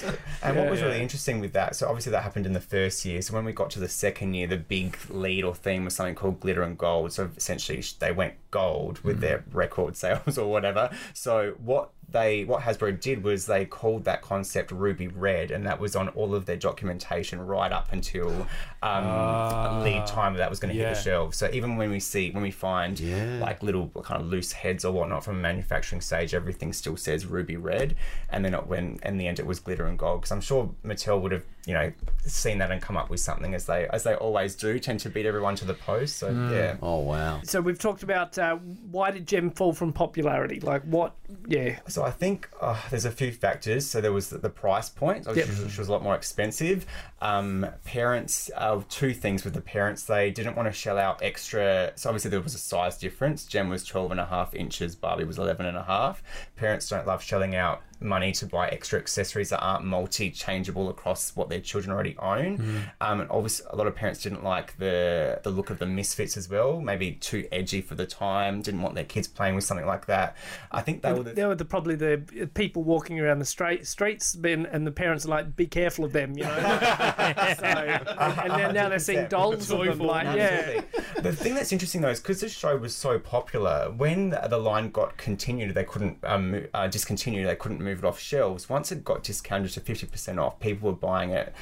And 0.43 0.57
what 0.57 0.69
was 0.69 0.79
Yeah. 0.79 0.87
really 0.87 1.01
interesting 1.01 1.39
with 1.39 1.53
that, 1.53 1.75
so 1.75 1.87
obviously 1.87 2.11
that 2.11 2.23
happened 2.23 2.45
in 2.45 2.53
the 2.53 2.61
first 2.61 3.05
year. 3.05 3.21
So 3.21 3.33
when 3.33 3.45
we 3.45 3.51
got 3.53 3.69
to 3.71 3.79
the 3.79 3.89
second 3.89 4.33
year, 4.33 4.47
the 4.47 4.57
big 4.57 4.97
lead 5.09 5.43
or 5.43 5.53
theme 5.55 5.85
was 5.85 5.95
something 5.95 6.15
called 6.15 6.39
glitter 6.39 6.63
and 6.63 6.77
gold. 6.77 7.11
So 7.13 7.26
essentially, 7.35 7.83
they 7.99 8.11
went 8.11 8.35
gold 8.51 8.99
with 8.99 9.17
mm. 9.17 9.21
their 9.21 9.43
record 9.51 9.95
sales 9.97 10.37
or 10.37 10.49
whatever. 10.49 10.89
So 11.13 11.55
what 11.63 11.91
they 12.09 12.45
what 12.45 12.61
Hasbro 12.61 12.99
did 12.99 13.23
was 13.23 13.45
they 13.45 13.65
called 13.65 14.05
that 14.05 14.21
concept 14.21 14.71
Ruby 14.71 15.07
Red, 15.07 15.51
and 15.51 15.65
that 15.65 15.79
was 15.79 15.95
on 15.95 16.07
all 16.09 16.33
of 16.33 16.45
their 16.45 16.55
documentation 16.55 17.41
right 17.41 17.71
up 17.71 17.91
until 17.91 18.47
um, 18.81 19.83
lead 19.83 20.05
time 20.07 20.35
that 20.35 20.49
was 20.49 20.59
going 20.59 20.73
to 20.73 20.79
yeah. 20.79 20.89
hit 20.89 20.95
the 20.95 21.01
shelves. 21.01 21.37
So 21.37 21.49
even 21.51 21.75
when 21.75 21.91
we 21.91 21.99
see 21.99 22.31
when 22.31 22.43
we 22.43 22.51
find 22.51 22.99
Yeah. 22.99 23.39
like 23.41 23.61
little 23.61 23.89
kind 24.03 24.21
of 24.21 24.27
loose 24.27 24.53
heads 24.53 24.85
or 24.85 24.93
whatnot 24.93 25.23
from 25.23 25.37
a 25.37 25.39
manufacturing 25.39 26.01
stage, 26.01 26.33
everything 26.33 26.71
still 26.73 26.95
says 26.95 27.25
Ruby 27.25 27.57
Red, 27.57 27.95
and 28.29 28.45
then 28.45 28.53
it, 28.53 28.67
when 28.67 28.99
in 29.03 29.17
the 29.17 29.27
end 29.27 29.39
it 29.39 29.45
was 29.45 29.59
glitter 29.59 29.85
and 29.85 29.99
gold. 29.99 30.21
Because 30.21 30.31
I'm 30.31 30.41
sure 30.41 30.73
Mattel 30.85 31.21
would 31.21 31.31
have 31.33 31.43
you 31.65 31.73
know 31.73 31.91
seen 32.25 32.59
that 32.59 32.71
and 32.71 32.81
come 32.81 32.95
up 32.95 33.09
with 33.09 33.19
something 33.19 33.53
as 33.53 33.65
they 33.65 33.87
as 33.89 34.03
they 34.03 34.15
always 34.15 34.55
do, 34.55 34.79
tend 34.79 35.01
to 35.01 35.09
beat 35.09 35.25
everyone 35.25 35.55
to 35.57 35.65
the 35.65 35.73
post. 35.73 36.17
So 36.17 36.29
yeah. 36.29 36.77
oh 36.81 36.99
wow! 36.99 37.41
So 37.43 37.59
we've 37.59 37.79
talked 37.79 38.03
about 38.03 38.37
uh, 38.37 38.55
why 38.55 39.11
did 39.11 39.27
Jem 39.27 39.51
fall 39.51 39.73
from 39.73 39.91
popularity? 39.91 40.61
Like 40.61 40.83
what? 40.83 41.15
Yeah, 41.47 41.79
So 41.87 41.96
I 42.03 42.11
think 42.11 42.49
uh, 42.61 42.79
there's 42.89 43.05
a 43.05 43.11
few 43.11 43.31
factors. 43.31 43.85
So 43.87 44.01
there 44.01 44.13
was 44.13 44.29
the, 44.29 44.37
the 44.37 44.49
price 44.49 44.89
point, 44.89 45.27
which, 45.27 45.37
Yep. 45.37 45.47
was, 45.47 45.77
was 45.77 45.87
a 45.87 45.91
lot 45.91 46.03
more 46.03 46.15
expensive. 46.15 46.85
Um, 47.21 47.65
parents, 47.85 48.49
uh, 48.55 48.81
two 48.89 49.13
things 49.13 49.43
with 49.43 49.53
the 49.53 49.61
parents, 49.61 50.03
they 50.03 50.29
didn't 50.31 50.55
want 50.55 50.67
to 50.67 50.73
shell 50.73 50.97
out 50.97 51.21
extra. 51.23 51.91
So 51.95 52.09
obviously 52.09 52.31
there 52.31 52.41
was 52.41 52.55
a 52.55 52.59
size 52.59 52.97
difference. 52.97 53.45
Jem 53.45 53.69
was 53.69 53.83
12 53.85 54.11
and 54.11 54.19
a 54.19 54.25
half 54.25 54.53
inches, 54.53 54.95
Barbie 54.95 55.23
was 55.23 55.37
11 55.37 55.65
and 55.65 55.77
a 55.77 55.83
half. 55.83 56.21
Parents 56.55 56.87
don't 56.89 57.07
love 57.07 57.23
shelling 57.23 57.55
out 57.55 57.81
money 57.99 58.31
to 58.31 58.45
buy 58.45 58.69
extra 58.69 58.99
accessories 58.99 59.49
that 59.49 59.59
aren't 59.59 59.85
multi-changeable 59.85 60.89
across 60.89 61.35
what 61.35 61.49
their 61.49 61.59
children 61.59 61.93
already 61.93 62.15
own. 62.19 62.87
Um, 63.01 63.21
and 63.21 63.29
obviously 63.29 63.65
a 63.69 63.75
lot 63.75 63.87
of 63.87 63.95
parents 63.95 64.21
didn't 64.21 64.43
like 64.43 64.77
the 64.77 65.39
the 65.43 65.49
look 65.49 65.69
of 65.69 65.79
the 65.79 65.85
misfits 65.85 66.37
as 66.37 66.49
well. 66.49 66.79
Maybe 66.81 67.13
too 67.13 67.47
edgy 67.51 67.81
for 67.81 67.95
the 67.95 68.05
time. 68.05 68.61
Didn't 68.61 68.81
want 68.81 68.95
their 68.95 69.03
kids 69.03 69.27
playing 69.27 69.55
with 69.55 69.63
something 69.63 69.85
like 69.85 70.05
that. 70.07 70.35
I 70.71 70.81
think 70.81 71.01
they 71.01 71.13
were 71.13 71.23
the, 71.23 71.33
they 71.33 71.45
were 71.45 71.55
the, 71.55 71.65
probably 71.65 71.95
the 71.95 72.49
people 72.53 72.83
walking 72.83 73.19
around 73.19 73.39
the 73.39 73.45
straight 73.45 73.87
streets, 73.87 74.35
and 74.35 74.87
the 74.87 74.91
parents 74.91 75.25
are 75.25 75.29
like, 75.29 75.55
"Be 75.55 75.67
careful 75.67 76.05
of 76.05 76.13
them," 76.13 76.37
you 76.37 76.43
know. 76.43 76.55
so, 77.59 77.65
and 77.65 78.47
now, 78.49 78.71
now 78.71 78.89
they're 78.89 78.99
seeing 78.99 79.27
dolls 79.29 79.69
of 79.71 79.85
them, 79.85 79.99
like, 79.99 80.25
yeah. 80.35 80.81
The 81.19 81.33
thing 81.33 81.55
that's 81.55 81.71
interesting 81.71 82.01
though 82.01 82.09
is 82.09 82.19
because 82.19 82.41
this 82.41 82.53
show 82.53 82.77
was 82.77 82.95
so 82.95 83.19
popular, 83.19 83.91
when 83.91 84.29
the 84.29 84.57
line 84.57 84.91
got 84.91 85.17
continued, 85.17 85.73
they 85.73 85.83
couldn't 85.83 86.17
um, 86.23 86.65
uh, 86.73 86.87
discontinue. 86.87 87.45
They 87.45 87.55
couldn't 87.55 87.79
move 87.87 87.99
it 87.99 88.05
off 88.05 88.19
shelves. 88.19 88.69
Once 88.69 88.91
it 88.91 89.03
got 89.03 89.23
discounted 89.23 89.71
to 89.71 89.79
fifty 89.79 90.05
percent 90.05 90.39
off, 90.39 90.59
people 90.59 90.89
were 90.89 90.95
buying 90.95 91.31
it 91.31 91.53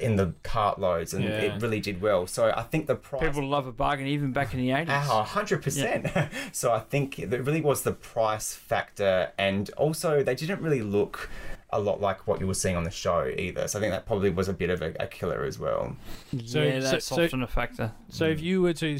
in 0.00 0.16
the 0.16 0.34
cartloads, 0.42 1.14
and 1.14 1.24
Yeah. 1.24 1.30
it 1.30 1.62
really 1.62 1.80
did 1.80 2.00
well. 2.00 2.26
So 2.26 2.52
I 2.56 2.62
think 2.62 2.86
the 2.86 2.96
price. 2.96 3.22
People 3.22 3.48
love 3.48 3.66
a 3.66 3.72
bargain 3.72 4.06
even 4.06 4.32
back 4.32 4.52
in 4.52 4.60
the 4.60 4.70
80s. 4.70 5.06
Oh, 5.08 5.22
100%. 5.26 6.28
so 6.52 6.72
I 6.72 6.80
think 6.80 7.18
it 7.18 7.30
really 7.30 7.60
was 7.60 7.82
the 7.82 7.92
price 7.92 8.54
factor. 8.54 9.32
And 9.38 9.70
also, 9.70 10.22
they 10.22 10.34
didn't 10.34 10.60
really 10.60 10.82
look 10.82 11.30
a 11.70 11.80
lot 11.80 12.00
like 12.00 12.26
what 12.26 12.40
you 12.40 12.46
were 12.46 12.54
seeing 12.54 12.76
on 12.76 12.84
the 12.84 12.90
show 12.90 13.32
either. 13.36 13.66
So 13.68 13.78
I 13.78 13.82
think 13.82 13.92
that 13.92 14.06
probably 14.06 14.30
was 14.30 14.48
a 14.48 14.52
bit 14.52 14.70
of 14.70 14.82
a, 14.82 14.94
a 15.00 15.06
killer 15.06 15.44
as 15.44 15.58
well. 15.58 15.96
So- 16.44 16.62
yeah, 16.62 16.78
that's 16.78 17.06
so- 17.06 17.22
often 17.22 17.42
a 17.42 17.46
factor. 17.46 17.92
So 18.08 18.24
if 18.24 18.40
you 18.40 18.62
were 18.62 18.72
to, 18.74 18.98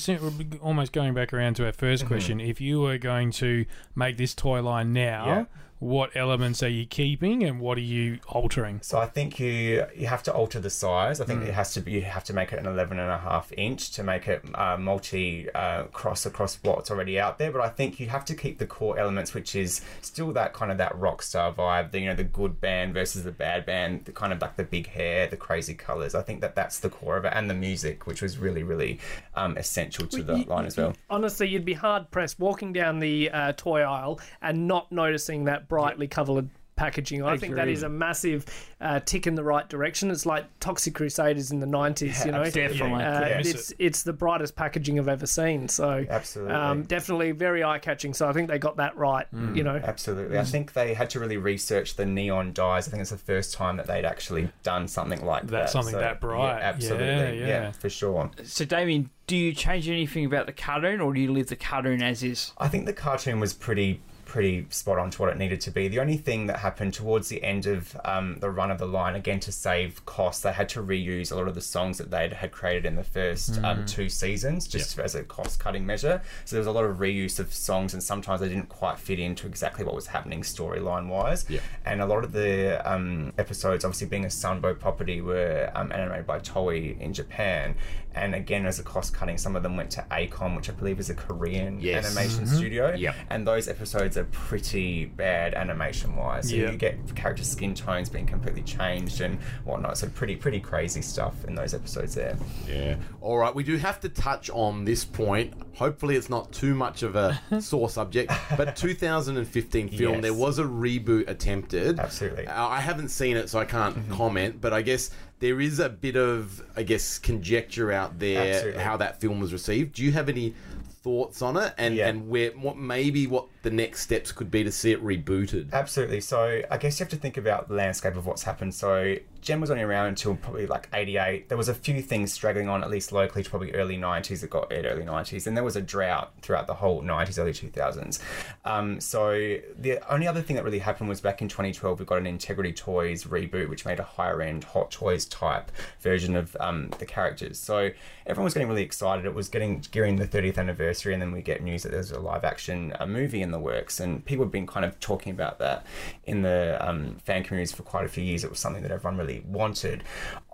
almost 0.60 0.92
going 0.92 1.14
back 1.14 1.32
around 1.32 1.54
to 1.56 1.66
our 1.66 1.72
1st 1.72 1.98
mm-hmm. 1.98 2.06
question, 2.08 2.40
if 2.40 2.60
you 2.60 2.80
were 2.80 2.98
going 2.98 3.30
to 3.32 3.64
make 3.94 4.16
this 4.16 4.34
toy 4.34 4.62
line 4.62 4.92
now, 4.92 5.26
Yeah. 5.26 5.44
What 5.78 6.10
elements 6.16 6.62
are 6.62 6.68
you 6.68 6.86
keeping 6.86 7.42
and 7.44 7.60
what 7.60 7.76
are 7.76 7.82
you 7.82 8.18
altering? 8.28 8.80
So 8.82 8.98
I 8.98 9.06
think 9.06 9.38
you 9.38 9.84
you 9.94 10.06
have 10.06 10.22
to 10.24 10.32
alter 10.32 10.58
the 10.60 10.70
size. 10.70 11.20
I 11.20 11.24
think 11.24 11.42
it 11.42 11.52
has 11.52 11.74
to 11.74 11.80
be 11.80 11.92
you 11.92 12.02
have 12.02 12.24
to 12.24 12.32
make 12.32 12.52
it 12.52 12.58
an 12.58 12.66
11 12.66 12.98
and 12.98 13.10
a 13.10 13.18
half 13.18 13.52
inch 13.56 13.90
to 13.92 14.02
make 14.02 14.26
it 14.28 14.42
uh, 14.54 14.76
multi 14.78 15.50
uh, 15.54 15.84
cross 15.84 16.24
across 16.26 16.58
what's 16.62 16.90
already 16.90 17.20
out 17.20 17.38
there. 17.38 17.52
But 17.52 17.60
I 17.60 17.68
think 17.68 18.00
you 18.00 18.08
have 18.08 18.24
to 18.26 18.34
keep 18.34 18.58
the 18.58 18.66
core 18.66 18.98
elements, 18.98 19.34
which 19.34 19.54
is 19.54 19.82
still 20.00 20.32
that 20.32 20.54
kind 20.54 20.72
of 20.72 20.78
that 20.78 20.96
rock 20.98 21.22
star 21.22 21.52
vibe. 21.52 21.90
The 21.90 22.00
you 22.00 22.06
know 22.06 22.14
the 22.14 22.24
good 22.24 22.60
band 22.60 22.94
versus 22.94 23.24
the 23.24 23.32
bad 23.32 23.66
band. 23.66 24.06
The 24.06 24.12
kind 24.12 24.32
of 24.32 24.40
like 24.40 24.56
the 24.56 24.64
big 24.64 24.88
hair, 24.88 25.26
the 25.26 25.36
crazy 25.36 25.74
colors. 25.74 26.14
I 26.14 26.22
think 26.22 26.40
that 26.40 26.54
that's 26.54 26.78
the 26.80 26.88
core 26.88 27.16
of 27.16 27.24
it, 27.24 27.32
and 27.34 27.50
the 27.50 27.54
music, 27.54 28.06
which 28.06 28.22
was 28.22 28.38
really 28.38 28.62
really 28.62 28.98
um, 29.34 29.56
essential 29.58 30.06
to 30.06 30.22
the 30.22 30.38
You- 30.38 30.44
line 30.44 30.64
as 30.66 30.76
well. 30.76 30.94
Honestly, 31.10 31.48
you'd 31.48 31.64
be 31.64 31.74
hard 31.74 32.10
pressed 32.10 32.38
walking 32.38 32.72
down 32.72 32.98
the 32.98 33.30
uh, 33.30 33.52
toy 33.56 33.82
aisle 33.82 34.20
and 34.40 34.66
not 34.66 34.90
noticing 34.90 35.44
that 35.44 35.65
brightly 35.68 36.08
coloured 36.08 36.48
packaging. 36.76 37.22
I 37.24 37.38
think 37.38 37.54
that 37.54 37.68
is 37.68 37.82
a 37.82 37.88
massive 37.88 38.44
uh, 38.82 39.00
tick 39.00 39.26
in 39.26 39.34
the 39.34 39.42
right 39.42 39.66
direction. 39.66 40.10
It's 40.10 40.26
like 40.26 40.44
Toxic 40.60 40.94
Crusaders 40.94 41.50
in 41.50 41.58
the 41.58 41.66
nineties, 41.66 42.22
you 42.22 42.32
know. 42.32 42.44
Definitely. 42.44 43.02
Uh, 43.02 43.20
Yeah. 43.28 43.38
it's 43.42 43.72
it's 43.78 44.02
the 44.02 44.12
brightest 44.12 44.56
packaging 44.56 44.98
I've 44.98 45.08
ever 45.08 45.24
seen. 45.24 45.68
So 45.68 46.04
Absolutely. 46.06 46.52
um, 46.54 46.82
definitely 46.82 47.30
very 47.32 47.64
eye 47.64 47.78
catching. 47.78 48.12
So 48.12 48.28
I 48.28 48.34
think 48.34 48.50
they 48.50 48.58
got 48.58 48.76
that 48.76 48.94
right. 48.94 49.26
You 49.54 49.62
know, 49.62 49.80
Absolutely. 49.82 50.38
I 50.38 50.44
think 50.44 50.74
they 50.74 50.92
had 50.92 51.08
to 51.10 51.18
really 51.20 51.38
research 51.38 51.96
the 51.96 52.04
neon 52.04 52.52
dyes. 52.52 52.86
I 52.86 52.90
think 52.90 53.00
it's 53.00 53.10
the 53.10 53.16
first 53.16 53.54
time 53.54 53.78
that 53.78 53.86
they'd 53.86 54.04
actually 54.04 54.50
done 54.62 54.86
something 54.86 55.24
like 55.24 55.44
that. 55.44 55.50
That's 55.50 55.72
something 55.72 55.94
that 55.94 56.20
bright. 56.20 56.58
Yeah, 56.58 56.68
absolutely. 56.68 57.06
Yeah, 57.06 57.30
Yeah, 57.30 57.46
yeah. 57.46 57.70
for 57.72 57.88
sure. 57.88 58.30
So, 58.44 58.66
Damien, 58.66 59.08
do 59.26 59.34
you 59.34 59.54
change 59.54 59.88
anything 59.88 60.26
about 60.26 60.44
the 60.44 60.52
cartoon 60.52 61.00
or 61.00 61.14
do 61.14 61.22
you 61.22 61.32
leave 61.32 61.46
the 61.46 61.56
cartoon 61.56 62.02
as 62.02 62.22
is? 62.22 62.52
I 62.58 62.68
think 62.68 62.84
the 62.84 62.92
cartoon 62.92 63.40
was 63.40 63.54
pretty 63.54 64.02
pretty 64.26 64.66
spot 64.70 64.98
on 64.98 65.10
to 65.10 65.22
what 65.22 65.30
it 65.30 65.38
needed 65.38 65.60
to 65.62 65.70
be. 65.70 65.88
The 65.88 66.00
only 66.00 66.16
thing 66.16 66.46
that 66.48 66.58
happened 66.58 66.92
towards 66.92 67.28
the 67.28 67.42
end 67.42 67.66
of 67.66 67.96
um, 68.04 68.36
the 68.40 68.50
run 68.50 68.70
of 68.70 68.78
the 68.78 68.86
line, 68.86 69.14
again 69.14 69.40
to 69.40 69.52
save 69.52 70.04
costs, 70.04 70.42
they 70.42 70.52
had 70.52 70.68
to 70.70 70.82
reuse 70.82 71.32
a 71.32 71.36
lot 71.36 71.48
of 71.48 71.54
the 71.54 71.60
songs 71.60 71.96
that 71.98 72.10
they 72.10 72.28
had 72.28 72.52
created 72.52 72.84
in 72.84 72.96
the 72.96 73.04
first 73.04 73.62
um, 73.62 73.86
two 73.86 74.08
seasons, 74.08 74.66
just 74.66 74.98
as 74.98 75.14
a 75.14 75.22
cost 75.22 75.58
cutting 75.60 75.86
measure. 75.86 76.20
So 76.44 76.56
there 76.56 76.60
was 76.60 76.66
a 76.66 76.72
lot 76.72 76.84
of 76.84 76.98
reuse 76.98 77.38
of 77.38 77.54
songs, 77.54 77.94
and 77.94 78.02
sometimes 78.02 78.40
they 78.40 78.48
didn't 78.48 78.68
quite 78.68 78.98
fit 78.98 79.18
into 79.18 79.46
exactly 79.46 79.84
what 79.84 79.94
was 79.94 80.08
happening 80.08 80.42
storyline 80.42 81.08
wise. 81.08 81.46
Yeah. 81.48 81.60
And 81.84 82.02
a 82.02 82.06
lot 82.06 82.24
of 82.24 82.32
the 82.32 82.82
um, 82.90 83.32
episodes, 83.38 83.84
obviously 83.84 84.08
being 84.08 84.24
a 84.24 84.28
Sunbow 84.28 84.78
property, 84.78 85.20
were 85.20 85.70
um, 85.74 85.92
animated 85.92 86.26
by 86.26 86.40
Toei 86.40 87.00
in 87.00 87.12
Japan. 87.12 87.76
And 88.16 88.34
again, 88.34 88.64
as 88.66 88.78
a 88.78 88.82
cost 88.82 89.12
cutting, 89.14 89.36
some 89.38 89.54
of 89.56 89.62
them 89.62 89.76
went 89.76 89.90
to 89.92 90.04
AKOM, 90.10 90.56
which 90.56 90.70
I 90.70 90.72
believe 90.72 90.98
is 90.98 91.10
a 91.10 91.14
Korean 91.14 91.78
Yes. 91.80 92.06
animation 92.06 92.46
studio. 92.46 92.94
Yep. 92.94 93.14
And 93.30 93.46
those 93.46 93.68
episodes 93.68 94.16
are 94.16 94.24
pretty 94.24 95.04
bad 95.04 95.54
animation 95.54 96.16
wise. 96.16 96.48
So 96.48 96.56
Yeah. 96.56 96.70
you 96.70 96.76
get 96.78 97.14
character 97.14 97.44
skin 97.44 97.74
tones 97.74 98.08
being 98.08 98.26
completely 98.26 98.62
changed 98.62 99.20
and 99.20 99.38
whatnot. 99.64 99.98
So 99.98 100.08
pretty 100.08 100.34
pretty 100.36 100.60
crazy 100.60 101.02
stuff 101.02 101.44
in 101.46 101.54
those 101.54 101.74
episodes 101.74 102.14
there. 102.14 102.36
Yeah. 102.68 102.96
All 103.20 103.38
right. 103.38 103.54
We 103.54 103.62
do 103.64 103.76
have 103.76 104.00
to 104.00 104.08
touch 104.08 104.48
on 104.50 104.84
this 104.84 105.04
point. 105.04 105.52
Hopefully, 105.74 106.16
it's 106.16 106.30
not 106.30 106.50
too 106.52 106.74
much 106.74 107.02
of 107.02 107.16
a 107.16 107.38
sore 107.60 107.90
subject. 107.90 108.32
But 108.56 108.76
2015 108.76 109.88
film, 109.98 110.14
Yes. 110.14 110.22
there 110.22 110.34
was 110.34 110.58
a 110.58 110.64
reboot 110.64 111.28
attempted. 111.28 111.98
Absolutely. 112.00 112.46
Uh, 112.46 112.66
I 112.68 112.80
haven't 112.80 113.08
seen 113.10 113.36
it, 113.36 113.50
so 113.50 113.58
I 113.58 113.64
can't 113.66 114.08
comment. 114.10 114.60
But 114.60 114.72
I 114.72 114.80
guess 114.82 115.10
there 115.38 115.60
is 115.60 115.78
a 115.80 115.88
bit 115.88 116.16
of, 116.16 116.62
I 116.76 116.82
guess, 116.82 117.18
conjecture 117.18 117.92
out 117.92 118.18
there 118.18 118.54
Absolutely. 118.54 118.82
how 118.82 118.96
that 118.96 119.20
film 119.20 119.40
was 119.40 119.52
received. 119.52 119.94
Do 119.94 120.02
you 120.02 120.12
have 120.12 120.28
any 120.28 120.54
thoughts 121.02 121.42
on 121.42 121.56
it, 121.56 121.72
and 121.78 121.94
Yeah. 121.94 122.08
and 122.08 122.28
where 122.28 122.50
what 122.52 122.76
maybe 122.76 123.26
what 123.26 123.46
the 123.66 123.72
next 123.72 124.02
steps 124.02 124.30
could 124.30 124.48
be 124.48 124.62
to 124.62 124.70
see 124.70 124.92
it 124.92 125.02
rebooted? 125.02 125.72
Absolutely. 125.72 126.20
So 126.20 126.62
I 126.70 126.78
guess 126.78 127.00
you 127.00 127.04
have 127.04 127.10
to 127.10 127.16
think 127.16 127.36
about 127.36 127.66
the 127.66 127.74
landscape 127.74 128.14
of 128.14 128.24
what's 128.24 128.44
happened. 128.44 128.72
So 128.76 129.16
Jem 129.40 129.60
was 129.60 129.72
only 129.72 129.82
around 129.82 130.06
until 130.06 130.36
probably 130.36 130.66
like 130.66 130.88
88. 130.92 131.48
There 131.48 131.58
was 131.58 131.68
a 131.68 131.74
few 131.74 132.00
things 132.00 132.32
straggling 132.32 132.68
on, 132.68 132.84
at 132.84 132.90
least 132.90 133.10
locally, 133.10 133.42
to 133.42 133.50
probably 133.50 133.72
early 133.74 133.96
90s. 133.96 134.44
It 134.44 134.50
got 134.50 134.68
early 134.70 135.02
90s. 135.02 135.48
And 135.48 135.56
there 135.56 135.64
was 135.64 135.74
a 135.74 135.80
drought 135.80 136.32
throughout 136.42 136.68
the 136.68 136.74
whole 136.74 137.02
90s, 137.02 137.40
early 137.40 137.52
2000s. 137.52 138.20
Um, 138.64 139.00
so 139.00 139.32
the 139.76 139.98
only 140.12 140.28
other 140.28 140.42
thing 140.42 140.54
that 140.54 140.64
really 140.64 140.78
happened 140.78 141.08
was 141.08 141.20
back 141.20 141.42
in 141.42 141.48
2012, 141.48 141.98
we 141.98 142.06
got 142.06 142.18
an 142.18 142.26
Integrity 142.26 142.72
Toys 142.72 143.24
reboot, 143.24 143.68
which 143.68 143.84
made 143.84 143.98
a 143.98 144.04
higher 144.04 144.42
end 144.42 144.62
Hot 144.62 144.92
Toys 144.92 145.24
type 145.26 145.72
version 146.00 146.36
of 146.36 146.56
um, 146.60 146.90
the 146.98 147.06
characters. 147.06 147.58
So 147.58 147.90
everyone 148.26 148.44
was 148.44 148.54
getting 148.54 148.68
really 148.68 148.82
excited. 148.82 149.26
It 149.26 149.34
was 149.34 149.48
getting 149.48 149.84
gearing 149.90 150.16
the 150.16 150.26
30th 150.26 150.58
anniversary, 150.58 151.12
and 151.12 151.22
then 151.22 151.32
we 151.32 151.42
get 151.42 151.62
news 151.62 151.82
that 151.82 151.92
there's 151.92 152.10
a 152.10 152.20
live 152.20 152.44
action 152.44 152.94
uh, 152.98 153.06
movie 153.06 153.42
in 153.42 153.50
the 153.50 153.55
works. 153.60 154.00
And 154.00 154.24
people 154.24 154.44
have 154.44 154.52
been 154.52 154.66
kind 154.66 154.84
of 154.84 154.98
talking 155.00 155.32
about 155.32 155.58
that 155.58 155.86
in 156.24 156.42
the 156.42 156.76
um, 156.80 157.16
fan 157.24 157.42
communities 157.44 157.72
for 157.72 157.82
quite 157.82 158.04
a 158.04 158.08
few 158.08 158.24
years. 158.24 158.44
It 158.44 158.50
was 158.50 158.58
something 158.58 158.82
that 158.82 158.90
everyone 158.90 159.18
really 159.18 159.42
wanted. 159.46 160.04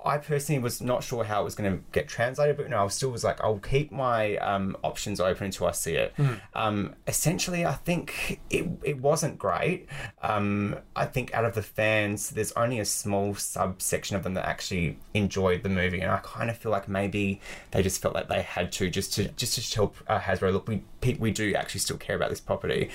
I 0.04 0.18
personally 0.18 0.60
was 0.60 0.80
not 0.80 1.04
sure 1.04 1.24
how 1.24 1.42
it 1.42 1.44
was 1.44 1.54
going 1.54 1.70
to 1.72 1.82
get 1.92 2.08
translated, 2.08 2.56
but 2.56 2.68
no, 2.68 2.84
I 2.84 2.88
still 2.88 3.10
was 3.10 3.24
like, 3.24 3.40
I'll 3.42 3.58
keep 3.58 3.92
my 3.92 4.36
um, 4.38 4.76
options 4.82 5.20
open 5.20 5.46
until 5.46 5.66
I 5.66 5.72
see 5.72 5.94
it. 5.94 6.14
Um, 6.54 6.94
essentially, 7.06 7.64
I 7.64 7.74
think 7.74 8.40
it, 8.50 8.68
it 8.82 8.98
wasn't 9.00 9.38
great. 9.38 9.88
Um, 10.22 10.76
I 10.96 11.06
think 11.06 11.32
out 11.34 11.44
of 11.44 11.54
the 11.54 11.62
fans, 11.62 12.30
there's 12.30 12.52
only 12.52 12.80
a 12.80 12.84
small 12.84 13.34
subsection 13.34 14.16
of 14.16 14.22
them 14.24 14.34
that 14.34 14.46
actually 14.46 14.98
enjoyed 15.14 15.62
the 15.62 15.68
movie, 15.68 16.00
and 16.00 16.10
I 16.10 16.18
kind 16.18 16.50
of 16.50 16.56
feel 16.56 16.72
like 16.72 16.88
maybe 16.88 17.40
they 17.70 17.82
just 17.82 18.02
felt 18.02 18.14
like 18.14 18.28
they 18.28 18.42
had 18.42 18.72
to 18.72 18.90
just 18.90 19.14
to 19.14 19.28
just 19.28 19.54
to 19.54 19.70
tell 19.70 19.94
uh, 20.08 20.18
Hasbro, 20.18 20.52
look, 20.52 20.68
we 20.68 20.82
we 21.18 21.30
do 21.30 21.54
actually 21.54 21.80
still 21.80 21.96
care 21.96 22.16
about 22.16 22.30
this 22.30 22.40
property. 22.40 22.90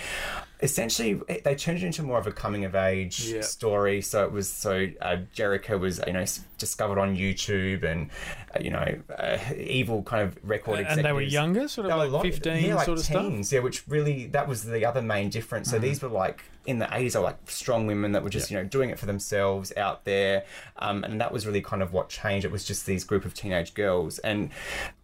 Essentially, 0.62 1.22
they 1.44 1.56
turned 1.56 1.78
it 1.78 1.84
into 1.84 2.02
more 2.02 2.18
of 2.18 2.26
a 2.26 2.32
coming 2.32 2.66
of 2.66 2.74
age 2.74 3.30
Yeah. 3.30 3.42
story. 3.42 4.02
So 4.02 4.24
it 4.24 4.32
was 4.32 4.50
so 4.50 4.88
uh, 5.02 5.18
Jerrica 5.36 5.80
was 5.80 6.02
you 6.08 6.14
know 6.14 6.26
discovered 6.58 6.98
on 6.98 7.16
YouTube, 7.16 7.84
and 7.84 8.10
uh, 8.56 8.60
you 8.60 8.72
know 8.72 8.98
uh, 9.18 9.38
evil 9.56 10.02
kind 10.04 10.24
of 10.24 10.38
record. 10.44 10.80
And 10.88 11.06
they 11.06 11.12
were 11.14 11.22
younger, 11.22 11.68
sort 11.68 11.90
of 11.90 12.12
like 12.12 12.24
15 12.24 12.66
yeah, 12.66 12.76
like 12.76 12.86
sort 12.86 12.98
of 12.98 13.06
stuff? 13.06 13.22
teens, 13.22 13.54
Yeah, 13.54 13.60
which 13.60 13.88
really 13.88 14.26
that 14.28 14.48
was 14.48 14.64
the 14.64 14.84
other 14.86 15.02
main 15.02 15.30
difference. 15.30 15.70
So 15.70 15.78
these 15.78 16.02
were 16.02 16.10
like 16.10 16.44
in 16.68 16.80
the 16.80 16.86
80s, 16.86 17.14
they 17.14 17.20
were 17.20 17.26
like 17.26 17.50
strong 17.50 17.88
women 17.88 18.12
that 18.12 18.24
were 18.24 18.30
just 18.30 18.52
you 18.52 18.58
know 18.58 18.64
doing 18.64 18.90
it 18.90 19.00
for 19.00 19.06
themselves 19.08 19.72
out 19.78 20.04
there, 20.04 20.44
um, 20.78 21.04
and 21.06 21.20
that 21.20 21.32
was 21.32 21.48
really 21.48 21.62
kind 21.62 21.82
of 21.82 21.94
what 21.94 22.10
changed. 22.10 22.46
It 22.46 22.52
was 22.52 22.66
just 22.66 22.86
these 22.86 23.04
group 23.06 23.26
of 23.26 23.34
teenage 23.34 23.74
girls, 23.74 24.20
and 24.20 24.52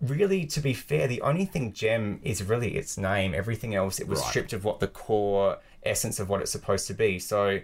really, 0.01 0.45
to 0.45 0.59
be 0.59 0.73
fair, 0.73 1.07
the 1.07 1.21
only 1.21 1.45
thing 1.45 1.71
Jem 1.73 2.19
is 2.21 2.43
really 2.43 2.75
its 2.75 2.97
name. 2.97 3.33
Everything 3.33 3.73
else, 3.73 3.99
it 3.99 4.07
was 4.07 4.19
Right. 4.19 4.29
stripped 4.29 4.53
of 4.53 4.63
what 4.65 4.81
the 4.81 4.87
core 4.87 5.57
essence 5.85 6.19
of 6.19 6.29
what 6.29 6.41
it's 6.41 6.51
supposed 6.51 6.87
to 6.87 6.93
be. 6.93 7.17
So 7.19 7.59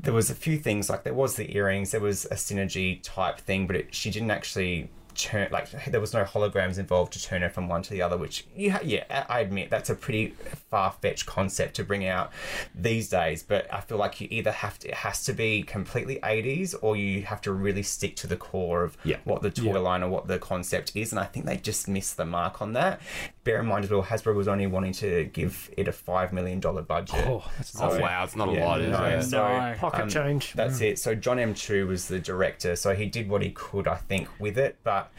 there 0.00 0.12
was 0.12 0.30
a 0.30 0.34
few 0.34 0.58
things 0.58 0.90
like 0.90 1.04
there 1.04 1.14
was 1.14 1.36
the 1.36 1.54
earrings, 1.56 1.92
there 1.92 2.00
was 2.00 2.24
a 2.26 2.34
synergy 2.34 3.00
type 3.02 3.38
thing, 3.38 3.66
but 3.66 3.76
it, 3.76 3.94
she 3.94 4.10
didn't 4.10 4.30
actually 4.30 4.90
turn 5.14 5.48
like 5.50 5.70
there 5.86 6.00
was 6.00 6.12
no 6.12 6.24
holograms 6.24 6.78
involved 6.78 7.12
to 7.14 7.22
turn 7.22 7.42
her 7.42 7.48
from 7.48 7.68
one 7.68 7.82
to 7.82 7.90
the 7.90 8.02
other. 8.02 8.16
Which 8.16 8.46
yeah, 8.56 8.78
yeah, 8.82 9.24
I 9.28 9.40
admit 9.40 9.70
that's 9.70 9.90
a 9.90 9.94
pretty 9.94 10.34
far 10.70 10.92
fetched 11.00 11.26
concept 11.26 11.76
to 11.76 11.84
bring 11.84 12.06
out 12.06 12.32
these 12.74 13.08
days. 13.08 13.42
But 13.42 13.72
I 13.72 13.80
feel 13.80 13.98
like 13.98 14.20
you 14.20 14.28
either 14.30 14.52
have 14.52 14.78
to 14.80 14.88
it 14.88 14.94
has 14.94 15.24
to 15.24 15.32
be 15.32 15.62
completely 15.62 16.18
80s 16.22 16.74
or 16.82 16.96
you 16.96 17.22
have 17.22 17.40
to 17.42 17.52
really 17.52 17.82
stick 17.82 18.16
to 18.16 18.26
the 18.26 18.36
core 18.36 18.84
of 18.84 18.96
Yeah. 19.04 19.16
what 19.24 19.42
the 19.42 19.50
toy 19.50 19.80
line 19.80 20.02
or 20.02 20.08
what 20.08 20.26
the 20.28 20.38
concept 20.38 20.92
is. 20.94 21.12
And 21.12 21.18
I 21.20 21.24
think 21.24 21.46
they 21.46 21.56
just 21.56 21.88
missed 21.88 22.16
the 22.16 22.24
mark 22.26 22.60
on 22.60 22.72
that. 22.74 23.00
Bear 23.44 23.60
in 23.60 23.66
mind 23.66 23.84
as 23.84 23.90
well, 23.90 24.02
Hasbro 24.02 24.34
was 24.34 24.48
only 24.48 24.66
wanting 24.66 24.92
to 24.94 25.24
give 25.24 25.70
it 25.76 25.86
a 25.86 25.92
five 25.92 26.32
million 26.32 26.60
dollar 26.60 26.82
budget. 26.82 27.26
Oh, 27.26 27.44
that's 27.58 27.78
Oh 27.78 28.00
wow, 28.00 28.24
it's 28.24 28.36
not 28.36 28.48
a 28.48 28.52
lot, 28.52 28.80
is 28.80 28.90
no, 28.90 29.04
it? 29.04 29.22
so, 29.22 29.36
No. 29.48 29.74
Pocket 29.78 30.02
um, 30.02 30.08
change. 30.08 30.52
That's 30.54 30.80
it. 30.80 30.98
So 30.98 31.14
John 31.14 31.38
M. 31.38 31.54
Chu 31.54 31.86
was 31.86 32.08
the 32.08 32.18
director, 32.18 32.74
so 32.74 32.94
he 32.94 33.06
did 33.06 33.28
what 33.28 33.42
he 33.42 33.50
could, 33.50 33.86
I 33.86 33.96
think, 33.96 34.28
with 34.38 34.56
it. 34.56 34.78
But 34.82 35.10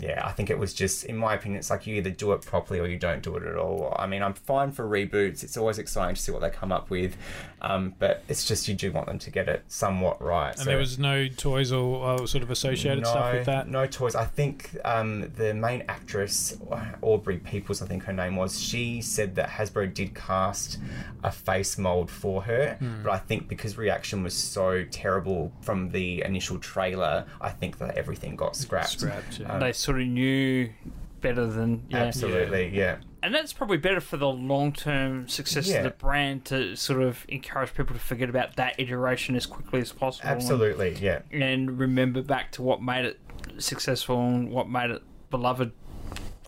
yeah, 0.00 0.22
I 0.24 0.32
think 0.32 0.50
it 0.50 0.58
was 0.58 0.72
just, 0.72 1.04
in 1.04 1.16
my 1.16 1.34
opinion, 1.34 1.58
it's 1.58 1.70
like 1.70 1.86
you 1.86 1.94
either 1.96 2.10
do 2.10 2.32
it 2.32 2.42
properly 2.42 2.80
or 2.80 2.86
you 2.86 2.98
don't 2.98 3.22
do 3.22 3.36
it 3.36 3.42
at 3.42 3.56
all. 3.56 3.94
I 3.98 4.06
mean, 4.06 4.22
I'm 4.22 4.34
fine 4.34 4.72
for 4.72 4.84
reboots. 4.88 5.42
It's 5.42 5.56
always 5.56 5.78
exciting 5.78 6.14
to 6.16 6.20
see 6.20 6.32
what 6.32 6.40
they 6.40 6.50
come 6.50 6.72
up 6.72 6.90
with, 6.90 7.16
um, 7.60 7.94
but 7.98 8.22
it's 8.28 8.46
just 8.46 8.68
you 8.68 8.74
do 8.74 8.92
want 8.92 9.06
them 9.06 9.18
to 9.18 9.30
get 9.30 9.48
it 9.48 9.64
somewhat 9.68 10.22
right. 10.22 10.56
And 10.56 10.66
there 10.66 10.78
was 10.78 10.98
no 10.98 11.28
toys 11.28 11.72
or 11.72 12.06
uh, 12.06 12.26
sort 12.26 12.42
of 12.42 12.50
associated 12.50 13.06
stuff 13.06 13.34
with 13.34 13.46
that. 13.46 13.68
No 13.68 13.86
toys. 13.86 14.14
I 14.14 14.24
think 14.24 14.76
um, 14.84 15.30
the 15.36 15.52
main 15.54 15.84
actress, 15.88 16.56
Aubrey 17.02 17.38
Peoples, 17.66 17.82
I 17.82 17.86
think 17.86 18.04
her 18.04 18.12
name 18.12 18.36
was, 18.36 18.60
she 18.60 19.02
said 19.02 19.34
that 19.34 19.48
Hasbro 19.48 19.92
did 19.92 20.14
cast 20.14 20.78
a 21.24 21.32
face 21.32 21.76
mold 21.76 22.08
for 22.12 22.42
her, 22.44 22.76
Hmm. 22.78 23.02
but 23.02 23.10
I 23.10 23.18
think 23.18 23.48
because 23.48 23.76
reaction 23.76 24.22
was 24.22 24.34
so 24.34 24.84
terrible 24.84 25.50
from 25.62 25.88
the 25.90 26.22
initial 26.22 26.58
trailer, 26.60 27.24
I 27.40 27.50
think 27.50 27.78
that 27.78 27.96
everything 27.96 28.36
got 28.36 28.54
scrapped. 28.54 28.90
Scrapped, 29.00 29.40
yeah. 29.40 29.52
Um, 29.54 29.58
They 29.58 29.72
sort 29.72 30.00
of 30.00 30.06
knew 30.06 30.70
better 31.20 31.44
than 31.44 31.82
yeah. 31.88 32.04
Absolutely, 32.04 32.68
yeah. 32.68 32.98
And 33.24 33.34
that's 33.34 33.52
probably 33.52 33.78
better 33.78 34.00
for 34.00 34.16
the 34.16 34.28
long 34.28 34.70
term 34.72 35.26
success 35.26 35.66
Yeah. 35.68 35.78
of 35.78 35.82
the 35.84 35.90
brand 35.90 36.44
to 36.44 36.76
sort 36.76 37.02
of 37.02 37.24
encourage 37.28 37.74
people 37.74 37.94
to 37.96 38.00
forget 38.00 38.28
about 38.28 38.54
that 38.54 38.78
iteration 38.78 39.34
as 39.34 39.44
quickly 39.44 39.80
as 39.80 39.90
possible. 39.90 40.28
and- 40.28 40.36
Absolutely, 40.40 40.94
yeah. 41.00 41.22
And, 41.32 41.80
remember 41.80 42.22
back 42.22 42.52
to 42.52 42.62
what 42.62 42.80
made 42.80 43.04
it 43.06 43.18
successful 43.58 44.24
and 44.24 44.52
what 44.52 44.70
made 44.70 44.90
it 44.92 45.02
beloved 45.30 45.72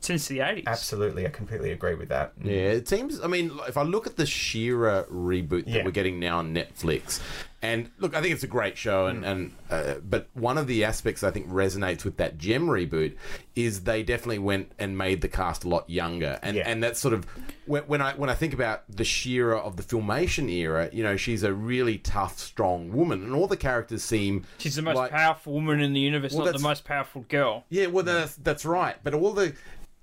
since 0.00 0.28
the 0.28 0.38
80s. 0.38 0.64
Absolutely, 0.66 1.26
I 1.26 1.30
completely 1.30 1.72
agree 1.72 1.94
with 1.94 2.08
that. 2.10 2.32
Yeah, 2.42 2.52
it 2.52 2.88
seems. 2.88 3.20
I 3.20 3.26
mean, 3.26 3.52
if 3.66 3.76
I 3.76 3.82
look 3.82 4.06
at 4.06 4.16
the 4.16 4.26
She-Ra 4.26 5.04
reboot 5.04 5.64
that 5.64 5.68
Yeah. 5.68 5.84
we're 5.84 5.90
getting 5.90 6.18
now 6.20 6.38
on 6.38 6.54
Netflix, 6.54 7.20
and 7.60 7.90
look, 7.98 8.14
I 8.14 8.20
think 8.22 8.32
it's 8.34 8.44
a 8.44 8.48
great 8.48 8.78
show, 8.78 9.06
and, 9.06 9.24
and 9.24 9.52
uh, 9.68 9.94
but 10.08 10.28
one 10.34 10.58
of 10.58 10.68
the 10.68 10.84
aspects 10.84 11.24
I 11.24 11.32
think 11.32 11.48
resonates 11.48 12.04
with 12.04 12.16
that 12.18 12.38
Jem 12.38 12.68
reboot 12.68 13.16
is 13.56 13.80
they 13.82 14.04
definitely 14.04 14.38
went 14.38 14.70
and 14.78 14.96
made 14.96 15.22
the 15.22 15.28
cast 15.28 15.64
a 15.64 15.68
lot 15.68 15.90
younger, 15.90 16.38
and 16.42 16.56
Yeah. 16.56 16.70
and 16.70 16.80
that's 16.80 17.00
sort 17.00 17.14
of 17.14 17.26
when, 17.66 17.82
when 17.84 18.00
I 18.00 18.12
when 18.14 18.30
I 18.30 18.34
think 18.34 18.54
about 18.54 18.84
the 18.88 19.02
She-Ra 19.04 19.60
of 19.60 19.76
the 19.76 19.82
filmation 19.82 20.48
era, 20.48 20.88
you 20.92 21.02
know, 21.02 21.16
she's 21.16 21.42
a 21.42 21.52
really 21.52 21.98
tough, 21.98 22.38
strong 22.38 22.92
woman, 22.92 23.24
and 23.24 23.34
all 23.34 23.48
the 23.48 23.56
characters 23.56 24.04
seem 24.04 24.44
She's 24.58 24.76
the 24.76 24.82
most 24.82 24.94
like- 24.96 25.10
powerful 25.10 25.54
woman 25.54 25.80
in 25.80 25.92
the 25.92 26.00
universe, 26.00 26.32
Well, 26.34 26.44
not 26.46 26.54
the 26.54 26.60
most 26.62 26.84
powerful 26.84 27.24
girl. 27.28 27.64
yeah, 27.70 27.86
well, 27.86 28.04
that's 28.04 28.36
that's 28.36 28.64
right. 28.64 28.94
But 29.02 29.14
all 29.14 29.32
the 29.32 29.52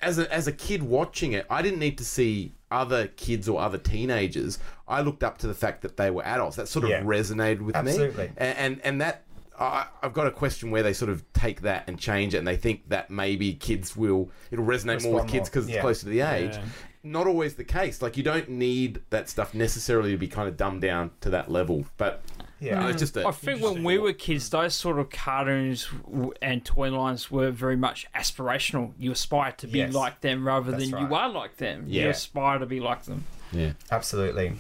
as 0.01 0.19
a 0.19 0.31
as 0.34 0.47
a 0.47 0.51
kid 0.51 0.84
watching 0.84 1.34
it, 1.34 1.45
I 1.49 1.62
didn't 1.62 1.79
need 1.79 1.97
to 1.99 2.05
see 2.05 2.53
other 2.71 3.08
kids 3.08 3.47
or 3.47 3.60
other 3.62 3.77
teenagers. 3.77 4.60
I 4.88 5.01
looked 5.01 5.23
up 5.23 5.38
to 5.39 5.47
the 5.47 5.53
fact 5.53 5.81
that 5.84 5.97
they 5.97 6.12
were 6.12 6.25
adults. 6.25 6.55
That 6.58 6.67
sort 6.67 6.84
of 6.86 6.89
Yeah. 6.91 7.01
resonated 7.03 7.62
with 7.62 7.75
Absolutely. 7.75 8.25
me. 8.27 8.31
And 8.38 8.58
and, 8.58 8.81
and 8.84 9.01
that. 9.01 9.21
I, 9.58 9.88
I've 10.03 10.12
got 10.12 10.27
a 10.27 10.31
question 10.31 10.69
where 10.69 10.84
they 10.84 10.91
sort 10.91 11.10
of 11.10 11.23
take 11.31 11.62
that 11.62 11.86
and 11.88 11.97
change 11.97 12.34
it, 12.34 12.39
and 12.39 12.45
they 12.47 12.58
think 12.58 12.89
that 12.89 13.10
maybe 13.10 13.53
kids 13.53 13.95
will 13.95 14.29
it'll 14.51 14.65
resonate 14.65 15.01
more 15.03 15.13
with 15.21 15.27
kids 15.31 15.47
more. 15.47 15.62
because 15.63 15.69
it's 15.69 15.79
closer 15.79 16.01
to 16.03 16.10
the 16.10 16.19
age. 16.19 16.55
Yeah. 16.55 16.65
Not 17.03 17.25
always 17.25 17.53
the 17.55 17.63
case. 17.63 18.01
Like 18.01 18.17
you 18.17 18.23
don't 18.23 18.49
need 18.49 18.99
that 19.12 19.29
stuff 19.29 19.53
necessarily 19.53 20.12
to 20.12 20.17
be 20.17 20.27
kind 20.27 20.49
of 20.49 20.58
dumbed 20.58 20.81
down 20.81 21.12
to 21.21 21.29
that 21.29 21.49
level. 21.49 21.86
But 21.95 22.21
Yeah. 22.59 22.83
Mm. 22.83 22.91
it's 22.91 22.99
just 23.01 23.17
a 23.17 23.27
I 23.27 23.31
think 23.31 23.61
when 23.61 23.83
we 23.83 23.97
were 23.97 24.13
kids, 24.13 24.49
those 24.49 24.73
sort 24.73 24.97
of 24.99 25.09
cartoons 25.09 25.87
and 26.41 26.63
toy 26.63 26.89
lines 26.89 27.29
were 27.29 27.51
very 27.51 27.75
much 27.75 28.07
aspirational. 28.15 28.93
You 28.97 29.11
aspire 29.11 29.51
to 29.57 29.67
be 29.67 29.79
Yes. 29.79 29.93
like 29.93 30.21
them 30.21 30.47
rather 30.47 30.71
That's 30.71 30.85
than 30.85 30.93
right. 30.93 31.09
you 31.09 31.15
are 31.15 31.29
like 31.29 31.57
them. 31.57 31.85
You 31.87 32.01
Yeah. 32.03 32.07
aspire 32.07 32.59
to 32.59 32.65
be 32.65 32.79
like 32.79 33.03
them. 33.03 33.25
yeah. 33.51 33.73
Absolutely. 33.91 34.53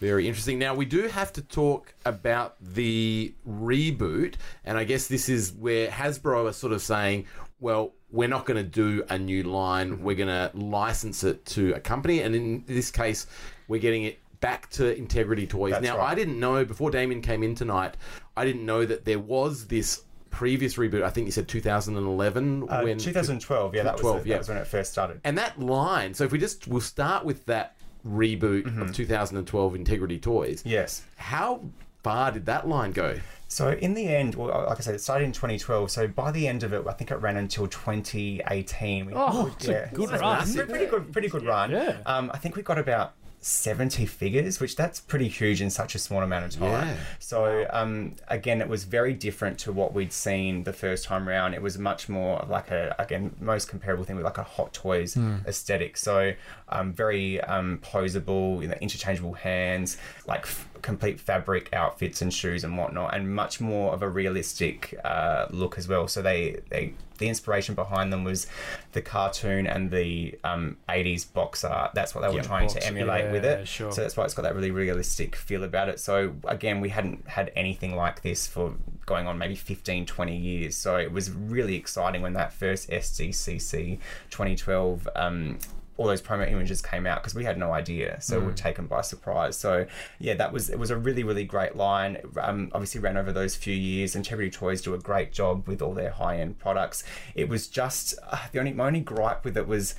Very 0.00 0.28
interesting. 0.28 0.58
Now, 0.58 0.74
we 0.74 0.84
do 0.84 1.08
have 1.08 1.32
to 1.34 1.40
talk 1.42 1.94
about 2.04 2.56
the 2.60 3.32
reboot, 3.48 4.34
and 4.64 4.76
I 4.76 4.84
guess 4.84 5.06
this 5.06 5.28
is 5.28 5.52
where 5.52 5.88
Hasbro 5.88 6.48
are 6.48 6.52
sort 6.52 6.72
of 6.74 6.82
saying, 6.82 7.26
well, 7.60 7.92
we're 8.10 8.28
not 8.28 8.44
going 8.44 8.58
to 8.62 8.68
do 8.70 9.04
a 9.08 9.18
new 9.18 9.42
line, 9.42 10.02
we're 10.02 10.14
going 10.16 10.28
to 10.28 10.50
license 10.54 11.24
it 11.24 11.46
to 11.46 11.72
a 11.72 11.80
company, 11.80 12.20
and 12.20 12.34
in 12.34 12.64
this 12.66 12.90
case, 12.90 13.26
we're 13.68 13.80
getting 13.80 14.02
it 14.04 14.18
back 14.40 14.70
to 14.70 14.96
Integrity 14.96 15.46
Toys. 15.46 15.72
That's 15.72 15.84
now, 15.84 15.98
right. 15.98 16.10
I 16.10 16.14
didn't 16.14 16.38
know, 16.38 16.64
before 16.64 16.90
Damien 16.90 17.22
came 17.22 17.42
in 17.42 17.54
tonight, 17.54 17.96
I 18.36 18.44
didn't 18.44 18.64
know 18.66 18.84
that 18.84 19.04
there 19.04 19.18
was 19.18 19.66
this 19.66 20.02
previous 20.30 20.76
reboot. 20.76 21.02
I 21.02 21.10
think 21.10 21.26
you 21.26 21.32
said 21.32 21.48
2011 21.48 22.68
Uh, 22.68 22.82
when 22.82 22.98
2012, 22.98 23.74
yeah, 23.74 23.82
that 23.82 24.02
was, 24.02 24.22
the- 24.22 24.28
yeah. 24.28 24.34
that 24.34 24.38
was 24.40 24.48
when 24.48 24.58
it 24.58 24.66
first 24.66 24.92
started. 24.92 25.20
and 25.24 25.38
that 25.38 25.58
line, 25.58 26.12
so 26.14 26.24
if 26.24 26.32
we 26.32 26.38
just 26.38 26.68
we'll 26.68 26.80
start 26.80 27.24
with 27.24 27.46
that 27.46 27.76
reboot 28.06 28.80
of 28.80 28.94
2012 28.94 29.74
Integrity 29.74 30.18
Toys. 30.18 30.62
Yes. 30.64 31.02
How 31.16 31.62
far 32.04 32.30
did 32.32 32.46
that 32.46 32.68
line 32.68 32.92
go? 32.92 33.18
So 33.48 33.70
in 33.70 33.94
the 33.94 34.06
end, 34.08 34.34
well, 34.34 34.48
like 34.68 34.78
I 34.78 34.80
said, 34.80 34.94
it 34.94 35.00
started 35.00 35.24
in 35.24 35.32
2012. 35.32 35.90
So 35.90 36.06
by 36.08 36.30
the 36.32 36.46
end 36.46 36.62
of 36.62 36.72
it, 36.72 36.84
I 36.86 36.92
think 36.92 37.10
it 37.10 37.16
ran 37.16 37.36
until 37.36 37.66
2018. 37.66 39.06
We- 39.06 39.12
Oh, 39.14 39.46
it's 39.54 39.68
a 39.68 39.90
good 39.92 40.10
It's 40.10 40.20
run. 40.20 40.52
Pretty, 40.52 40.68
pretty 40.70 40.86
good, 40.86 41.12
pretty 41.12 41.28
good 41.28 41.44
run. 41.44 41.70
Yeah. 41.70 41.96
Um, 42.06 42.30
I 42.34 42.38
think 42.38 42.56
we 42.56 42.62
got 42.62 42.78
about 42.78 43.14
70 43.46 44.06
figures, 44.06 44.58
which 44.58 44.74
that's 44.74 44.98
pretty 44.98 45.28
huge 45.28 45.62
in 45.62 45.70
such 45.70 45.94
a 45.94 46.00
small 46.00 46.22
amount 46.22 46.46
of 46.46 46.60
time. 46.60 46.88
Yeah. 46.88 46.96
So 47.20 47.66
um, 47.70 48.16
again, 48.26 48.60
it 48.60 48.68
was 48.68 48.82
very 48.82 49.12
different 49.12 49.58
to 49.60 49.72
what 49.72 49.94
we'd 49.94 50.12
seen 50.12 50.64
the 50.64 50.72
first 50.72 51.04
time 51.04 51.28
round. 51.28 51.54
It 51.54 51.62
was 51.62 51.78
much 51.78 52.08
more 52.08 52.44
like 52.48 52.72
a 52.72 52.96
again 52.98 53.36
most 53.40 53.68
comparable 53.68 54.02
thing 54.04 54.16
with 54.16 54.24
like 54.24 54.38
a 54.38 54.42
Hot 54.42 54.72
Toys 54.72 55.16
aesthetic. 55.46 55.96
So 55.96 56.32
um, 56.70 56.92
very 56.92 57.40
um, 57.42 57.78
posable, 57.78 58.62
you 58.62 58.68
know, 58.68 58.74
interchangeable 58.80 59.34
hands, 59.34 59.96
like 60.26 60.42
f- 60.42 60.68
complete 60.82 61.20
fabric 61.20 61.72
outfits 61.72 62.22
and 62.22 62.32
shoes 62.32 62.64
and 62.64 62.76
whatnot, 62.78 63.14
and 63.14 63.34
much 63.34 63.60
more 63.60 63.92
of 63.92 64.02
a 64.02 64.08
realistic 64.08 64.98
uh, 65.04 65.46
look 65.50 65.78
as 65.78 65.88
well. 65.88 66.08
So 66.08 66.22
they 66.22 66.60
they 66.70 66.94
the 67.18 67.28
inspiration 67.28 67.74
behind 67.74 68.12
them 68.12 68.24
was 68.24 68.46
the 68.92 69.00
cartoon 69.00 69.66
and 69.66 69.90
the 69.90 70.38
um, 70.44 70.76
80s 70.88 71.32
box 71.32 71.64
art. 71.64 71.92
That's 71.94 72.14
what 72.14 72.20
they 72.20 72.28
were 72.28 72.34
Yeah, 72.36 72.42
trying 72.42 72.66
box- 72.66 72.74
to 72.74 72.86
emulate 72.86 73.32
with 73.32 73.42
it. 73.42 73.66
sure. 73.66 73.90
So 73.90 74.02
that's 74.02 74.18
why 74.18 74.24
it's 74.24 74.34
got 74.34 74.42
that 74.42 74.54
really 74.54 74.70
realistic 74.70 75.34
feel 75.34 75.64
about 75.64 75.88
it. 75.88 75.98
So 75.98 76.34
again, 76.46 76.80
we 76.82 76.90
hadn't 76.90 77.26
had 77.26 77.52
anything 77.56 77.96
like 77.96 78.20
this 78.20 78.46
for 78.46 78.74
going 79.06 79.26
on 79.26 79.38
maybe 79.38 79.54
15, 79.54 80.04
20 80.04 80.36
years. 80.36 80.76
So 80.76 80.96
it 80.96 81.10
was 81.10 81.30
really 81.30 81.74
exciting 81.76 82.20
when 82.20 82.34
that 82.34 82.52
first 82.52 82.90
SDCC 82.90 83.98
2012 84.30 85.08
um, 85.16 85.58
all 85.96 86.06
those 86.06 86.20
promo 86.22 86.50
images 86.50 86.82
came 86.82 87.06
out 87.06 87.22
because 87.22 87.34
we 87.34 87.44
had 87.44 87.56
no 87.58 87.72
idea, 87.72 88.20
so 88.20 88.36
Mm. 88.36 88.40
we 88.40 88.46
were 88.48 88.52
taken 88.52 88.86
by 88.86 89.00
surprise. 89.00 89.56
So 89.56 89.86
yeah, 90.18 90.34
that 90.34 90.52
was 90.52 90.68
it 90.70 90.78
was 90.78 90.90
a 90.90 90.96
really 90.96 91.22
really 91.24 91.44
great 91.44 91.74
line. 91.76 92.18
Um, 92.40 92.70
obviously 92.72 93.00
ran 93.00 93.16
over 93.16 93.32
those 93.32 93.56
few 93.56 93.74
years. 93.74 94.14
and 94.14 94.24
Integrity 94.24 94.50
Toys 94.50 94.82
do 94.82 94.94
a 94.94 94.98
great 94.98 95.32
job 95.32 95.66
with 95.68 95.80
all 95.82 95.94
their 95.94 96.10
high 96.10 96.38
end 96.38 96.58
products. 96.58 97.04
It 97.34 97.48
was 97.48 97.66
just 97.68 98.14
uh, 98.30 98.38
the 98.52 98.58
only 98.58 98.72
my 98.72 98.86
only 98.86 99.00
gripe 99.00 99.44
with 99.44 99.56
it 99.56 99.66
was. 99.66 99.94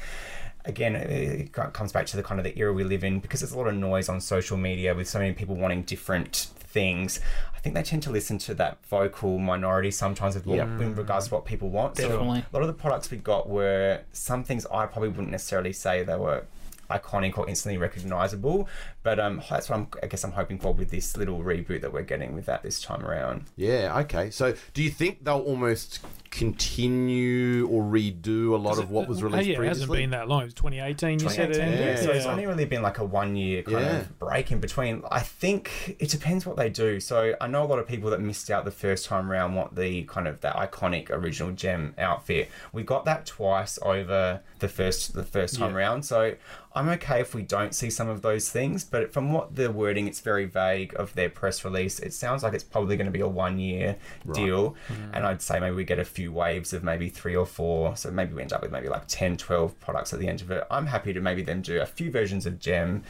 Again, 0.65 0.97
it 0.97 1.53
comes 1.53 1.93
back 1.93 2.07
to 2.07 2.17
the 2.17 2.23
kind 2.23 2.41
of 2.41 2.43
the 2.43 2.57
era 2.59 2.73
we 2.73 2.83
live 2.83 3.01
in 3.01 3.21
because 3.21 3.39
there's 3.39 3.53
a 3.53 3.57
lot 3.57 3.67
of 3.67 3.75
noise 3.75 4.09
on 4.09 4.19
social 4.19 4.57
media 4.57 4.93
with 4.93 5.07
so 5.07 5.17
many 5.17 5.31
people 5.31 5.55
wanting 5.55 5.83
different 5.83 6.35
things. 6.59 7.21
I 7.67 7.69
think 7.69 7.85
they 7.85 7.89
tend 7.89 8.03
to 8.03 8.11
listen 8.11 8.37
to 8.37 8.53
that 8.53 8.77
vocal 8.85 9.39
minority 9.39 9.91
sometimes 9.91 10.35
with 10.35 10.45
what, 10.45 10.59
in 10.59 10.95
regards 10.95 11.27
to 11.27 11.33
what 11.33 11.43
people 11.43 11.69
want. 11.69 11.95
Definitely. 11.95 12.39
So 12.39 12.45
a 12.49 12.53
lot 12.53 12.61
of 12.61 12.67
the 12.67 12.81
products 12.81 13.11
we 13.11 13.17
got 13.17 13.49
were 13.49 13.99
some 14.13 14.45
things 14.45 14.65
I 14.67 14.85
probably 14.85 15.09
wouldn't 15.09 15.31
necessarily 15.31 15.73
say 15.73 16.03
they 16.03 16.15
were 16.15 16.45
iconic 16.89 17.37
or 17.37 17.49
instantly 17.49 17.77
recognizable. 17.77 18.69
But 19.03 19.19
um, 19.19 19.41
that's 19.49 19.69
what 19.69 19.79
I'm, 19.79 19.87
I 20.01 20.05
guess 20.05 20.23
I'm 20.23 20.31
hoping 20.31 20.59
for 20.59 20.73
with 20.73 20.91
this 20.91 21.17
little 21.17 21.39
reboot 21.39 21.81
that 21.81 21.91
we're 21.91 22.03
getting 22.03 22.35
with 22.35 22.45
that 22.45 22.63
this 22.63 22.79
time 22.81 23.05
around. 23.05 23.47
Yeah, 23.57 23.99
okay. 23.99 24.29
So 24.29 24.55
do 24.73 24.81
you 24.81 24.89
think 24.89 25.25
they'll 25.25 25.39
almost 25.39 25.99
continue 26.31 27.67
or 27.67 27.83
redo 27.83 28.51
a 28.53 28.55
lot 28.57 28.77
of 28.79 28.89
what 28.91 29.07
was 29.07 29.23
released 29.23 29.47
yeah, 29.47 29.61
it 29.61 29.67
hasn't 29.67 29.91
been 29.91 30.09
that 30.11 30.27
long. 30.27 30.41
It 30.41 30.45
was 30.45 30.53
2018, 30.55 31.19
you 31.19 31.29
said 31.29 31.51
it. 31.51 31.53
2018, 31.55 31.87
Yeah. 31.87 31.95
So 32.01 32.11
it's 32.11 32.25
only 32.25 32.45
really 32.45 32.65
been 32.65 32.81
like 32.81 32.97
a 32.99 33.05
one 33.05 33.35
year 33.35 33.63
kind 33.63 33.79
Yeah. 33.85 33.97
of 33.99 34.19
break 34.19 34.51
in 34.51 34.59
between. 34.59 35.03
I 35.11 35.19
think 35.21 35.95
it 35.99 36.09
depends 36.09 36.45
what 36.45 36.55
they 36.57 36.69
do. 36.69 36.99
So 36.99 37.33
I 37.41 37.47
know 37.47 37.63
a 37.63 37.65
lot 37.67 37.79
of 37.79 37.87
people 37.87 38.09
that 38.11 38.21
missed 38.21 38.49
out 38.51 38.65
the 38.65 38.71
first 38.71 39.05
time 39.05 39.31
around 39.31 39.55
want 39.55 39.75
the 39.75 40.03
kind 40.03 40.27
of 40.27 40.41
that 40.41 40.55
iconic 40.55 41.09
original 41.09 41.51
Jem 41.51 41.93
outfit. 41.97 42.49
We 42.73 42.83
got 42.83 43.05
that 43.05 43.25
twice 43.25 43.79
over 43.81 44.41
the 44.59 44.67
first 44.67 45.13
the 45.13 45.23
first 45.23 45.57
time 45.57 45.71
Yeah. 45.71 45.77
round. 45.77 46.05
So 46.05 46.35
I'm 46.77 46.89
okay 46.89 47.21
if 47.21 47.33
we 47.33 47.41
don't 47.41 47.73
see 47.73 47.89
some 47.89 48.07
of 48.07 48.21
those 48.21 48.51
things, 48.51 48.83
but 48.83 49.11
from 49.11 49.31
what 49.31 49.55
the 49.55 49.71
wording, 49.71 50.07
it's 50.07 50.19
very 50.19 50.45
vague 50.45 50.93
of 50.95 51.11
their 51.15 51.27
press 51.29 51.65
release. 51.65 51.97
It 51.99 52.13
sounds 52.13 52.43
like 52.43 52.53
it's 52.53 52.63
probably 52.63 52.95
going 52.97 53.07
to 53.07 53.11
be 53.11 53.21
a 53.21 53.27
one 53.27 53.57
year 53.57 53.95
deal. 54.31 54.75
Mm. 54.87 55.09
And 55.13 55.25
I'd 55.25 55.41
say 55.41 55.59
maybe 55.59 55.75
we 55.75 55.83
get 55.85 55.97
a 55.97 56.05
few 56.05 56.31
waves 56.31 56.73
of 56.73 56.83
maybe 56.83 57.09
three 57.09 57.35
or 57.35 57.47
four. 57.47 57.95
So 57.97 58.11
maybe 58.11 58.35
we 58.35 58.43
end 58.43 58.53
up 58.53 58.61
with 58.61 58.71
maybe 58.71 58.89
like 58.89 59.07
10, 59.07 59.37
12 59.37 59.79
products 59.79 60.13
at 60.13 60.19
the 60.19 60.27
end 60.27 60.41
of 60.41 60.51
it. 60.51 60.65
I'm 60.69 60.85
happy 60.85 61.13
to 61.13 61.19
maybe 61.19 61.41
them 61.41 61.61
do 61.61 61.81
a 61.81 61.85
few 61.87 62.11
versions 62.11 62.45
of 62.45 62.59
Jem, 62.59 63.03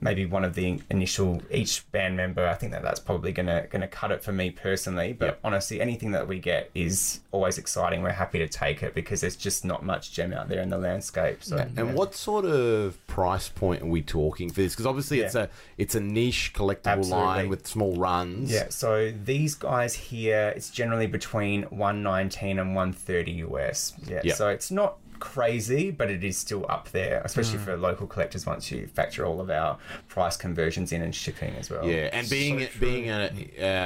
maybe 0.00 0.24
one 0.24 0.44
of 0.44 0.54
the 0.54 0.80
initial, 0.88 1.42
each 1.50 1.90
band 1.90 2.16
member. 2.16 2.46
I 2.46 2.54
think 2.54 2.70
that 2.70 2.82
that's 2.82 3.00
probably 3.00 3.32
going 3.32 3.46
to 3.46 3.66
going 3.68 3.82
to 3.82 3.88
cut 3.88 4.12
it 4.12 4.22
for 4.22 4.32
me 4.32 4.50
personally. 4.50 5.12
But 5.12 5.26
Yep. 5.26 5.40
honestly, 5.44 5.80
anything 5.80 6.12
that 6.12 6.28
we 6.28 6.38
get 6.38 6.70
is 6.74 7.20
always 7.32 7.58
exciting. 7.58 8.02
We're 8.02 8.10
happy 8.12 8.38
to 8.38 8.48
take 8.48 8.82
it 8.84 8.94
because 8.94 9.22
there's 9.22 9.36
just 9.36 9.64
not 9.64 9.84
much 9.84 10.12
Jem 10.12 10.32
out 10.32 10.48
there 10.48 10.62
in 10.62 10.68
the 10.70 10.78
landscape. 10.78 11.42
So 11.42 11.56
And 11.56 11.76
yeah. 11.76 11.82
what 11.92 12.14
sort 12.14 12.44
of 12.44 12.96
price 13.08 13.48
point 13.48 13.82
are 13.82 13.86
we 13.86 14.00
talking 14.02 14.48
for 14.50 14.60
this? 14.62 14.74
Because 14.74 14.86
obviously 14.86 15.18
it's 15.20 15.34
a 15.34 15.48
it's 15.76 15.96
a 15.96 16.00
niche 16.00 16.52
collectible 16.54 16.98
Absolutely. 16.98 17.24
line 17.26 17.48
with 17.48 17.66
small 17.66 17.96
runs. 17.96 18.52
Yeah, 18.52 18.68
so 18.68 19.12
these 19.24 19.56
guys 19.56 19.94
here, 19.94 20.52
it's 20.54 20.70
generally 20.70 21.08
between 21.08 21.62
119 21.64 22.60
and 22.60 22.76
130 22.76 23.32
US. 23.48 23.94
Yeah, 24.06 24.20
Yep. 24.22 24.36
so 24.36 24.48
it's 24.48 24.70
not 24.70 24.98
crazy, 25.18 25.90
but 25.90 26.08
it 26.10 26.22
is 26.22 26.38
still 26.38 26.64
up 26.68 26.90
there, 26.92 27.20
especially 27.24 27.58
for 27.58 27.76
local 27.76 28.06
collectors 28.06 28.46
once 28.46 28.70
you 28.70 28.86
factor 28.86 29.26
all 29.26 29.40
of 29.40 29.50
our 29.50 29.76
price 30.06 30.36
conversions 30.36 30.92
in 30.92 31.02
and 31.02 31.12
shipping 31.12 31.54
as 31.56 31.70
well. 31.70 31.84
Yeah, 31.84 32.08
and 32.12 32.28
being 32.30 32.68
being 32.78 33.08
a 33.10 33.28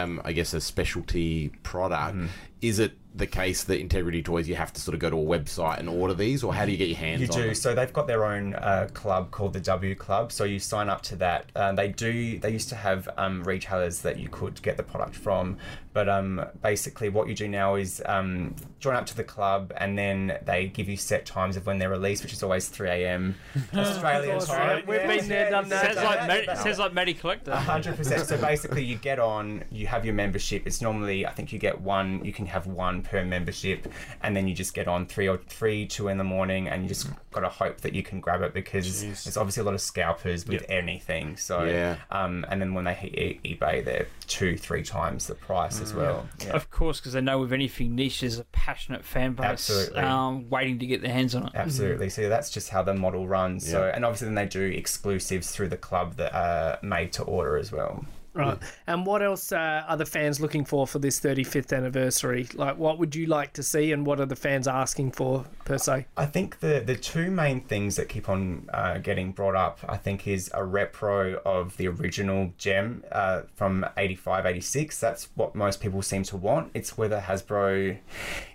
um, 0.03 0.21
I 0.25 0.33
guess 0.33 0.53
a 0.53 0.61
specialty 0.61 1.49
product, 1.63 2.17
Mm-hmm. 2.17 2.27
is 2.61 2.79
it 2.81 2.93
the 3.15 3.27
case 3.27 3.65
that 3.65 3.79
Integrity 3.79 4.23
Toys 4.23 4.49
you 4.49 4.55
have 4.55 4.73
to 4.73 4.81
sort 4.81 4.95
of 4.95 5.01
go 5.01 5.11
to 5.11 5.17
a 5.17 5.39
website 5.39 5.79
and 5.79 5.89
order 5.89 6.15
these, 6.15 6.43
or 6.43 6.55
how 6.55 6.65
do 6.65 6.73
you 6.73 6.79
get 6.79 6.89
your 6.89 6.97
hands 6.97 7.21
You 7.21 7.27
do. 7.27 7.43
them? 7.43 7.55
So 7.55 7.75
they've 7.75 7.93
got 7.93 8.07
their 8.07 8.25
own 8.25 8.55
uh, 8.55 8.89
club 8.95 9.31
called 9.31 9.53
the 9.53 9.61
W 9.61 9.95
Club. 9.95 10.33
So 10.33 10.45
you 10.45 10.59
sign 10.59 10.89
up 10.89 11.03
to 11.03 11.17
that. 11.17 11.47
Uh, 11.55 11.73
they 11.73 11.89
do. 11.89 12.39
They 12.39 12.51
used 12.51 12.71
to 12.71 12.77
have 12.77 13.09
um, 13.19 13.45
retailers 13.45 14.01
that 14.03 14.19
you 14.19 14.29
could 14.29 14.63
get 14.63 14.77
the 14.77 14.83
product 14.83 15.15
from, 15.15 15.59
but 15.93 16.09
um, 16.09 16.45
basically 16.63 17.09
what 17.09 17.29
you 17.29 17.35
do 17.35 17.49
now 17.49 17.75
is 17.75 18.03
um, 18.07 18.55
join 18.81 18.95
up 18.97 19.07
to 19.07 19.17
the 19.17 19.25
club, 19.25 19.73
and 19.77 19.99
then 19.99 20.39
they 20.45 20.67
give 20.67 20.89
you 20.89 20.97
set 20.97 21.27
times 21.27 21.57
of 21.57 21.67
when 21.67 21.79
they're 21.79 21.91
released, 21.91 22.23
which 22.23 22.33
is 22.33 22.43
always 22.43 22.69
3 22.69 22.89
a.m. 22.89 23.35
Australian 23.75 24.41
time. 24.41 24.85
We've 24.87 25.07
been 25.07 25.29
there, 25.29 25.51
done 25.51 25.69
that. 25.69 25.95
Sounds 25.95 26.05
like 26.05 26.27
Matty, 26.29 26.47
sounds 26.63 26.79
like 26.79 26.93
Matty 26.93 27.15
Collector. 27.15 27.55
hundred 27.55 27.97
percent. 27.97 28.27
So 28.27 28.39
basically, 28.39 28.85
you 28.85 28.97
get 28.97 29.19
on, 29.19 29.65
you 29.71 29.87
have 29.87 30.05
your 30.05 30.15
membership. 30.15 30.67
It's 30.67 30.81
normally, 30.81 31.27
I 31.27 31.31
think 31.33 31.53
you 31.53 31.59
get 31.59 31.81
one. 31.81 32.25
You 32.25 32.33
can 32.33 32.47
have 32.47 32.67
one 32.67 33.03
per 33.03 33.25
membership, 33.25 33.87
and 34.23 34.37
then 34.37 34.49
you 34.49 34.55
just 34.55 34.75
get 34.75 34.89
on 34.89 35.07
three 35.07 35.29
or 35.29 35.39
three, 35.49 35.87
two 35.87 36.09
in 36.09 36.19
the 36.19 36.25
morning, 36.25 36.69
and 36.69 36.83
you 36.83 36.89
just 36.89 37.09
got 37.31 37.41
to 37.41 37.49
hope 37.49 37.81
that 37.83 37.95
you 37.95 38.03
can 38.03 38.21
grab 38.21 38.43
it 38.43 38.53
because 38.55 39.03
there's 39.03 39.37
obviously 39.37 39.61
a 39.63 39.65
lot 39.65 39.75
of 39.75 39.81
scalpers 39.81 40.47
with 40.47 40.65
anything. 40.69 41.37
So 41.37 41.65
Yeah. 41.65 41.97
um, 42.11 42.45
and 42.49 42.61
then 42.61 42.75
when 42.75 42.85
they 42.85 42.95
hit 42.95 43.19
e- 43.19 43.41
eBay, 43.57 43.85
they're 43.85 44.07
two, 44.27 44.57
three 44.57 44.83
times 44.83 45.27
the 45.27 45.35
price 45.35 45.81
as 45.83 45.95
well. 45.95 46.27
Yeah. 46.41 46.53
Of 46.53 46.71
course, 46.71 47.01
because 47.01 47.13
they 47.13 47.21
know 47.21 47.41
with 47.41 47.53
anything 47.53 47.95
niche, 47.95 48.21
there's 48.21 48.39
a 48.39 48.45
passionate 48.45 49.05
fan 49.05 49.35
base 49.35 49.91
um, 49.95 50.49
waiting 50.49 50.79
to 50.79 50.87
get 50.87 51.03
their 51.03 51.13
hands 51.13 51.35
on 51.35 51.47
it. 51.47 51.53
Absolutely. 51.55 52.09
So 52.09 52.29
that's 52.29 52.51
just 52.51 52.71
how 52.71 52.83
the 52.83 52.95
model 52.95 53.29
runs. 53.29 53.69
So 53.69 53.91
and 53.95 54.05
obviously 54.05 54.27
then 54.27 54.35
they 54.35 54.47
do 54.47 54.63
exclusives 54.63 55.51
through 55.51 55.69
the 55.69 55.77
club 55.77 56.17
that 56.17 56.33
are 56.35 56.79
made 56.83 57.13
to 57.15 57.25
order 57.25 57.57
as 57.57 57.73
well. 57.73 58.05
Right. 58.35 58.59
And 58.87 59.05
what 59.05 59.23
else 59.23 59.53
uh, 59.53 59.85
are 59.87 59.97
the 59.97 60.07
fans 60.07 60.41
looking 60.41 60.65
for 60.65 60.87
for 60.87 60.99
this 60.99 61.21
35th 61.21 61.77
anniversary? 61.77 62.49
Like, 62.55 62.79
what 62.79 62.99
would 62.99 63.15
you 63.15 63.27
like 63.27 63.53
to 63.55 63.63
see, 63.63 63.93
and 63.93 64.07
what 64.07 64.21
are 64.21 64.27
the 64.27 64.37
fans 64.37 64.67
asking 64.67 65.13
for 65.13 65.45
per 65.65 65.77
se? 65.77 66.07
I 66.17 66.27
think 66.27 66.61
the 66.61 66.83
the 66.85 66.97
two 66.97 67.31
main 67.31 67.61
things 67.61 67.97
that 67.97 68.09
keep 68.09 68.29
on 68.29 68.71
uh, 68.73 68.99
getting 68.99 69.33
brought 69.33 69.55
up, 69.55 69.81
I 69.87 69.99
think, 69.99 70.27
is 70.27 70.49
a 70.55 70.61
repro 70.61 71.43
of 71.45 71.77
the 71.77 71.89
original 71.89 72.53
Jem 72.57 73.05
uh, 73.13 73.43
from 73.55 73.85
85, 73.97 74.47
86. 74.47 74.99
That's 74.99 75.29
what 75.35 75.55
most 75.55 75.81
people 75.81 76.01
seem 76.01 76.23
to 76.25 76.37
want. 76.37 76.71
It's 76.75 76.97
whether 76.97 77.21
Hasbro 77.21 77.99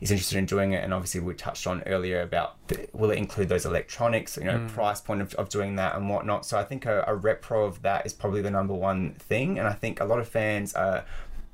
is 0.01 0.11
interested 0.11 0.37
in 0.37 0.45
doing 0.45 0.73
it, 0.73 0.83
and 0.83 0.93
obviously 0.93 1.21
we 1.21 1.35
touched 1.35 1.67
on 1.67 1.83
earlier 1.83 2.21
about 2.21 2.55
the, 2.67 2.87
will 2.93 3.11
it 3.11 3.17
include 3.17 3.49
those 3.49 3.65
electronics, 3.65 4.37
you 4.37 4.45
know, 4.45 4.65
price 4.69 5.01
point 5.01 5.21
of, 5.21 5.33
of 5.35 5.49
doing 5.49 5.75
that 5.75 5.95
and 5.95 6.09
whatnot. 6.09 6.45
So 6.45 6.57
I 6.57 6.63
think 6.63 6.85
a, 6.85 7.01
a 7.01 7.15
repro 7.15 7.67
of 7.67 7.81
that 7.83 8.05
is 8.05 8.13
probably 8.13 8.41
the 8.41 8.51
number 8.51 8.73
one 8.73 9.13
thing, 9.13 9.59
and 9.59 9.66
I 9.67 9.73
think 9.73 9.99
a 9.99 10.05
lot 10.05 10.19
of 10.19 10.27
fans 10.27 10.73
are 10.73 11.05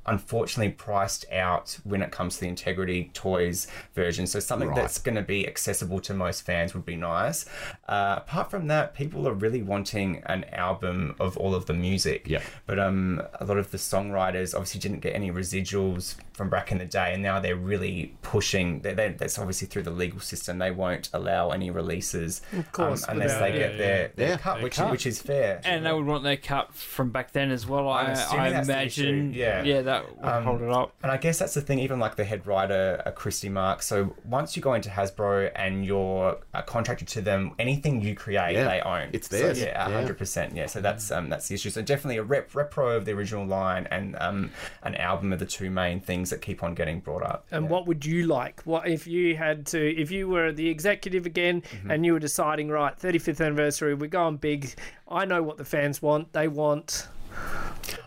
unfortunately 0.05 0.71
priced 0.73 1.25
out 1.31 1.77
when 1.83 2.01
it 2.01 2.11
comes 2.11 2.35
to 2.35 2.41
the 2.41 2.47
Integrity 2.47 3.09
Toys 3.13 3.67
version. 3.93 4.27
So 4.27 4.39
something 4.39 4.69
Right. 4.69 4.75
that's 4.75 4.97
going 4.99 5.15
to 5.15 5.21
be 5.21 5.47
accessible 5.47 5.99
to 6.01 6.13
most 6.13 6.41
fans 6.45 6.73
would 6.73 6.85
be 6.85 6.95
nice. 6.95 7.45
Uh, 7.87 8.15
apart 8.17 8.49
from 8.51 8.67
that, 8.67 8.93
people 8.93 9.27
are 9.27 9.33
really 9.33 9.61
wanting 9.61 10.21
an 10.25 10.43
album 10.53 11.15
of 11.19 11.37
all 11.37 11.55
of 11.55 11.65
the 11.65 11.73
music. 11.73 12.23
Yeah. 12.27 12.41
But 12.65 12.79
um, 12.79 13.21
a 13.39 13.45
lot 13.45 13.57
of 13.57 13.71
the 13.71 13.77
songwriters 13.77 14.53
obviously 14.53 14.79
didn't 14.79 14.99
get 14.99 15.15
any 15.15 15.31
residuals 15.31 16.15
from 16.33 16.49
back 16.49 16.71
in 16.71 16.79
the 16.79 16.85
day, 16.85 17.13
and 17.13 17.21
now 17.21 17.39
they're 17.39 17.55
really 17.55 18.15
pushing. 18.23 18.79
They, 18.81 18.93
they, 18.93 19.09
that's 19.09 19.37
obviously 19.37 19.67
through 19.67 19.83
the 19.83 19.91
legal 19.91 20.19
system. 20.19 20.57
They 20.57 20.71
won't 20.71 21.09
allow 21.13 21.51
any 21.51 21.69
releases, 21.69 22.41
of 22.57 22.71
course, 22.71 23.05
unless 23.07 23.33
without- 23.33 23.39
they 23.39 23.51
get 23.51 23.71
yeah, 23.73 23.77
their, 23.77 24.11
their 24.15 24.29
Yeah, 24.29 24.37
cut, 24.37 24.53
their 24.55 24.63
which 24.63 24.75
cut. 24.75 24.91
which 24.91 25.05
is 25.05 25.21
fair. 25.21 25.61
And 25.63 25.85
they 25.85 25.93
would 25.93 26.05
want 26.05 26.23
their 26.23 26.37
cut 26.37 26.73
from 26.73 27.11
back 27.11 27.31
then 27.33 27.51
as 27.51 27.67
well. 27.67 27.87
I, 27.89 28.03
I'm 28.05 28.11
assuming 28.11 28.39
I 28.55 28.61
imagine. 28.61 29.33
yeah. 29.33 29.63
yeah, 29.63 29.81
that 30.01 30.17
would 30.17 30.25
Um, 30.29 30.43
hold 30.43 30.61
it 30.61 30.69
up. 30.69 30.93
And 31.03 31.11
I 31.11 31.17
guess 31.17 31.39
that's 31.39 31.53
the 31.53 31.61
thing, 31.61 31.79
even 31.79 31.99
like 31.99 32.15
the 32.15 32.23
head 32.23 32.45
writer, 32.47 33.01
uh, 33.05 33.11
Christy 33.11 33.49
Marx. 33.49 33.85
So 33.87 34.15
once 34.25 34.55
you 34.55 34.61
go 34.61 34.73
into 34.73 34.89
Hasbro 34.89 35.51
and 35.55 35.85
you're 35.85 36.37
uh, 36.53 36.61
contracted 36.63 37.07
to 37.09 37.21
them, 37.21 37.51
anything 37.59 38.01
you 38.01 38.15
create, 38.15 38.53
Yeah, 38.53 38.67
they 38.67 38.81
own. 38.81 39.09
it's 39.13 39.29
So, 39.29 39.37
theirs. 39.37 39.59
yeah, 39.61 39.87
Yeah. 39.89 39.93
hundred 39.95 40.17
percent. 40.17 40.55
Yeah. 40.55 40.65
So 40.67 40.81
that's 40.81 41.11
um, 41.11 41.29
that's 41.29 41.47
the 41.47 41.55
issue. 41.55 41.69
So 41.69 41.81
definitely 41.81 42.17
a 42.17 42.23
rep 42.23 42.51
repro 42.51 42.95
of 42.97 43.05
the 43.05 43.11
original 43.13 43.45
line 43.45 43.87
and 43.91 44.15
um, 44.19 44.51
an 44.83 44.95
album 44.95 45.31
are 45.33 45.37
the 45.37 45.45
two 45.45 45.69
main 45.69 45.99
things 45.99 46.29
that 46.29 46.41
keep 46.41 46.63
on 46.63 46.73
getting 46.73 46.99
brought 46.99 47.23
up. 47.23 47.45
And 47.51 47.65
Yeah. 47.65 47.69
what 47.71 47.87
would 47.87 48.05
you 48.05 48.27
like? 48.27 48.61
What 48.65 48.87
if 48.87 49.07
you 49.07 49.35
had 49.37 49.65
to? 49.67 49.79
If 50.01 50.11
you 50.11 50.27
were 50.27 50.51
the 50.51 50.69
executive 50.69 51.25
again, 51.25 51.61
Mm-hmm. 51.63 51.91
and 51.91 52.05
you 52.05 52.13
were 52.13 52.19
deciding, 52.19 52.69
right, 52.69 52.97
35th 52.97 53.39
anniversary, 53.43 53.93
we're 53.93 54.07
going 54.07 54.37
big. 54.37 54.73
I 55.07 55.25
know 55.25 55.43
what 55.43 55.57
the 55.57 55.65
fans 55.65 56.01
want. 56.01 56.33
They 56.33 56.47
want. 56.47 57.07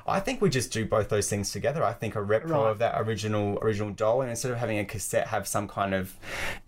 I 0.09 0.21
think 0.21 0.41
we 0.41 0.51
just 0.51 0.71
do 0.73 0.87
both 0.87 1.09
those 1.09 1.29
things 1.29 1.51
together. 1.51 1.83
I 1.83 1.93
think 1.93 2.15
a 2.15 2.21
repro 2.21 2.51
Right. 2.51 2.71
of 2.71 2.79
that 2.79 2.95
original 3.01 3.59
original 3.61 3.91
doll, 3.91 4.21
and 4.21 4.31
instead 4.31 4.53
of 4.53 4.59
having 4.59 4.79
a 4.79 4.85
cassette, 4.85 5.29
have 5.29 5.49
some 5.49 5.67
kind 5.67 5.95
of 5.95 6.15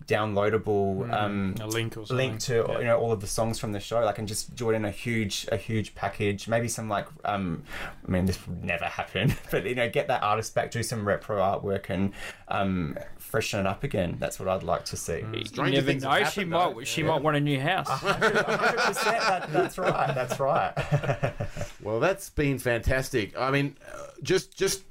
downloadable 0.09 1.11
um, 1.13 1.55
A 1.61 1.67
link 1.67 1.95
or 1.95 2.05
something. 2.05 2.17
link 2.17 2.39
to 2.41 2.65
you 2.79 2.85
know 2.85 2.97
all 2.99 3.11
of 3.11 3.21
the 3.21 3.27
songs 3.27 3.59
from 3.59 3.71
the 3.71 3.79
show. 3.79 3.99
Like, 4.01 4.17
and 4.17 4.27
just 4.27 4.55
do 4.55 4.69
it 4.71 4.75
in 4.75 4.85
a 4.85 4.91
huge 4.91 5.47
a 5.51 5.57
huge 5.57 5.93
package. 5.95 6.47
Maybe 6.47 6.67
some 6.67 6.89
like 6.89 7.07
um, 7.25 7.63
I 8.07 8.11
mean, 8.11 8.25
this 8.25 8.45
would 8.47 8.63
never 8.63 8.85
happen, 8.85 9.35
but 9.51 9.65
you 9.65 9.75
know, 9.75 9.89
get 9.89 10.07
that 10.07 10.23
artist 10.23 10.55
back, 10.55 10.71
do 10.71 10.81
some 10.83 11.05
repro 11.05 11.37
artwork, 11.37 11.89
and 11.89 12.11
um, 12.47 12.97
freshen 13.17 13.59
it 13.59 13.67
up 13.67 13.83
again. 13.83 14.17
That's 14.19 14.39
what 14.39 14.49
I'd 14.49 14.63
like 14.63 14.85
to 14.85 14.97
see. 14.97 15.23
You 15.33 15.45
Stranger 15.45 15.75
never 15.75 15.85
things 15.87 16.03
have 16.03 16.11
know. 16.11 16.17
She 16.17 16.23
happened, 16.23 16.49
might. 16.49 16.75
though. 16.75 16.83
She 16.83 17.03
might 17.03 17.21
want 17.21 17.37
a 17.37 17.39
new 17.39 17.59
house. 17.59 17.87
100%. 17.87 19.03
That, 19.03 19.51
that's 19.53 19.77
right. 19.77 20.13
That's 20.15 20.39
right. 20.39 21.33
Well, 21.81 21.99
that's 22.01 22.29
been 22.29 22.59
fantastic. 22.59 23.37
I 23.39 23.51
mean, 23.51 23.77
uh, 23.93 24.07
just 24.21 24.55
just 24.57 24.83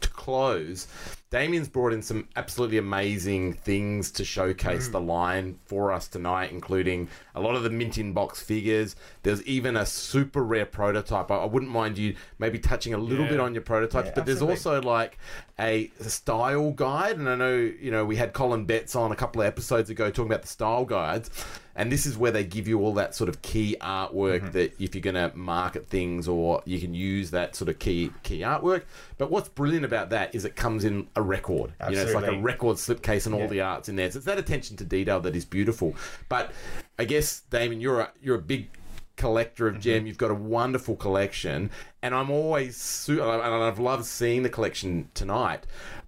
to 0.00 0.08
close, 0.10 0.86
Damien's 1.30 1.68
brought 1.68 1.92
in 1.92 2.02
some 2.02 2.28
absolutely 2.36 2.78
amazing 2.78 3.54
things 3.54 4.12
to 4.12 4.24
showcase 4.24 4.88
mm. 4.88 4.92
the 4.92 5.00
line 5.00 5.58
for 5.64 5.90
us 5.90 6.06
tonight, 6.06 6.52
including 6.52 7.08
a 7.34 7.40
lot 7.40 7.56
of 7.56 7.64
the 7.64 7.70
mint 7.70 7.98
in 7.98 8.12
box 8.12 8.40
figures. 8.40 8.94
There's 9.24 9.42
even 9.42 9.76
a 9.76 9.84
super 9.84 10.44
rare 10.44 10.66
prototype. 10.66 11.30
I, 11.32 11.38
I 11.38 11.44
wouldn't 11.46 11.72
mind 11.72 11.98
you 11.98 12.14
maybe 12.38 12.60
touching 12.60 12.94
a 12.94 12.98
little 12.98 13.24
Yeah. 13.24 13.32
bit 13.32 13.40
on 13.40 13.54
your 13.54 13.62
prototypes, 13.62 14.08
Yeah, 14.08 14.12
but 14.14 14.26
there's 14.26 14.42
also 14.42 14.80
like 14.80 15.18
a 15.58 15.90
style 16.00 16.70
guide. 16.70 17.18
And 17.18 17.28
I 17.28 17.34
know, 17.34 17.56
you 17.56 17.90
know, 17.90 18.04
we 18.04 18.14
had 18.16 18.32
Colin 18.32 18.64
Betts 18.64 18.94
on 18.94 19.10
a 19.10 19.16
couple 19.16 19.42
of 19.42 19.48
episodes 19.48 19.90
ago 19.90 20.10
talking 20.10 20.30
about 20.30 20.42
the 20.42 20.48
style 20.48 20.84
guides. 20.84 21.28
And 21.76 21.92
this 21.92 22.06
is 22.06 22.16
where 22.16 22.30
they 22.30 22.42
give 22.42 22.66
you 22.66 22.80
all 22.80 22.94
that 22.94 23.14
sort 23.14 23.28
of 23.28 23.42
key 23.42 23.76
artwork 23.80 24.40
Mm-hmm. 24.40 24.50
that 24.52 24.80
if 24.80 24.94
you're 24.94 25.02
going 25.02 25.14
to 25.30 25.36
market 25.36 25.88
things 25.88 26.26
or 26.26 26.62
you 26.64 26.80
can 26.80 26.94
use 26.94 27.30
that 27.32 27.54
sort 27.54 27.68
of 27.68 27.78
key 27.78 28.10
key 28.22 28.40
artwork. 28.40 28.82
But 29.18 29.30
what's 29.30 29.48
brilliant 29.50 29.84
about 29.84 30.10
that 30.10 30.34
is 30.34 30.44
it 30.44 30.56
comes 30.56 30.84
in 30.84 31.06
a 31.16 31.22
record. 31.22 31.74
You 31.88 31.96
know, 31.96 32.02
it's 32.02 32.14
like 32.14 32.26
a 32.26 32.40
record 32.40 32.76
slipcase 32.78 33.26
and 33.26 33.34
all 33.34 33.42
Yeah. 33.42 33.46
the 33.48 33.60
art's 33.60 33.88
in 33.88 33.96
there. 33.96 34.10
So 34.10 34.16
it's 34.18 34.26
that 34.26 34.38
attention 34.38 34.76
to 34.78 34.84
detail 34.84 35.20
that 35.20 35.36
is 35.36 35.44
beautiful. 35.44 35.94
But 36.28 36.52
I 36.98 37.04
guess, 37.04 37.40
Damien, 37.50 37.80
you're 37.80 38.00
a, 38.00 38.10
you're 38.22 38.36
a 38.36 38.42
big 38.42 38.70
collector 39.16 39.66
of 39.66 39.74
Mm-hmm. 39.74 39.80
Jem. 39.82 40.06
You've 40.06 40.18
got 40.18 40.30
a 40.30 40.34
wonderful 40.34 40.96
collection, 40.96 41.70
and 42.02 42.14
I'm 42.14 42.30
always 42.30 42.76
su- 42.76 43.22
and 43.22 43.42
I've 43.42 43.78
loved 43.78 44.04
seeing 44.06 44.42
the 44.42 44.48
collection 44.50 45.08
tonight. 45.14 45.66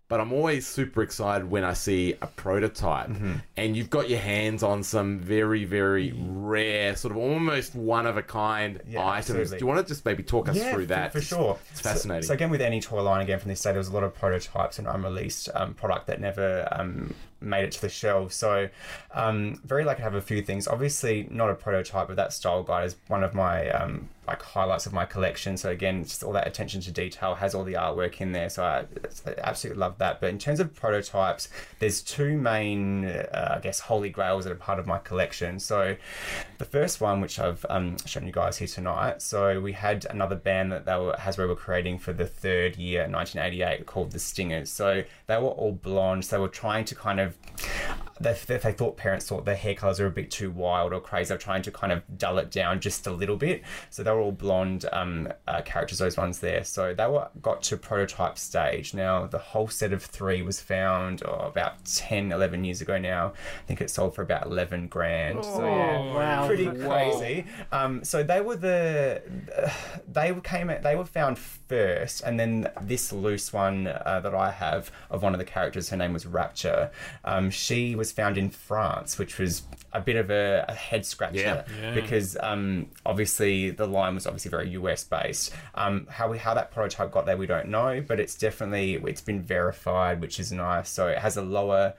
But 0.08 0.20
I'm 0.20 0.32
always 0.32 0.66
super 0.66 1.02
excited 1.02 1.50
when 1.50 1.64
I 1.64 1.74
see 1.74 2.14
a 2.22 2.26
prototype, 2.26 3.08
Mm-hmm. 3.10 3.32
and 3.58 3.76
you've 3.76 3.90
got 3.90 4.08
your 4.08 4.20
hands 4.20 4.62
on 4.62 4.82
some 4.82 5.18
very, 5.18 5.66
very 5.66 6.14
rare, 6.16 6.96
sort 6.96 7.12
of 7.12 7.18
almost 7.18 7.74
one 7.74 8.06
of 8.06 8.16
a 8.16 8.22
kind 8.22 8.80
Yeah, 8.88 9.00
items. 9.06 9.18
absolutely. 9.30 9.58
Do 9.58 9.62
you 9.64 9.66
want 9.66 9.86
to 9.86 9.92
just 9.92 10.06
maybe 10.06 10.22
talk 10.22 10.48
us 10.48 10.56
yeah, 10.56 10.72
through 10.72 10.86
that? 10.86 11.12
for, 11.12 11.20
sure. 11.20 11.58
It's 11.72 11.82
fascinating. 11.82 12.22
So, 12.22 12.28
so 12.28 12.34
again, 12.34 12.48
with 12.48 12.62
any 12.62 12.80
toy 12.80 13.02
line, 13.02 13.20
again 13.20 13.38
from 13.38 13.50
this 13.50 13.62
day, 13.62 13.70
there 13.72 13.78
was 13.78 13.88
a 13.88 13.92
lot 13.92 14.02
of 14.02 14.14
prototypes 14.14 14.78
and 14.78 14.88
unreleased 14.88 15.50
um, 15.54 15.74
product 15.74 16.06
that 16.06 16.22
never 16.22 16.66
um, 16.72 17.12
made 17.42 17.64
it 17.64 17.72
to 17.72 17.80
the 17.82 17.90
shelves. 17.90 18.34
So 18.34 18.70
um, 19.12 19.60
very 19.62 19.84
lucky 19.84 19.98
to 19.98 20.04
have 20.04 20.14
a 20.14 20.22
few 20.22 20.40
things. 20.40 20.66
Obviously, 20.66 21.28
not 21.30 21.50
a 21.50 21.54
prototype, 21.54 22.06
but 22.08 22.16
that 22.16 22.32
style 22.32 22.62
guide 22.62 22.86
is 22.86 22.96
one 23.08 23.22
of 23.22 23.34
my 23.34 23.68
um, 23.68 24.08
like 24.28 24.42
highlights 24.42 24.86
of 24.86 24.92
my 24.92 25.04
collection. 25.04 25.56
So 25.56 25.70
again, 25.70 26.04
just 26.04 26.22
all 26.22 26.32
that 26.32 26.46
attention 26.46 26.80
to 26.82 26.90
detail 26.90 27.34
has 27.34 27.54
all 27.54 27.64
the 27.64 27.74
artwork 27.74 28.20
in 28.20 28.32
there. 28.32 28.48
So 28.50 28.62
I, 28.64 28.84
I 29.26 29.34
absolutely 29.42 29.80
love 29.80 29.98
that. 29.98 30.20
But 30.20 30.30
in 30.30 30.38
terms 30.38 30.60
of 30.60 30.74
prototypes, 30.74 31.48
there's 31.78 32.02
two 32.02 32.36
main, 32.36 33.06
uh, 33.06 33.54
I 33.56 33.60
guess, 33.60 33.80
holy 33.80 34.10
grails 34.10 34.44
that 34.44 34.52
are 34.52 34.56
part 34.56 34.78
of 34.78 34.86
my 34.86 34.98
collection. 34.98 35.58
So 35.58 35.96
the 36.58 36.64
first 36.64 37.00
one, 37.00 37.20
which 37.20 37.38
I've 37.38 37.64
um, 37.70 37.96
shown 38.04 38.26
you 38.26 38.32
guys 38.32 38.58
here 38.58 38.68
tonight. 38.68 39.22
So 39.22 39.60
we 39.60 39.72
had 39.72 40.06
another 40.10 40.36
band 40.36 40.72
that 40.72 40.84
they 40.84 40.96
were 40.96 41.14
Hasbro 41.18 41.48
were 41.48 41.56
creating 41.56 41.98
for 41.98 42.12
the 42.12 42.26
third 42.26 42.76
year, 42.76 43.08
1988, 43.08 43.86
called 43.86 44.12
the 44.12 44.18
Stingers. 44.18 44.70
So 44.70 45.04
they 45.26 45.36
were 45.36 45.48
all 45.48 45.72
blonde. 45.72 46.24
So 46.24 46.36
they 46.36 46.40
were 46.40 46.48
trying 46.48 46.84
to 46.86 46.94
kind 46.94 47.20
of 47.20 47.36
they, 48.20 48.36
they, 48.46 48.56
they 48.58 48.72
thought 48.72 48.96
parents 48.96 49.26
thought 49.26 49.44
their 49.44 49.56
hair 49.56 49.74
colors 49.74 50.00
were 50.00 50.06
a 50.06 50.10
bit 50.10 50.30
too 50.30 50.50
wild 50.50 50.92
or 50.92 51.00
crazy. 51.00 51.28
They're 51.28 51.38
trying 51.38 51.62
to 51.62 51.70
kind 51.70 51.92
of 51.92 52.02
dull 52.18 52.38
it 52.38 52.50
down 52.50 52.80
just 52.80 53.06
a 53.06 53.12
little 53.12 53.36
bit. 53.36 53.62
So 53.90 54.02
they 54.02 54.10
were 54.10 54.20
all 54.20 54.32
blonde 54.32 54.86
um, 54.92 55.28
uh, 55.46 55.62
characters, 55.62 55.98
those 55.98 56.16
ones 56.16 56.40
there. 56.40 56.64
So 56.64 56.94
they 56.94 57.06
were 57.06 57.28
got 57.42 57.62
to 57.64 57.76
prototype 57.76 58.38
stage. 58.38 58.94
Now 58.94 59.26
the 59.26 59.38
whole 59.38 59.68
set 59.68 59.92
of 59.92 60.02
three 60.02 60.42
was 60.42 60.60
found 60.60 61.22
oh, 61.24 61.46
about 61.46 61.84
10, 61.84 62.32
11 62.32 62.64
years 62.64 62.80
ago 62.80 62.98
now. 62.98 63.28
I 63.28 63.66
think 63.66 63.80
it 63.80 63.90
sold 63.90 64.14
for 64.14 64.22
about 64.22 64.46
11 64.46 64.88
grand. 64.88 65.44
so 65.44 65.64
yeah, 65.64 66.14
wow. 66.14 66.46
pretty 66.46 66.66
crazy. 66.66 67.44
Um, 67.72 68.04
so 68.04 68.22
they 68.22 68.40
were 68.40 68.56
the 68.56 69.22
they 70.08 70.34
came 70.42 70.72
they 70.82 70.96
were 70.96 71.04
found 71.04 71.38
first, 71.38 72.22
and 72.22 72.38
then 72.38 72.70
this 72.80 73.12
loose 73.12 73.52
one 73.52 73.86
uh, 73.86 74.20
that 74.22 74.34
I 74.34 74.50
have 74.50 74.90
of 75.10 75.22
one 75.22 75.34
of 75.34 75.38
the 75.38 75.44
characters, 75.44 75.90
her 75.90 75.96
name 75.96 76.12
was 76.12 76.26
Rapture. 76.26 76.90
Um, 77.24 77.50
she 77.50 77.94
was 77.94 78.07
found 78.12 78.38
in 78.38 78.50
France, 78.50 79.18
which 79.18 79.38
was 79.38 79.62
a 79.92 80.00
bit 80.00 80.16
of 80.16 80.30
a, 80.30 80.64
a 80.68 80.74
head 80.74 81.04
scratcher 81.06 81.38
Yeah. 81.38 81.64
Yeah. 81.80 81.94
because 81.94 82.36
um, 82.40 82.86
obviously 83.06 83.70
the 83.70 83.86
line 83.86 84.14
was 84.14 84.26
obviously 84.26 84.50
very 84.50 84.70
US 84.70 85.04
based. 85.04 85.52
Um, 85.74 86.06
how 86.10 86.28
we 86.30 86.38
how 86.38 86.54
that 86.54 86.70
prototype 86.70 87.10
got 87.10 87.26
there, 87.26 87.36
we 87.36 87.46
don't 87.46 87.68
know, 87.68 88.02
but 88.06 88.20
it's 88.20 88.36
definitely 88.36 88.94
it's 88.94 89.20
been 89.20 89.42
verified, 89.42 90.20
which 90.20 90.38
is 90.40 90.52
nice. 90.52 90.90
So 90.90 91.08
it 91.08 91.18
has 91.18 91.36
a 91.36 91.42
lower 91.42 91.94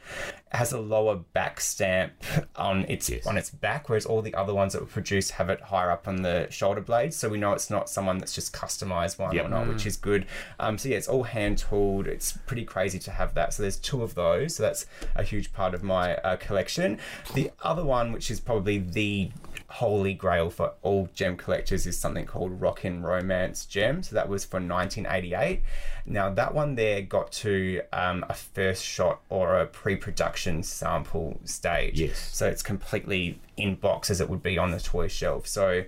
has 0.51 0.71
a 0.73 0.79
lower 0.79 1.15
back 1.15 1.61
stamp 1.61 2.13
on 2.55 2.83
its 2.85 3.09
Yes. 3.09 3.25
on 3.27 3.37
its 3.37 3.49
back, 3.51 3.87
whereas 3.89 4.05
all 4.05 4.21
the 4.21 4.33
other 4.33 4.53
ones 4.53 4.73
that 4.73 4.81
were 4.81 4.87
produced 4.87 5.31
have 5.31 5.49
it 5.49 5.61
higher 5.61 5.91
up 5.91 6.07
on 6.07 6.21
the 6.23 6.47
shoulder 6.49 6.81
blades. 6.81 7.15
So 7.15 7.29
we 7.29 7.37
know 7.37 7.53
it's 7.53 7.69
not 7.69 7.89
someone 7.89 8.17
that's 8.17 8.33
just 8.33 8.51
customized 8.53 9.19
one 9.19 9.33
Yep. 9.35 9.45
or 9.45 9.49
not, 9.49 9.67
which 9.67 9.85
is 9.85 9.95
good. 9.97 10.25
Um, 10.59 10.77
so 10.77 10.89
yeah, 10.89 10.97
it's 10.97 11.07
all 11.07 11.23
hand 11.23 11.59
tooled. 11.59 12.07
It's 12.07 12.31
pretty 12.45 12.65
crazy 12.65 12.97
to 12.99 13.11
have 13.11 13.33
that. 13.35 13.53
So 13.53 13.61
there's 13.63 13.77
two 13.77 14.01
of 14.03 14.15
those. 14.15 14.55
So 14.55 14.63
that's 14.63 14.85
a 15.15 15.23
huge 15.23 15.53
part 15.53 15.73
of 15.75 15.83
my 15.83 16.15
uh, 16.17 16.37
collection. 16.37 16.97
The 17.35 17.51
other 17.61 17.78
one, 17.83 18.11
which 18.11 18.29
is 18.31 18.39
probably 18.39 18.79
the 18.79 19.31
holy 19.67 20.13
grail 20.13 20.49
for 20.49 20.73
all 20.81 21.09
Jem 21.13 21.37
collectors, 21.37 21.85
is 21.85 21.97
something 21.97 22.25
called 22.25 22.59
Rockin' 22.59 23.03
Romance 23.03 23.65
Jem. 23.65 24.01
So 24.03 24.15
that 24.15 24.27
was 24.27 24.45
for 24.45 24.57
1988. 24.57 25.61
Now 26.05 26.29
that 26.31 26.53
one 26.53 26.75
there 26.75 27.01
got 27.01 27.31
to 27.33 27.81
um, 27.93 28.25
a 28.29 28.33
first 28.33 28.83
shot 28.83 29.21
or 29.29 29.59
a 29.59 29.67
pre-production 29.67 30.63
sample 30.63 31.39
stage. 31.43 31.99
Yes. 31.99 32.17
So 32.33 32.47
it's 32.47 32.63
completely 32.63 33.39
in 33.57 33.75
box 33.75 34.09
as 34.09 34.21
it 34.21 34.29
would 34.29 34.41
be 34.43 34.57
on 34.57 34.71
the 34.71 34.79
toy 34.79 35.07
shelf. 35.07 35.47
So 35.47 35.83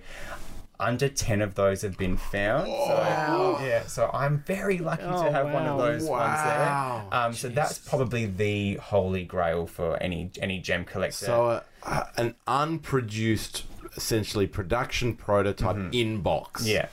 under 0.82 1.08
10 1.08 1.42
of 1.42 1.54
those 1.54 1.82
have 1.82 1.96
been 1.96 2.16
found. 2.16 2.66
So, 2.66 3.58
yeah, 3.62 3.86
so 3.86 4.10
I'm 4.12 4.38
very 4.40 4.78
lucky 4.78 5.04
Oh, 5.04 5.24
to 5.24 5.30
have 5.30 5.46
one 5.52 5.66
of 5.66 5.78
wow. 5.78 5.86
those 5.86 6.04
ones 6.04 6.42
there. 6.42 7.04
Um, 7.12 7.32
so 7.32 7.48
that's 7.48 7.78
probably 7.78 8.26
the 8.26 8.74
holy 8.74 9.24
grail 9.24 9.66
for 9.66 9.96
any 10.02 10.30
any 10.40 10.58
Jem 10.58 10.84
collector. 10.84 11.26
So, 11.26 11.62
uh, 11.84 12.04
an 12.16 12.34
unproduced, 12.46 13.64
essentially 13.96 14.46
production 14.46 15.14
prototype 15.14 15.92
in 15.92 16.20
box. 16.20 16.66
yeah. 16.66 16.88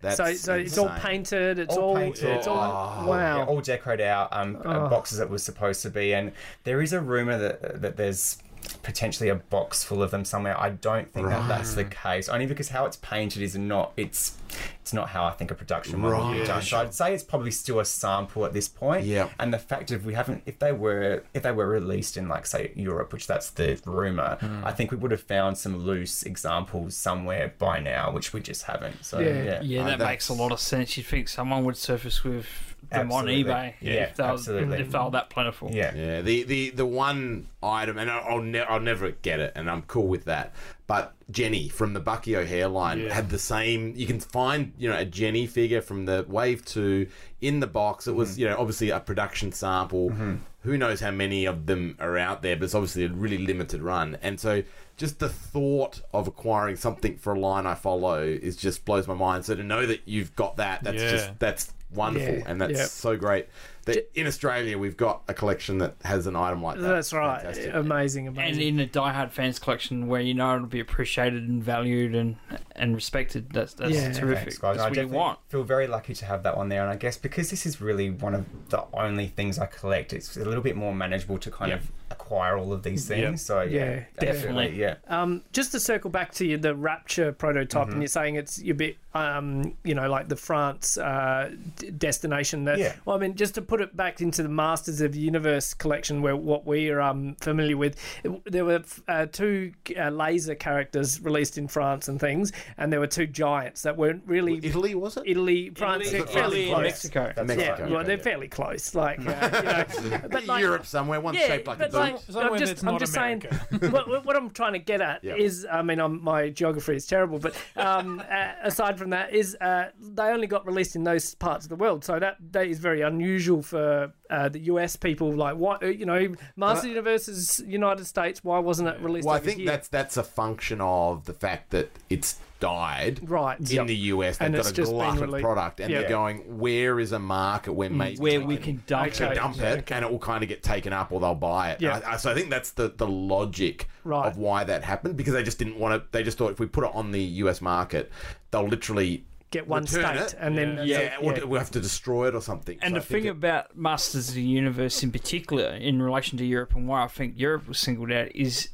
That's 0.00 0.18
so, 0.18 0.34
so 0.34 0.54
it's 0.54 0.76
all 0.76 0.88
insane. 0.88 1.00
painted. 1.00 1.58
It's 1.58 1.74
All 1.78 1.82
all. 1.82 1.96
painted. 1.96 2.28
It's 2.36 2.46
all. 2.46 2.58
Oh. 2.58 3.08
wow. 3.08 3.38
Yeah, 3.38 3.44
all 3.46 3.62
decorated 3.62 4.06
out 4.06 4.28
um, 4.32 4.56
uh, 4.62 4.86
boxes 4.90 5.18
it 5.18 5.30
was 5.30 5.42
supposed 5.42 5.80
to 5.80 5.88
be, 5.88 6.12
and 6.12 6.32
there 6.64 6.82
is 6.82 6.92
a 6.92 7.00
rumor 7.00 7.38
that 7.38 7.80
that 7.80 7.96
there's 7.96 8.36
potentially 8.82 9.28
a 9.28 9.34
box 9.36 9.82
full 9.84 10.02
of 10.02 10.10
them 10.10 10.24
somewhere. 10.24 10.58
I 10.60 10.70
don't 10.70 11.12
think 11.12 11.28
that 11.28 11.48
that's 11.48 11.74
the 11.74 11.84
case. 11.84 12.28
Only 12.28 12.46
because 12.46 12.68
how 12.68 12.84
it's 12.86 12.96
painted 12.98 13.42
is 13.42 13.56
not. 13.56 13.92
It's 13.96 14.36
it's 14.80 14.92
not 14.92 15.08
how 15.08 15.24
I 15.24 15.30
think 15.32 15.50
a 15.50 15.54
production 15.54 15.98
model 16.00 16.28
would 16.28 16.40
be 16.40 16.46
done. 16.46 16.62
So 16.62 16.78
I'd 16.78 16.94
say 16.94 17.14
it's 17.14 17.22
probably 17.24 17.50
still 17.50 17.80
a 17.80 17.84
sample 17.84 18.44
at 18.44 18.52
this 18.52 18.68
point. 18.68 19.06
Yeah. 19.06 19.28
And 19.40 19.52
the 19.52 19.58
fact 19.58 19.90
if 19.90 20.04
we 20.04 20.14
haven't, 20.14 20.42
if 20.46 20.58
they 20.58 20.72
were, 20.72 21.24
if 21.32 21.42
they 21.42 21.52
were 21.52 21.66
released 21.66 22.16
in 22.16 22.28
like 22.28 22.46
say 22.46 22.70
Europe, 22.76 23.12
which 23.12 23.26
that's 23.26 23.50
the 23.50 23.80
rumor, 23.86 24.36
Hmm. 24.40 24.64
I 24.64 24.72
think 24.72 24.90
we 24.90 24.96
would 24.98 25.10
have 25.10 25.22
found 25.22 25.56
some 25.58 25.76
loose 25.78 26.22
examples 26.22 26.94
somewhere 26.96 27.54
by 27.58 27.80
now, 27.80 28.12
which 28.12 28.32
we 28.32 28.40
just 28.40 28.64
haven't. 28.64 29.04
So 29.04 29.18
Yeah. 29.20 29.28
yeah, 29.42 29.60
Yeah, 29.62 29.78
that 29.84 29.98
that's- 29.98 30.08
makes 30.08 30.28
a 30.28 30.34
lot 30.34 30.52
of 30.52 30.60
sense. 30.60 30.96
You'd 30.96 31.06
think 31.06 31.28
someone 31.28 31.64
would 31.64 31.76
surface 31.76 32.22
with 32.22 32.46
them 32.90 33.10
Absolutely. 33.12 33.50
on 33.52 33.56
eBay 33.56 33.74
Yeah, 33.80 33.92
if, 33.92 34.16
they 34.16 34.22
were, 34.22 34.28
absolutely. 34.30 34.78
if 34.80 34.90
they 34.90 34.98
were 34.98 35.10
that 35.10 35.30
plentiful. 35.30 35.70
yeah. 35.72 35.94
Yeah, 35.94 36.20
the, 36.22 36.42
the, 36.44 36.70
the 36.70 36.86
one 36.86 37.48
item, 37.62 37.98
and 37.98 38.10
I'll, 38.10 38.24
I'll, 38.36 38.40
ne- 38.42 38.60
I'll 38.60 38.80
never 38.80 39.10
get 39.10 39.40
it, 39.40 39.52
and 39.54 39.70
I'm 39.70 39.82
cool 39.82 40.06
with 40.06 40.24
that. 40.26 40.52
But 40.86 41.14
Jenny 41.30 41.68
from 41.70 41.94
the 41.94 42.00
Bucky 42.00 42.36
O'Hare 42.36 42.68
line 42.68 43.00
Yeah. 43.00 43.14
had 43.14 43.30
the 43.30 43.38
same. 43.38 43.94
You 43.96 44.06
can 44.06 44.20
find, 44.20 44.72
you 44.78 44.90
know, 44.90 44.98
a 44.98 45.04
Jenny 45.06 45.46
figure 45.46 45.80
from 45.80 46.04
the 46.04 46.26
Wave 46.28 46.64
2 46.66 47.06
in 47.40 47.60
the 47.60 47.66
box. 47.66 48.06
It 48.06 48.14
was, 48.14 48.32
mm-hmm. 48.32 48.40
you 48.40 48.46
know, 48.48 48.56
obviously 48.58 48.90
a 48.90 49.00
production 49.00 49.50
sample. 49.52 50.10
Mm-hmm. 50.10 50.34
Who 50.62 50.78
knows 50.78 51.00
how 51.00 51.10
many 51.10 51.44
of 51.46 51.66
them 51.66 51.96
are 52.00 52.16
out 52.18 52.42
there, 52.42 52.56
but 52.56 52.64
it's 52.64 52.74
obviously 52.74 53.04
a 53.04 53.08
really 53.08 53.38
limited 53.38 53.82
run. 53.82 54.16
And 54.22 54.38
so 54.40 54.62
just 54.96 55.18
the 55.18 55.28
thought 55.28 56.00
of 56.12 56.26
acquiring 56.28 56.76
something 56.76 57.16
for 57.18 57.34
a 57.34 57.38
line 57.38 57.66
I 57.66 57.74
follow 57.74 58.22
is 58.22 58.56
just 58.56 58.84
blows 58.84 59.06
my 59.08 59.14
mind. 59.14 59.44
So 59.44 59.54
to 59.54 59.62
know 59.62 59.84
that 59.86 60.02
you've 60.06 60.34
got 60.36 60.56
that, 60.56 60.82
that's 60.84 61.02
Yeah. 61.02 61.10
just, 61.10 61.38
that's 61.38 61.72
wonderful. 61.94 62.34
Yeah, 62.36 62.42
And 62.46 62.60
that's 62.60 62.78
yeah. 62.78 62.84
so 62.86 63.16
great. 63.16 63.48
That 63.86 64.10
in 64.18 64.26
Australia, 64.26 64.78
we've 64.78 64.96
got 64.96 65.22
a 65.28 65.34
collection 65.34 65.76
that 65.78 65.96
has 66.04 66.26
an 66.26 66.36
item 66.36 66.62
like 66.62 66.76
that. 66.78 66.88
That's 66.88 67.12
right. 67.12 67.42
Fantastic. 67.42 67.74
Amazing, 67.74 68.28
And 68.28 68.38
amazing. 68.38 68.62
in 68.66 68.80
a 68.80 68.86
diehard 68.86 69.30
fans 69.30 69.58
collection 69.58 70.06
where 70.06 70.22
you 70.22 70.32
know 70.32 70.54
it'll 70.56 70.66
be 70.66 70.80
appreciated 70.80 71.46
and 71.48 71.62
valued 71.62 72.14
and 72.14 72.36
and 72.76 72.94
respected, 72.94 73.50
that's 73.52 73.74
that's 73.74 73.94
Yeah. 73.94 74.10
terrific. 74.12 74.44
Thanks, 74.44 74.58
guys. 74.58 74.76
That's 74.76 74.86
I 74.86 74.88
what 74.88 74.90
you 74.90 74.94
definitely 75.02 75.18
want. 75.18 75.38
feel 75.48 75.64
very 75.64 75.86
lucky 75.86 76.14
to 76.14 76.24
have 76.24 76.42
that 76.44 76.56
one 76.56 76.70
there, 76.70 76.80
and 76.82 76.90
I 76.90 76.96
guess 76.96 77.18
because 77.18 77.50
this 77.50 77.66
is 77.66 77.80
really 77.82 78.08
one 78.10 78.34
of 78.34 78.46
the 78.70 78.84
only 78.94 79.26
things 79.26 79.58
I 79.58 79.66
collect, 79.66 80.12
it's 80.14 80.34
a 80.38 80.44
little 80.44 80.62
bit 80.62 80.76
more 80.76 80.94
manageable 80.94 81.36
to 81.38 81.50
kind 81.50 81.72
of 81.72 81.92
acquire 82.14 82.56
all 82.56 82.72
of 82.72 82.82
these 82.82 83.06
things. 83.06 83.20
Yeah. 83.22 83.34
So 83.36 83.60
yeah, 83.62 83.70
Yeah, 83.70 84.04
definitely, 84.18 84.68
definitely. 84.68 84.80
yeah. 84.80 84.94
Um, 85.08 85.42
just 85.52 85.72
to 85.72 85.80
circle 85.80 86.10
back 86.10 86.32
to 86.34 86.46
you, 86.46 86.56
the 86.58 86.74
Rapture 86.74 87.32
prototype, 87.32 87.84
Mm-hmm. 87.84 87.92
and 87.92 88.02
you're 88.02 88.08
saying 88.08 88.36
it's 88.36 88.60
a 88.62 88.72
bit, 88.72 88.96
um, 89.14 89.74
you 89.84 89.94
know, 89.94 90.08
like 90.08 90.28
the 90.28 90.36
France 90.36 90.96
uh, 90.98 91.50
d- 91.76 91.90
destination. 91.90 92.64
That, 92.64 92.78
Yeah. 92.78 92.94
Well, 93.04 93.16
I 93.16 93.20
mean, 93.20 93.34
just 93.34 93.54
to 93.56 93.62
put 93.62 93.80
it 93.80 93.96
back 93.96 94.20
into 94.20 94.42
the 94.42 94.48
Masters 94.48 95.00
of 95.00 95.12
the 95.12 95.20
Universe 95.20 95.74
collection, 95.74 96.22
where 96.22 96.36
what 96.36 96.64
we're 96.66 97.00
um, 97.00 97.36
familiar 97.40 97.76
with, 97.76 97.96
it- 98.24 98.44
there 98.52 98.64
were 98.64 98.82
uh, 99.08 99.26
two 99.26 99.72
uh, 99.98 100.10
laser 100.10 100.54
characters 100.54 101.20
released 101.20 101.58
in 101.58 101.68
France 101.68 102.08
and 102.08 102.18
things, 102.20 102.52
and 102.78 102.92
there 102.92 103.00
were 103.00 103.06
two 103.06 103.26
giants 103.26 103.82
that 103.82 103.96
weren't 103.96 104.22
really 104.26 104.60
Italy, 104.62 104.94
was 104.94 105.16
it? 105.16 105.24
Italy, 105.26 105.70
France, 105.74 106.06
Italy, 106.06 106.18
they're 106.18 106.26
fairly 106.26 106.60
Italy 106.62 106.70
close. 106.74 106.82
Mexico. 106.84 107.32
That's 107.34 107.48
Mexico. 107.48 107.70
right. 107.72 107.78
Yeah, 107.80 107.94
well, 107.94 108.04
they're 108.04 108.16
yeah. 108.16 108.22
fairly 108.22 108.48
close. 108.48 108.94
Like, 108.94 109.18
uh, 109.26 109.84
you 110.02 110.10
know, 110.10 110.20
but 110.30 110.46
like, 110.46 110.60
Europe 110.60 110.86
somewhere, 110.86 111.20
one 111.20 111.34
yeah, 111.34 111.46
shaped 111.46 111.66
like 111.66 111.76
a 111.78 111.80
but 111.80 111.92
like, 111.92 112.03
Somewhere 112.12 112.52
I'm 112.52 112.58
just, 112.58 112.86
I'm 112.86 112.98
just 112.98 113.12
saying, 113.12 113.42
what, 113.90 114.24
what 114.24 114.36
I'm 114.36 114.50
trying 114.50 114.72
to 114.74 114.78
get 114.78 115.00
at 115.00 115.22
Yeah. 115.24 115.36
is, 115.36 115.66
I 115.70 115.82
mean, 115.82 116.00
I'm, 116.00 116.22
my 116.22 116.50
geography 116.50 116.96
is 116.96 117.06
terrible, 117.06 117.38
but 117.38 117.54
um, 117.76 118.22
uh, 118.30 118.52
aside 118.62 118.98
from 118.98 119.10
that, 119.10 119.32
is 119.34 119.56
uh, 119.60 119.90
they 119.98 120.24
only 120.24 120.46
got 120.46 120.66
released 120.66 120.96
in 120.96 121.04
those 121.04 121.34
parts 121.34 121.64
of 121.64 121.68
the 121.68 121.76
world, 121.76 122.04
so 122.04 122.18
that 122.18 122.36
that 122.52 122.66
is 122.66 122.78
very 122.78 123.02
unusual 123.02 123.62
for 123.62 124.12
uh, 124.30 124.48
the 124.48 124.60
US 124.60 124.96
people. 124.96 125.32
Like, 125.32 125.56
what 125.56 125.82
you 125.82 126.06
know, 126.06 126.34
Master 126.56 126.88
Universe 126.88 127.28
is 127.28 127.60
United 127.66 128.06
States. 128.06 128.42
Why 128.42 128.58
wasn't 128.58 128.88
it 128.88 129.00
released? 129.00 129.26
Well, 129.26 129.36
I 129.36 129.40
think 129.40 129.58
here? 129.58 129.66
that's 129.66 129.88
that's 129.88 130.16
a 130.16 130.22
function 130.24 130.80
of 130.80 131.24
the 131.24 131.34
fact 131.34 131.70
that 131.70 131.90
it's 132.10 132.38
died 132.64 133.20
Right, 133.28 133.58
in 133.60 133.66
yep. 133.66 133.86
the 133.86 133.96
US. 134.14 134.38
They've 134.38 134.46
And 134.46 134.56
got 134.56 134.70
a 134.70 134.72
just 134.72 134.90
glut 134.92 135.20
of 135.20 135.40
product, 135.40 135.80
and 135.80 135.90
Yeah. 135.90 136.00
they're 136.00 136.08
going, 136.08 136.38
where 136.58 136.98
is 136.98 137.12
a 137.12 137.18
market 137.18 137.72
mm. 137.72 137.74
where 137.74 137.90
maybe 137.90 138.18
Where 138.18 138.40
we 138.40 138.46
we 138.46 138.56
can 138.56 138.82
dump 138.86 139.08
Okay. 139.12 139.32
it. 139.32 139.34
dump 139.34 139.60
it, 139.60 139.90
and 139.92 140.04
it 140.04 140.10
will 140.10 140.18
kind 140.18 140.42
of 140.42 140.48
get 140.48 140.62
taken 140.62 140.92
up, 140.92 141.12
or 141.12 141.20
they'll 141.20 141.34
buy 141.34 141.72
it. 141.72 141.80
Yeah. 141.82 142.00
I, 142.06 142.14
I- 142.14 142.16
so 142.16 142.30
I 142.30 142.34
think 142.34 142.48
that's 142.50 142.70
the 142.72 142.88
the 142.96 143.06
logic 143.06 143.88
Right. 144.04 144.26
of 144.26 144.36
why 144.38 144.64
that 144.64 144.82
happened 144.84 145.16
because 145.16 145.34
they 145.34 145.42
just 145.42 145.58
didn't 145.58 145.78
want 145.78 145.92
to. 146.02 146.08
They 146.10 146.22
just 146.22 146.38
thought 146.38 146.52
if 146.52 146.60
we 146.60 146.66
put 146.66 146.84
it 146.84 146.90
on 146.94 147.10
the 147.12 147.22
US 147.44 147.60
market, 147.60 148.10
they'll 148.50 148.66
literally 148.68 149.24
get 149.50 149.68
one 149.68 149.82
return 149.84 150.16
state, 150.16 150.32
it. 150.32 150.36
and 150.40 150.56
then 150.58 150.80
yeah, 150.84 150.98
that's 150.98 151.22
it, 151.22 151.42
or 151.44 151.46
we'll 151.46 151.60
have 151.60 151.70
to 151.70 151.80
destroy 151.80 152.26
it 152.28 152.34
or 152.34 152.40
something. 152.40 152.76
And 152.82 152.94
So 152.94 153.00
the 153.00 153.06
thing 153.06 153.24
it- 153.26 153.30
about 153.30 153.76
Masters 153.76 154.30
of 154.30 154.34
the 154.34 154.42
Universe 154.42 155.02
in 155.02 155.12
particular, 155.12 155.66
in 155.68 156.02
relation 156.02 156.36
to 156.38 156.44
Europe, 156.44 156.74
and 156.74 156.88
why 156.88 157.04
I 157.04 157.08
think 157.08 157.34
Europe 157.36 157.68
was 157.68 157.78
singled 157.78 158.10
out, 158.10 158.28
is 158.34 158.70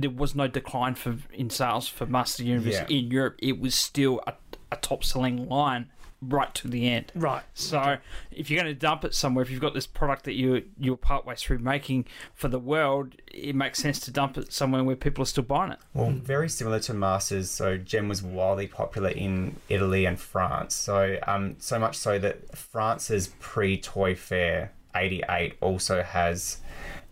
there 0.00 0.10
was 0.10 0.34
no 0.34 0.46
decline 0.48 0.94
for 0.94 1.16
in 1.32 1.50
sales 1.50 1.88
for 1.88 2.06
Masters 2.06 2.46
Universe 2.46 2.74
Yeah. 2.74 2.86
in 2.88 3.10
Europe. 3.10 3.36
It 3.40 3.58
was 3.60 3.74
still 3.74 4.20
a, 4.26 4.34
a 4.72 4.76
top 4.76 5.04
selling 5.04 5.48
line 5.48 5.90
right 6.20 6.52
to 6.52 6.66
the 6.66 6.88
end. 6.90 7.12
right. 7.14 7.44
So 7.54 7.98
if 8.32 8.50
you're 8.50 8.60
going 8.60 8.74
to 8.74 8.78
dump 8.78 9.04
it 9.04 9.14
somewhere, 9.14 9.40
if 9.44 9.50
you've 9.52 9.60
got 9.60 9.72
this 9.72 9.86
product 9.86 10.24
that 10.24 10.32
you 10.34 10.64
you're 10.76 10.96
partway 10.96 11.36
through 11.36 11.58
making 11.60 12.06
for 12.34 12.48
the 12.48 12.58
world, 12.58 13.14
it 13.32 13.54
makes 13.54 13.78
sense 13.78 14.00
to 14.00 14.10
dump 14.10 14.36
it 14.36 14.52
somewhere 14.52 14.82
where 14.82 14.96
people 14.96 15.22
are 15.22 15.26
still 15.26 15.44
buying 15.44 15.70
it. 15.70 15.78
Well, 15.94 16.10
very 16.10 16.48
similar 16.48 16.80
to 16.80 16.94
Masters. 16.94 17.50
So 17.52 17.76
Jem 17.76 18.08
was 18.08 18.20
wildly 18.20 18.66
popular 18.66 19.10
in 19.10 19.56
Italy 19.68 20.06
and 20.06 20.18
France. 20.18 20.74
So 20.74 21.18
um, 21.26 21.54
so 21.60 21.78
much 21.78 21.96
so 21.96 22.18
that 22.18 22.56
France's 22.58 23.28
pre-Toy 23.38 24.16
Fair 24.16 24.72
'88 24.96 25.54
also 25.60 26.02
has 26.02 26.58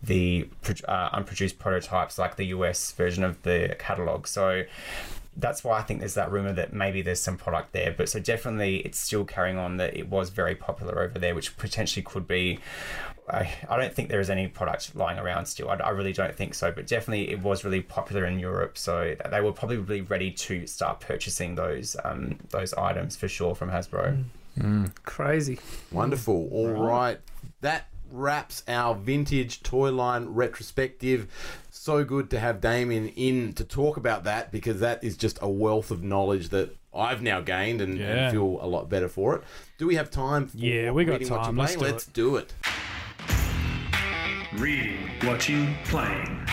the 0.01 0.47
uh, 0.87 1.09
unproduced 1.13 1.59
prototypes, 1.59 2.17
like 2.17 2.35
the 2.35 2.45
US 2.45 2.91
version 2.91 3.23
of 3.23 3.41
the 3.43 3.75
catalog. 3.79 4.27
So 4.27 4.63
that's 5.35 5.63
why 5.63 5.79
I 5.79 5.83
think 5.83 5.99
there's 5.99 6.15
that 6.15 6.31
rumor 6.31 6.53
that 6.53 6.73
maybe 6.73 7.01
there's 7.01 7.21
some 7.21 7.37
product 7.37 7.71
there. 7.71 7.93
But 7.95 8.09
so 8.09 8.19
definitely, 8.19 8.77
it's 8.77 8.99
still 8.99 9.23
carrying 9.23 9.57
on 9.57 9.77
that 9.77 9.95
it 9.95 10.09
was 10.09 10.29
very 10.29 10.55
popular 10.55 11.01
over 11.01 11.19
there, 11.19 11.35
which 11.35 11.55
potentially 11.57 12.03
could 12.03 12.27
be. 12.27 12.59
I, 13.29 13.53
I 13.69 13.77
don't 13.77 13.93
think 13.93 14.07
there 14.07 14.21
is 14.21 14.29
any 14.29 14.47
product 14.47 14.95
lying 14.95 15.19
around 15.19 15.47
still. 15.47 15.69
I, 15.69 15.75
I 15.75 15.89
really 15.89 16.13
don't 16.13 16.33
think 16.33 16.53
so. 16.53 16.71
But 16.71 16.87
definitely, 16.87 17.29
it 17.29 17.41
was 17.41 17.63
really 17.63 17.81
popular 17.81 18.25
in 18.25 18.39
Europe, 18.39 18.77
so 18.77 19.15
they 19.29 19.41
were 19.41 19.51
probably 19.51 20.01
ready 20.01 20.31
to 20.31 20.65
start 20.65 21.01
purchasing 21.01 21.55
those 21.55 21.95
um, 22.03 22.37
those 22.49 22.73
items 22.73 23.15
for 23.15 23.27
sure 23.27 23.53
from 23.53 23.69
Hasbro. 23.69 24.23
Crazy. 25.03 25.59
Wonderful. 25.91 26.49
All 26.51 26.71
right. 26.71 27.19
That 27.61 27.89
wraps 28.11 28.63
our 28.67 28.95
vintage 28.95 29.63
toy 29.63 29.91
line 29.91 30.27
retrospective. 30.27 31.27
So 31.69 32.03
good 32.03 32.29
to 32.31 32.39
have 32.39 32.61
Damien 32.61 33.09
in 33.09 33.53
to 33.53 33.63
talk 33.63 33.97
about 33.97 34.23
that 34.25 34.51
because 34.51 34.79
that 34.79 35.03
is 35.03 35.17
just 35.17 35.39
a 35.41 35.49
wealth 35.49 35.91
of 35.91 36.03
knowledge 36.03 36.49
that 36.49 36.75
I've 36.93 37.21
now 37.21 37.41
gained 37.41 37.81
and, 37.81 37.99
and 37.99 38.31
feel 38.31 38.57
a 38.61 38.67
lot 38.67 38.89
better 38.89 39.07
for 39.07 39.35
it. 39.35 39.43
Do 39.77 39.87
we 39.87 39.95
have 39.95 40.09
time 40.09 40.47
for 40.47 40.57
Yeah, 40.57 40.91
we 40.91 41.05
got 41.05 41.19
reading 41.19 41.29
what 41.29 41.43
time. 41.43 41.55
you're 41.55 41.63
Let's 41.63 41.75
do 41.75 41.81
Let's 41.81 42.05
do 42.05 42.35
it. 42.37 42.53
Reading, 44.53 45.11
watching, 45.23 45.75
playing. 45.85 46.47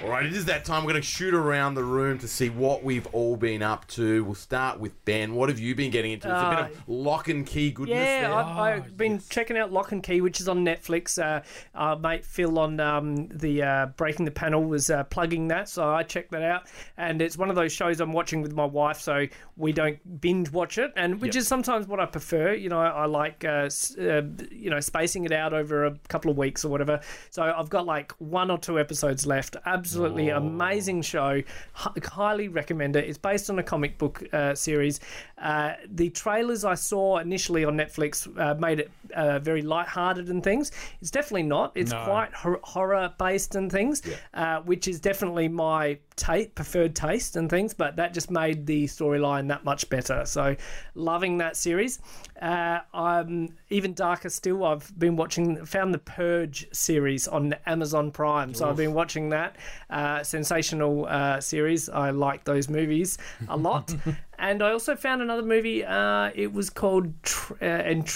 All 0.00 0.10
right, 0.10 0.24
it 0.24 0.32
is 0.32 0.44
that 0.44 0.64
time. 0.64 0.84
We're 0.84 0.92
going 0.92 1.02
to 1.02 1.08
shoot 1.08 1.34
around 1.34 1.74
the 1.74 1.82
room 1.82 2.18
to 2.18 2.28
see 2.28 2.50
what 2.50 2.84
we've 2.84 3.08
all 3.08 3.36
been 3.36 3.62
up 3.62 3.84
to. 3.88 4.22
We'll 4.22 4.36
start 4.36 4.78
with 4.78 5.04
Ben. 5.04 5.34
What 5.34 5.48
have 5.48 5.58
you 5.58 5.74
been 5.74 5.90
getting 5.90 6.12
into? 6.12 6.28
It's 6.28 6.40
a 6.40 6.50
bit 6.50 6.78
of 6.78 6.88
Locke 6.88 7.26
and 7.26 7.44
Key 7.44 7.72
goodness 7.72 7.96
Yeah, 7.96 8.20
there. 8.20 8.32
I've, 8.32 8.58
I've 8.58 8.96
been 8.96 9.20
checking 9.28 9.58
out 9.58 9.72
Locke 9.72 9.90
and 9.90 10.00
Key, 10.00 10.20
which 10.20 10.40
is 10.40 10.48
on 10.48 10.64
Netflix. 10.64 11.20
Uh, 11.20 11.42
uh, 11.74 11.96
mate 11.96 12.24
Phil 12.24 12.60
on 12.60 12.78
um, 12.78 13.26
the 13.26 13.60
uh, 13.64 13.86
Breaking 13.96 14.24
the 14.24 14.30
Panel 14.30 14.62
was 14.62 14.88
uh, 14.88 15.02
plugging 15.02 15.48
that, 15.48 15.68
so 15.68 15.90
I 15.92 16.04
checked 16.04 16.30
that 16.30 16.42
out. 16.42 16.68
And 16.96 17.20
it's 17.20 17.36
one 17.36 17.50
of 17.50 17.56
those 17.56 17.72
shows 17.72 17.98
I'm 18.00 18.12
watching 18.12 18.40
with 18.40 18.54
my 18.54 18.66
wife, 18.66 19.00
so 19.00 19.26
we 19.56 19.72
don't 19.72 20.20
binge 20.20 20.52
watch 20.52 20.78
it, 20.78 20.92
and 20.94 21.20
which 21.20 21.34
is 21.34 21.48
sometimes 21.48 21.88
what 21.88 21.98
I 21.98 22.06
prefer. 22.06 22.52
You 22.52 22.68
know, 22.68 22.78
I, 22.78 22.88
I 22.90 23.06
like 23.06 23.44
uh, 23.44 23.68
uh, 24.00 24.22
you 24.52 24.70
know 24.70 24.78
spacing 24.78 25.24
it 25.24 25.32
out 25.32 25.52
over 25.52 25.86
a 25.86 25.98
couple 26.06 26.30
of 26.30 26.36
weeks 26.36 26.64
or 26.64 26.68
whatever. 26.68 27.00
So 27.30 27.42
I've 27.42 27.68
got 27.68 27.84
like 27.84 28.12
one 28.18 28.52
or 28.52 28.58
two 28.58 28.78
episodes 28.78 29.26
left. 29.26 29.56
Absolutely 29.66 29.87
amazing 29.96 31.02
show. 31.02 31.32
H- 31.34 32.04
highly 32.04 32.48
recommend 32.48 32.96
it. 32.96 33.04
It's 33.04 33.18
based 33.18 33.50
on 33.50 33.58
a 33.58 33.62
comic 33.62 33.98
book 33.98 34.22
uh, 34.32 34.54
series. 34.54 35.00
Uh, 35.38 35.74
the 35.86 36.10
trailers 36.10 36.64
I 36.64 36.74
saw 36.74 37.18
initially 37.18 37.64
on 37.64 37.76
Netflix 37.76 38.26
uh, 38.38 38.54
made 38.54 38.80
it 38.80 38.90
uh, 39.14 39.38
very 39.38 39.62
light-hearted 39.62 40.28
and 40.28 40.42
things. 40.42 40.72
It's 41.00 41.10
definitely 41.10 41.44
not. 41.44 41.72
It's 41.74 41.92
No. 41.92 42.04
quite 42.04 42.32
hor- 42.34 42.60
horror-based 42.62 43.54
and 43.54 43.70
things, 43.70 44.02
uh, 44.34 44.60
which 44.60 44.88
is 44.88 45.00
definitely 45.00 45.48
my 45.48 45.98
ta- 46.18 46.50
preferred 46.54 46.94
taste 46.94 47.36
and 47.36 47.48
things. 47.48 47.72
But 47.72 47.96
that 47.96 48.12
just 48.12 48.30
made 48.30 48.66
the 48.66 48.84
storyline 48.84 49.48
that 49.48 49.64
much 49.64 49.88
better. 49.88 50.24
So, 50.26 50.56
loving 50.94 51.38
that 51.38 51.56
series. 51.56 52.00
Uh, 52.40 52.80
I'm 52.94 53.56
even 53.70 53.94
darker 53.94 54.28
still. 54.28 54.64
I've 54.64 54.96
been 54.98 55.16
watching, 55.16 55.64
found 55.64 55.92
the 55.92 55.98
Purge 55.98 56.68
series 56.72 57.26
on 57.26 57.54
Amazon 57.66 58.10
Prime. 58.10 58.54
So 58.54 58.68
I've 58.68 58.76
been 58.76 58.94
watching 58.94 59.30
that 59.30 59.56
uh, 59.90 60.22
sensational 60.22 61.06
uh, 61.06 61.40
series. 61.40 61.88
I 61.88 62.10
like 62.10 62.44
those 62.44 62.68
movies 62.68 63.18
a 63.48 63.56
lot. 63.56 63.94
and 64.38 64.62
I 64.62 64.70
also 64.70 64.94
found 64.94 65.22
another 65.22 65.42
movie. 65.42 65.84
Uh, 65.84 66.30
it 66.34 66.52
was 66.52 66.70
called 66.70 67.12
tr- 67.22 67.54
uh, 67.60 67.64
and 67.64 68.08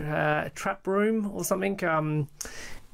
uh, 0.00 0.48
Trap 0.54 0.86
Room 0.86 1.30
or 1.32 1.44
something. 1.44 1.82
Um, 1.84 2.28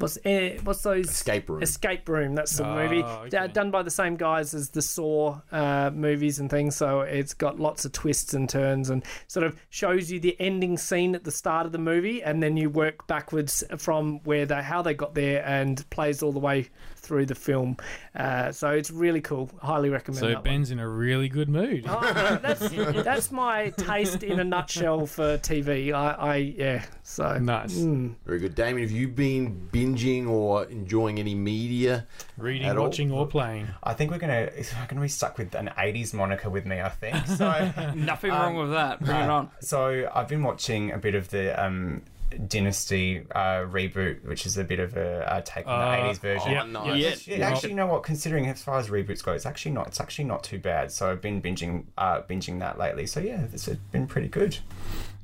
what's 0.00 0.18
eh, 0.24 0.58
what's 0.64 0.82
those 0.82 1.08
Escape 1.10 1.48
Room. 1.48 1.62
Escape 1.62 2.08
Room. 2.08 2.34
That's 2.34 2.56
the 2.56 2.66
Oh, 2.66 2.74
movie 2.74 3.02
okay. 3.02 3.46
D- 3.46 3.52
done 3.52 3.70
by 3.70 3.82
the 3.82 3.90
same 3.90 4.16
guys 4.16 4.54
as 4.54 4.70
the 4.70 4.82
Saw 4.82 5.40
uh, 5.52 5.90
movies 5.94 6.38
and 6.40 6.50
things. 6.50 6.76
So 6.76 7.00
it's 7.00 7.34
got 7.34 7.60
lots 7.60 7.84
of 7.84 7.92
twists 7.92 8.34
and 8.34 8.48
turns 8.48 8.90
and 8.90 9.04
sort 9.28 9.44
of 9.46 9.56
shows 9.70 10.10
you 10.10 10.18
the 10.20 10.36
ending 10.40 10.76
scene 10.78 11.14
at 11.14 11.24
the 11.24 11.30
start 11.30 11.66
of 11.66 11.72
the 11.72 11.78
movie, 11.78 12.22
and 12.22 12.42
then 12.42 12.56
you 12.56 12.70
work 12.70 13.06
backwards 13.06 13.62
from 13.78 14.20
where 14.24 14.46
they 14.46 14.62
how 14.62 14.82
they 14.82 14.94
got 14.94 15.14
there 15.14 15.44
and 15.46 15.88
plays 15.90 16.22
all 16.22 16.32
the 16.32 16.38
way 16.40 16.68
through 17.10 17.26
the 17.26 17.34
film. 17.34 17.76
Uh, 18.14 18.52
so 18.52 18.70
it's 18.70 18.88
really 18.92 19.20
cool. 19.20 19.50
Highly 19.60 19.90
recommend 19.90 20.20
So 20.20 20.28
that 20.28 20.34
one. 20.36 20.44
Ben's 20.44 20.70
in 20.70 20.78
a 20.78 20.88
really 20.88 21.28
good 21.28 21.48
mood. 21.48 21.84
Oh, 21.88 22.38
that's 22.40 22.60
that's 23.04 23.32
my 23.32 23.70
taste 23.70 24.22
in 24.22 24.38
a 24.38 24.44
nutshell 24.44 25.06
for 25.06 25.36
TV. 25.38 25.92
I, 25.92 26.12
I 26.12 26.36
yeah. 26.36 26.84
So 27.02 27.36
Nice. 27.38 27.74
mm. 27.78 28.14
Very 28.24 28.38
good. 28.38 28.54
Damien, 28.54 28.82
have 28.86 28.96
you 28.96 29.08
been 29.08 29.68
binging 29.72 30.28
or 30.28 30.66
enjoying 30.66 31.18
any 31.18 31.34
media? 31.34 32.06
Reading, 32.38 32.68
At 32.68 32.76
all? 32.78 32.84
watching, 32.84 33.10
or 33.10 33.26
playing. 33.26 33.66
I 33.82 33.92
think 33.92 34.12
we're 34.12 34.18
gonna 34.18 34.48
we're 34.54 34.86
gonna 34.86 35.02
be 35.02 35.08
stuck 35.08 35.36
with 35.36 35.52
an 35.56 35.68
'80s 35.76 36.14
moniker 36.14 36.48
with 36.48 36.64
me. 36.64 36.80
I 36.80 36.90
think 36.90 37.26
so. 37.26 37.72
Nothing 37.96 38.30
wrong 38.30 38.54
with 38.54 38.70
that. 38.70 39.00
Bring 39.00 39.16
it 39.16 39.28
on. 39.30 39.50
So 39.58 40.08
I've 40.14 40.28
been 40.28 40.44
watching 40.44 40.92
a 40.92 40.98
bit 40.98 41.16
of 41.16 41.28
the 41.30 41.60
um, 41.60 42.02
Dynasty 42.48 43.22
uh, 43.34 43.64
reboot, 43.66 44.24
which 44.24 44.46
is 44.46 44.56
a 44.58 44.64
bit 44.64 44.78
of 44.80 44.96
a, 44.96 45.30
uh 45.32 45.40
take 45.44 45.66
on 45.66 45.80
Uh, 45.80 45.90
the 45.90 46.02
'80s 46.14 46.20
version. 46.20 46.52
yeah, 46.52 46.62
nice. 46.64 46.86
yeah. 46.86 46.94
It's- 47.08 47.28
it 47.28 47.40
actually, 47.40 47.70
you 47.70 47.76
know 47.76 47.86
what? 47.86 48.02
Considering 48.02 48.46
as 48.46 48.62
far 48.62 48.78
as 48.78 48.88
reboots 48.88 49.22
go, 49.24 49.32
it's 49.32 49.46
actually 49.46 49.72
not. 49.72 49.88
It's 49.88 50.00
actually 50.00 50.24
not 50.26 50.42
too 50.44 50.58
bad. 50.58 50.90
So 50.92 51.10
I've 51.10 51.20
been 51.20 51.40
binging, 51.42 51.84
uh, 51.98 52.22
binging 52.22 52.58
that 52.60 52.78
lately. 52.78 53.06
So 53.06 53.20
yeah, 53.20 53.44
it's 53.52 53.66
been 53.92 54.06
pretty 54.06 54.28
good. 54.28 54.58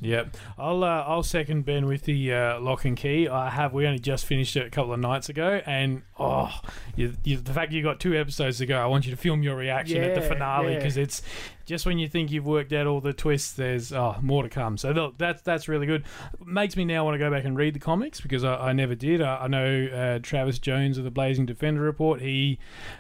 Yep, 0.01 0.37
I'll 0.59 0.85
uh, 0.85 1.05
I'll 1.07 1.23
second 1.23 1.65
Ben 1.65 1.87
with 1.87 2.03
the 2.03 2.33
uh, 2.33 2.61
Locke 2.61 2.85
and 2.85 2.97
Key. 2.97 3.29
I 3.29 3.49
have. 3.49 3.73
We 3.73 3.87
only 3.87 3.99
just 3.99 4.27
finished 4.27 4.55
it 4.55 4.67
a 4.67 4.71
couple 4.71 4.93
of 4.93 5.01
nights 5.01 5.31
ago, 5.31 5.63
and 5.65 6.03
oh, 6.19 6.53
you, 6.97 7.15
you, 7.25 7.39
the 7.39 7.55
fact 7.55 7.73
you 7.73 7.83
got 7.83 7.99
two 7.99 8.15
episodes 8.15 8.59
to 8.59 8.67
go, 8.67 8.79
I 8.79 8.87
want 8.87 9.07
you 9.07 9.11
to 9.13 9.17
film 9.17 9.43
your 9.43 9.57
reaction 9.57 10.03
at 10.03 10.15
the 10.15 10.21
Yeah, 10.21 10.29
finale 10.29 10.73
yeah. 10.73 10.79
because 10.79 10.99
it's 10.99 11.23
just 11.65 11.87
when 11.87 11.99
you 11.99 12.09
think 12.09 12.31
you've 12.31 12.47
worked 12.47 12.75
out 12.75 12.87
all 12.87 13.01
the 13.01 13.15
twists, 13.15 13.53
there's 13.53 13.91
oh, 13.91 14.17
more 14.21 14.43
to 14.43 14.51
come. 14.51 14.77
So 14.77 15.15
that's 15.17 15.41
that's 15.41 15.67
really 15.67 15.87
good. 15.87 16.05
Makes 16.45 16.77
me 16.77 16.85
now 16.85 17.05
want 17.05 17.15
to 17.15 17.19
go 17.19 17.31
back 17.31 17.45
and 17.45 17.57
read 17.57 17.75
the 17.75 17.81
comics 17.81 18.21
because 18.21 18.45
I, 18.45 18.69
I 18.69 18.73
never 18.75 18.95
did. 18.95 19.23
I, 19.23 19.45
I 19.45 19.49
know 19.49 19.87
uh, 19.87 20.19
Travis 20.23 20.59
Jones 20.59 20.99
of 20.99 21.05
the 21.05 21.11
Blazing 21.11 21.47
Defender 21.47 21.81
Report. 21.81 22.21
He 22.21 22.59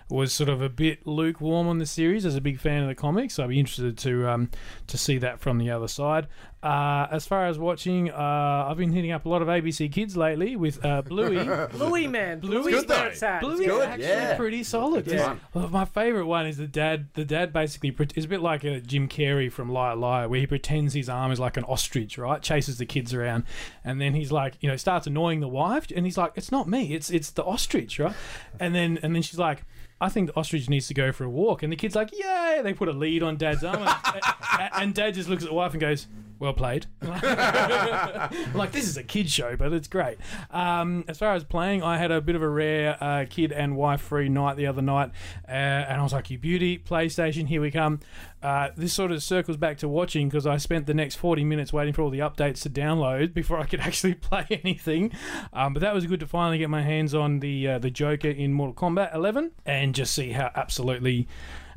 was 0.09 0.32
sort 0.32 0.49
of 0.49 0.62
a 0.62 0.70
bit 0.70 1.07
lukewarm 1.07 1.68
on 1.68 1.76
the 1.76 1.86
series 1.86 2.24
as 2.24 2.36
a 2.36 2.40
big 2.40 2.59
fan 2.59 2.80
of 2.82 2.88
the 2.88 2.94
comics. 2.94 3.34
So 3.34 3.44
I'd 3.44 3.51
be 3.51 3.61
interested 3.61 3.99
to 3.99 4.28
um, 4.28 4.51
to 4.86 4.97
see 4.97 5.18
that 5.18 5.40
from 5.40 5.59
the 5.59 5.70
other 5.70 5.88
side. 5.88 6.26
Uh, 6.66 7.06
as 7.12 7.24
far 7.28 7.46
as 7.46 7.60
watching, 7.60 8.10
uh, 8.10 8.66
I've 8.68 8.76
been 8.76 8.90
hitting 8.90 9.12
up 9.12 9.24
a 9.24 9.28
lot 9.28 9.40
of 9.40 9.46
ABC 9.46 9.92
Kids 9.92 10.16
lately 10.16 10.56
with 10.56 10.84
uh, 10.84 11.00
Bluey. 11.02 11.44
Bluey 11.70 12.08
man, 12.08 12.40
Bluey's 12.40 12.80
good, 12.80 12.88
where 12.88 13.06
it's 13.06 13.22
at. 13.22 13.40
Bluey's 13.40 13.68
good, 13.68 13.88
actually 13.88 14.08
yeah. 14.08 14.36
pretty 14.36 14.64
solid. 14.64 15.08
Fun. 15.08 15.40
Well, 15.54 15.68
my 15.68 15.84
favorite 15.84 16.26
one 16.26 16.44
is 16.44 16.56
the 16.56 16.66
dad. 16.66 17.06
The 17.14 17.24
dad 17.24 17.52
basically 17.52 17.92
pre- 17.92 18.08
is 18.16 18.24
a 18.24 18.28
bit 18.28 18.40
like 18.40 18.64
a 18.64 18.80
Jim 18.80 19.08
Carrey 19.08 19.50
from 19.50 19.70
Liar 19.70 19.94
Liar, 19.94 20.28
where 20.28 20.40
he 20.40 20.46
pretends 20.48 20.92
his 20.94 21.08
arm 21.08 21.30
is 21.30 21.38
like 21.38 21.56
an 21.56 21.62
ostrich, 21.64 22.18
right? 22.18 22.42
Chases 22.42 22.78
the 22.78 22.86
kids 22.86 23.14
around, 23.14 23.44
and 23.84 24.00
then 24.00 24.14
he's 24.14 24.32
like, 24.32 24.54
you 24.60 24.68
know, 24.68 24.76
starts 24.76 25.06
annoying 25.06 25.38
the 25.38 25.46
wife, 25.46 25.86
and 25.94 26.04
he's 26.04 26.18
like, 26.18 26.32
"It's 26.34 26.50
not 26.50 26.66
me, 26.68 26.94
it's 26.94 27.10
it's 27.10 27.30
the 27.30 27.44
ostrich, 27.44 28.00
right?" 28.00 28.16
And 28.58 28.74
then 28.74 28.98
and 29.04 29.14
then 29.14 29.22
she's 29.22 29.38
like. 29.38 29.62
I 29.98 30.10
think 30.10 30.26
the 30.26 30.36
ostrich 30.36 30.68
needs 30.68 30.88
to 30.88 30.94
go 30.94 31.10
for 31.10 31.24
a 31.24 31.30
walk, 31.30 31.62
and 31.62 31.72
the 31.72 31.76
kid's 31.76 31.94
like, 31.94 32.12
"Yay!" 32.12 32.60
They 32.62 32.74
put 32.74 32.88
a 32.88 32.92
lead 32.92 33.22
on 33.22 33.38
Dad's 33.38 33.64
arm, 33.64 33.78
and, 33.78 34.22
and, 34.60 34.70
and 34.74 34.94
Dad 34.94 35.14
just 35.14 35.26
looks 35.26 35.42
at 35.42 35.48
the 35.48 35.54
wife 35.54 35.72
and 35.72 35.80
goes, 35.80 36.06
"Well 36.39 36.53
played." 36.53 36.87
like 37.03 38.72
this 38.72 38.89
is 38.89 38.97
a 38.97 39.03
kid 39.03 39.30
show, 39.30 39.57
but 39.57 39.72
it's 39.72 39.89
great. 39.89 40.18
Um, 40.51 41.05
as 41.09 41.18
far 41.18 41.34
as 41.34 41.45
playing, 41.45 41.82
I 41.82 41.99
had 41.99 42.11
a 42.11 42.20
bit 42.20 42.37
of 42.37 42.43
a 42.43 42.49
rare 42.49 43.03
uh, 43.03 43.26
kid 43.28 43.53
and 43.53 43.76
wife 43.76 44.01
free 44.01 44.28
night 44.28 44.57
the 44.57 44.66
other 44.66 44.82
night, 44.82 45.11
uh, 45.49 45.51
and 45.53 46.01
I 46.01 46.03
was 46.03 46.12
like, 46.12 46.30
"You 46.30 46.39
beauty, 46.39 46.78
PlayStation, 46.78 47.47
here 47.47 47.61
we 47.61 47.70
come." 47.70 48.01
Uh, 48.43 48.70
this 48.76 48.93
sort 48.93 49.11
of 49.11 49.22
circles 49.22 49.57
back 49.57 49.78
to 49.78 49.89
watching 49.89 50.28
because 50.28 50.47
I 50.47 50.57
spent 50.59 50.87
the 50.87 50.95
next 50.95 51.16
40 51.16 51.43
minutes 51.43 51.72
waiting 51.72 51.93
for 51.93 52.03
all 52.03 52.11
the 52.11 52.20
updates 52.20 52.62
to 52.62 52.70
download 52.70 53.34
before 53.34 53.59
I 53.59 53.64
could 53.64 53.80
actually 53.80 54.14
play 54.28 54.47
anything. 54.51 55.12
Um, 55.53 55.72
but 55.72 55.80
that 55.80 55.95
was 55.95 56.07
good 56.07 56.20
to 56.20 56.26
finally 56.26 56.59
get 56.59 56.70
my 56.70 56.82
hands 56.82 57.14
on 57.14 57.41
the 57.41 57.68
uh, 57.68 57.78
the 57.78 57.91
Joker 57.91 58.28
in 58.28 58.53
Mortal 58.53 58.74
Kombat 58.74 59.14
11 59.14 59.53
and 59.64 59.95
just 59.95 60.14
see 60.14 60.32
how 60.32 60.51
absolutely. 60.55 61.26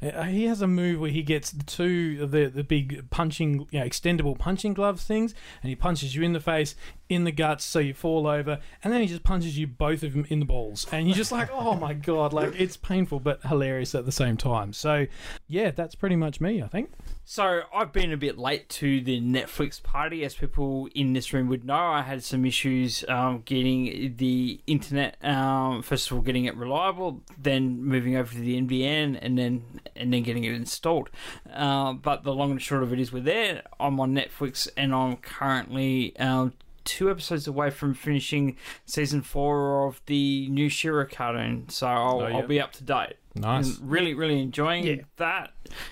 Uh, 0.01 0.23
he 0.23 0.45
has 0.45 0.61
a 0.61 0.67
move 0.67 0.99
where 0.99 1.11
he 1.11 1.23
gets 1.23 1.53
two 1.65 2.25
the 2.25 2.47
the 2.47 2.63
big 2.63 3.09
punching, 3.09 3.67
you 3.71 3.79
know, 3.79 3.85
extendable 3.85 4.37
punching 4.37 4.73
gloves 4.73 5.03
things, 5.03 5.33
and 5.61 5.69
he 5.69 5.75
punches 5.75 6.15
you 6.15 6.23
in 6.23 6.33
the 6.33 6.39
face, 6.39 6.75
in 7.09 7.23
the 7.23 7.31
guts, 7.31 7.65
so 7.65 7.79
you 7.79 7.93
fall 7.93 8.27
over, 8.27 8.59
and 8.83 8.93
then 8.93 9.01
he 9.01 9.07
just 9.07 9.23
punches 9.23 9.57
you 9.57 9.67
both 9.67 10.03
of 10.03 10.13
them 10.13 10.25
in 10.29 10.39
the 10.39 10.45
balls, 10.45 10.85
and 10.91 11.07
you're 11.07 11.17
just 11.17 11.31
like, 11.31 11.49
oh 11.51 11.75
my 11.75 11.93
god, 11.93 12.31
like 12.33 12.53
it's 12.59 12.77
painful 12.77 13.19
but 13.19 13.41
hilarious 13.43 13.95
at 13.95 14.05
the 14.05 14.11
same 14.11 14.37
time. 14.37 14.71
So, 14.73 15.07
yeah, 15.47 15.71
that's 15.71 15.95
pretty 15.95 16.15
much 16.15 16.39
me, 16.39 16.61
I 16.61 16.67
think. 16.67 16.91
So 17.25 17.61
I've 17.73 17.93
been 17.93 18.11
a 18.11 18.17
bit 18.17 18.39
late 18.39 18.69
to 18.69 19.01
the 19.01 19.21
Netflix 19.21 19.81
party, 19.81 20.23
as 20.23 20.33
people 20.33 20.87
in 20.95 21.13
this 21.13 21.31
room 21.33 21.47
would 21.49 21.63
know. 21.63 21.75
I 21.75 22.01
had 22.01 22.23
some 22.23 22.45
issues 22.45 23.03
um, 23.07 23.43
getting 23.45 24.15
the 24.17 24.61
internet. 24.65 25.23
Um, 25.23 25.83
first 25.83 26.09
of 26.09 26.17
all, 26.17 26.23
getting 26.23 26.45
it 26.45 26.55
reliable, 26.55 27.21
then 27.37 27.83
moving 27.83 28.15
over 28.15 28.33
to 28.33 28.39
the 28.39 28.59
NBN, 28.59 29.19
and 29.21 29.37
then 29.37 29.81
and 29.95 30.11
then 30.11 30.23
getting 30.23 30.43
it 30.43 30.53
installed. 30.53 31.09
Uh, 31.53 31.93
but 31.93 32.23
the 32.23 32.33
long 32.33 32.51
and 32.51 32.61
short 32.61 32.81
of 32.81 32.93
it 32.93 32.99
is, 32.99 33.11
we're 33.11 33.21
there. 33.21 33.63
I'm 33.79 33.99
on 33.99 34.15
Netflix, 34.15 34.67
and 34.75 34.93
I'm 34.93 35.17
currently. 35.17 36.17
Um, 36.17 36.53
Two 36.89 37.11
episodes 37.11 37.45
away 37.47 37.69
from 37.69 37.93
finishing 37.93 38.57
season 38.85 39.21
four 39.21 39.85
of 39.87 40.01
the 40.07 40.49
new 40.49 40.69
She-Ra 40.69 41.05
cartoon, 41.05 41.69
so 41.69 41.85
I'll, 41.85 42.21
Oh, 42.21 42.27
yeah. 42.27 42.37
I'll 42.37 42.47
be 42.47 42.59
up 42.59 42.71
to 42.73 42.83
date. 42.83 43.13
Nice. 43.35 43.77
And 43.77 43.91
really, 43.91 44.15
really 44.15 44.41
enjoying 44.41 44.85
Yeah. 44.87 44.95
that. 45.17 45.51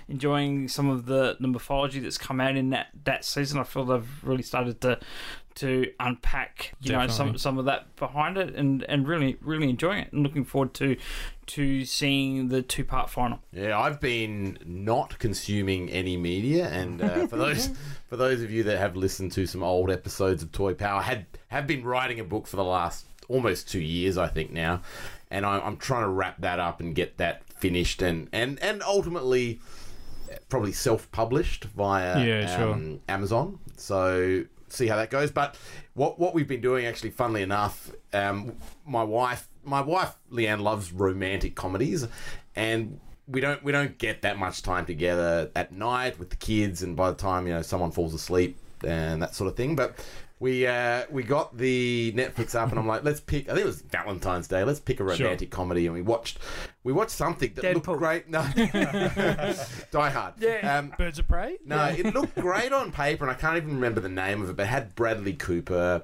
Enjoying 0.10 0.68
some 0.68 0.90
of 0.90 1.06
the, 1.06 1.38
the 1.40 1.48
mythology 1.48 2.00
that's 2.00 2.18
come 2.18 2.42
out 2.42 2.56
in 2.58 2.72
that, 2.72 2.88
that 3.04 3.24
season. 3.26 3.60
I 3.60 3.64
feel 3.64 3.86
they've 3.86 4.24
really 4.24 4.42
started 4.42 4.82
to 4.82 5.00
to 5.58 5.92
unpack, 6.00 6.74
you 6.82 6.92
know, 6.92 7.08
some 7.08 7.38
some 7.38 7.58
of 7.58 7.66
that 7.66 7.96
behind 7.96 8.38
it, 8.38 8.56
and, 8.56 8.84
and 8.84 9.08
really, 9.08 9.38
really 9.42 9.70
enjoying 9.70 10.04
it, 10.04 10.14
and 10.14 10.24
looking 10.24 10.46
forward 10.46 10.74
to 10.76 10.96
to 11.48 11.84
seeing 11.86 12.50
the 12.50 12.62
two 12.62 12.84
part 12.84 13.10
final. 13.10 13.40
Yeah, 13.52 13.80
I've 13.80 14.00
been 14.00 14.58
not 14.66 15.18
consuming 15.20 15.90
any 15.90 16.16
media, 16.16 16.68
and 16.70 17.02
uh, 17.02 17.28
for 17.28 17.38
those 17.46 17.70
for 18.08 18.18
those 18.18 18.42
of 18.42 18.52
you 18.52 18.64
that 18.64 18.78
have 18.78 18.96
listened 18.96 19.32
to 19.34 19.48
some 19.48 19.64
old 19.64 19.90
episodes 19.90 20.44
of 20.44 20.52
Toy 20.52 20.74
Power, 20.74 21.02
had 21.02 21.26
have 21.48 21.66
been 21.66 21.84
writing 21.84 22.20
a 22.20 22.24
book 22.24 22.48
for 22.48 22.58
the 22.58 22.64
last 22.64 23.06
almost 23.28 23.70
two 23.70 23.82
years, 23.82 24.18
I 24.18 24.28
think 24.28 24.52
now, 24.52 24.82
and 25.32 25.46
I'm, 25.46 25.62
I'm 25.64 25.78
trying 25.78 26.04
to 26.04 26.10
wrap 26.10 26.40
that 26.42 26.60
up 26.60 26.80
and 26.80 26.94
get 26.94 27.18
that 27.18 27.44
finished, 27.54 28.02
and 28.02 28.30
and 28.32 28.60
and 28.62 28.84
ultimately 28.84 29.60
probably 30.50 30.72
self 30.72 31.12
published 31.12 31.66
via 31.66 32.24
Yeah, 32.24 32.58
sure. 32.58 32.74
um, 32.74 33.00
Amazon. 33.10 33.60
So 33.76 34.44
see 34.78 34.88
how 34.88 34.96
that 34.96 35.10
goes. 35.10 35.32
But 35.32 35.56
what 35.94 36.20
what 36.20 36.34
we've 36.34 36.48
been 36.48 36.62
doing, 36.62 36.86
actually, 36.86 37.12
funnily 37.12 37.42
enough, 37.42 37.92
um, 38.14 38.56
my 38.86 39.04
wife, 39.04 39.48
my 39.64 39.82
wife 39.82 40.16
Leanne 40.32 40.62
loves 40.62 40.92
romantic 40.92 41.56
comedies, 41.56 42.08
and 42.56 43.00
we 43.28 43.42
don't 43.42 43.64
we 43.64 43.72
don't 43.72 43.98
get 43.98 44.22
that 44.22 44.38
much 44.38 44.62
time 44.62 44.86
together 44.86 45.52
at 45.56 45.72
night 45.72 46.20
with 46.20 46.30
the 46.30 46.38
kids, 46.38 46.84
and 46.84 46.96
by 46.96 47.10
the 47.10 47.18
time 47.18 47.48
you 47.48 47.54
know 47.54 47.62
someone 47.62 47.92
falls 47.92 48.14
asleep 48.14 48.58
and 48.84 49.22
that 49.22 49.36
sort 49.36 49.50
of 49.50 49.56
thing, 49.56 49.76
but. 49.76 49.96
We 50.40 50.68
uh, 50.68 51.06
we 51.10 51.24
got 51.24 51.58
the 51.58 52.14
Netflix 52.16 52.54
up 52.54 52.70
and 52.70 52.78
I'm 52.78 52.86
like, 52.86 53.04
let's 53.04 53.20
pick. 53.20 53.50
I 53.50 53.54
think 53.54 53.64
it 53.64 53.66
was 53.66 53.82
Valentine's 53.82 54.48
Day. 54.48 54.64
Let's 54.64 54.80
pick 54.80 55.00
a 55.00 55.04
romantic 55.04 55.50
comedy, 55.50 55.88
and 55.88 55.96
we 55.96 56.04
watched 56.04 56.38
we 56.84 56.94
watched 56.94 57.10
something 57.12 57.52
that 57.56 57.64
Deadpool. 57.64 57.88
looked 57.88 58.00
great. 58.00 58.30
No, 58.30 58.42
Die 59.92 60.10
Hard. 60.10 60.34
Yeah. 60.40 60.78
Um, 60.78 60.94
Birds 60.98 61.18
of 61.20 61.28
Prey? 61.28 61.58
no, 61.66 61.86
it 61.86 62.14
looked 62.14 62.36
great 62.36 62.72
on 62.72 62.92
paper, 62.92 63.24
and 63.26 63.32
I 63.32 63.34
can't 63.34 63.58
even 63.58 63.74
remember 63.74 64.00
the 64.00 64.10
name 64.10 64.44
of 64.44 64.50
it. 64.52 64.56
But 64.56 64.64
it 64.64 64.68
had 64.68 64.94
Bradley 64.96 65.34
Cooper. 65.34 66.04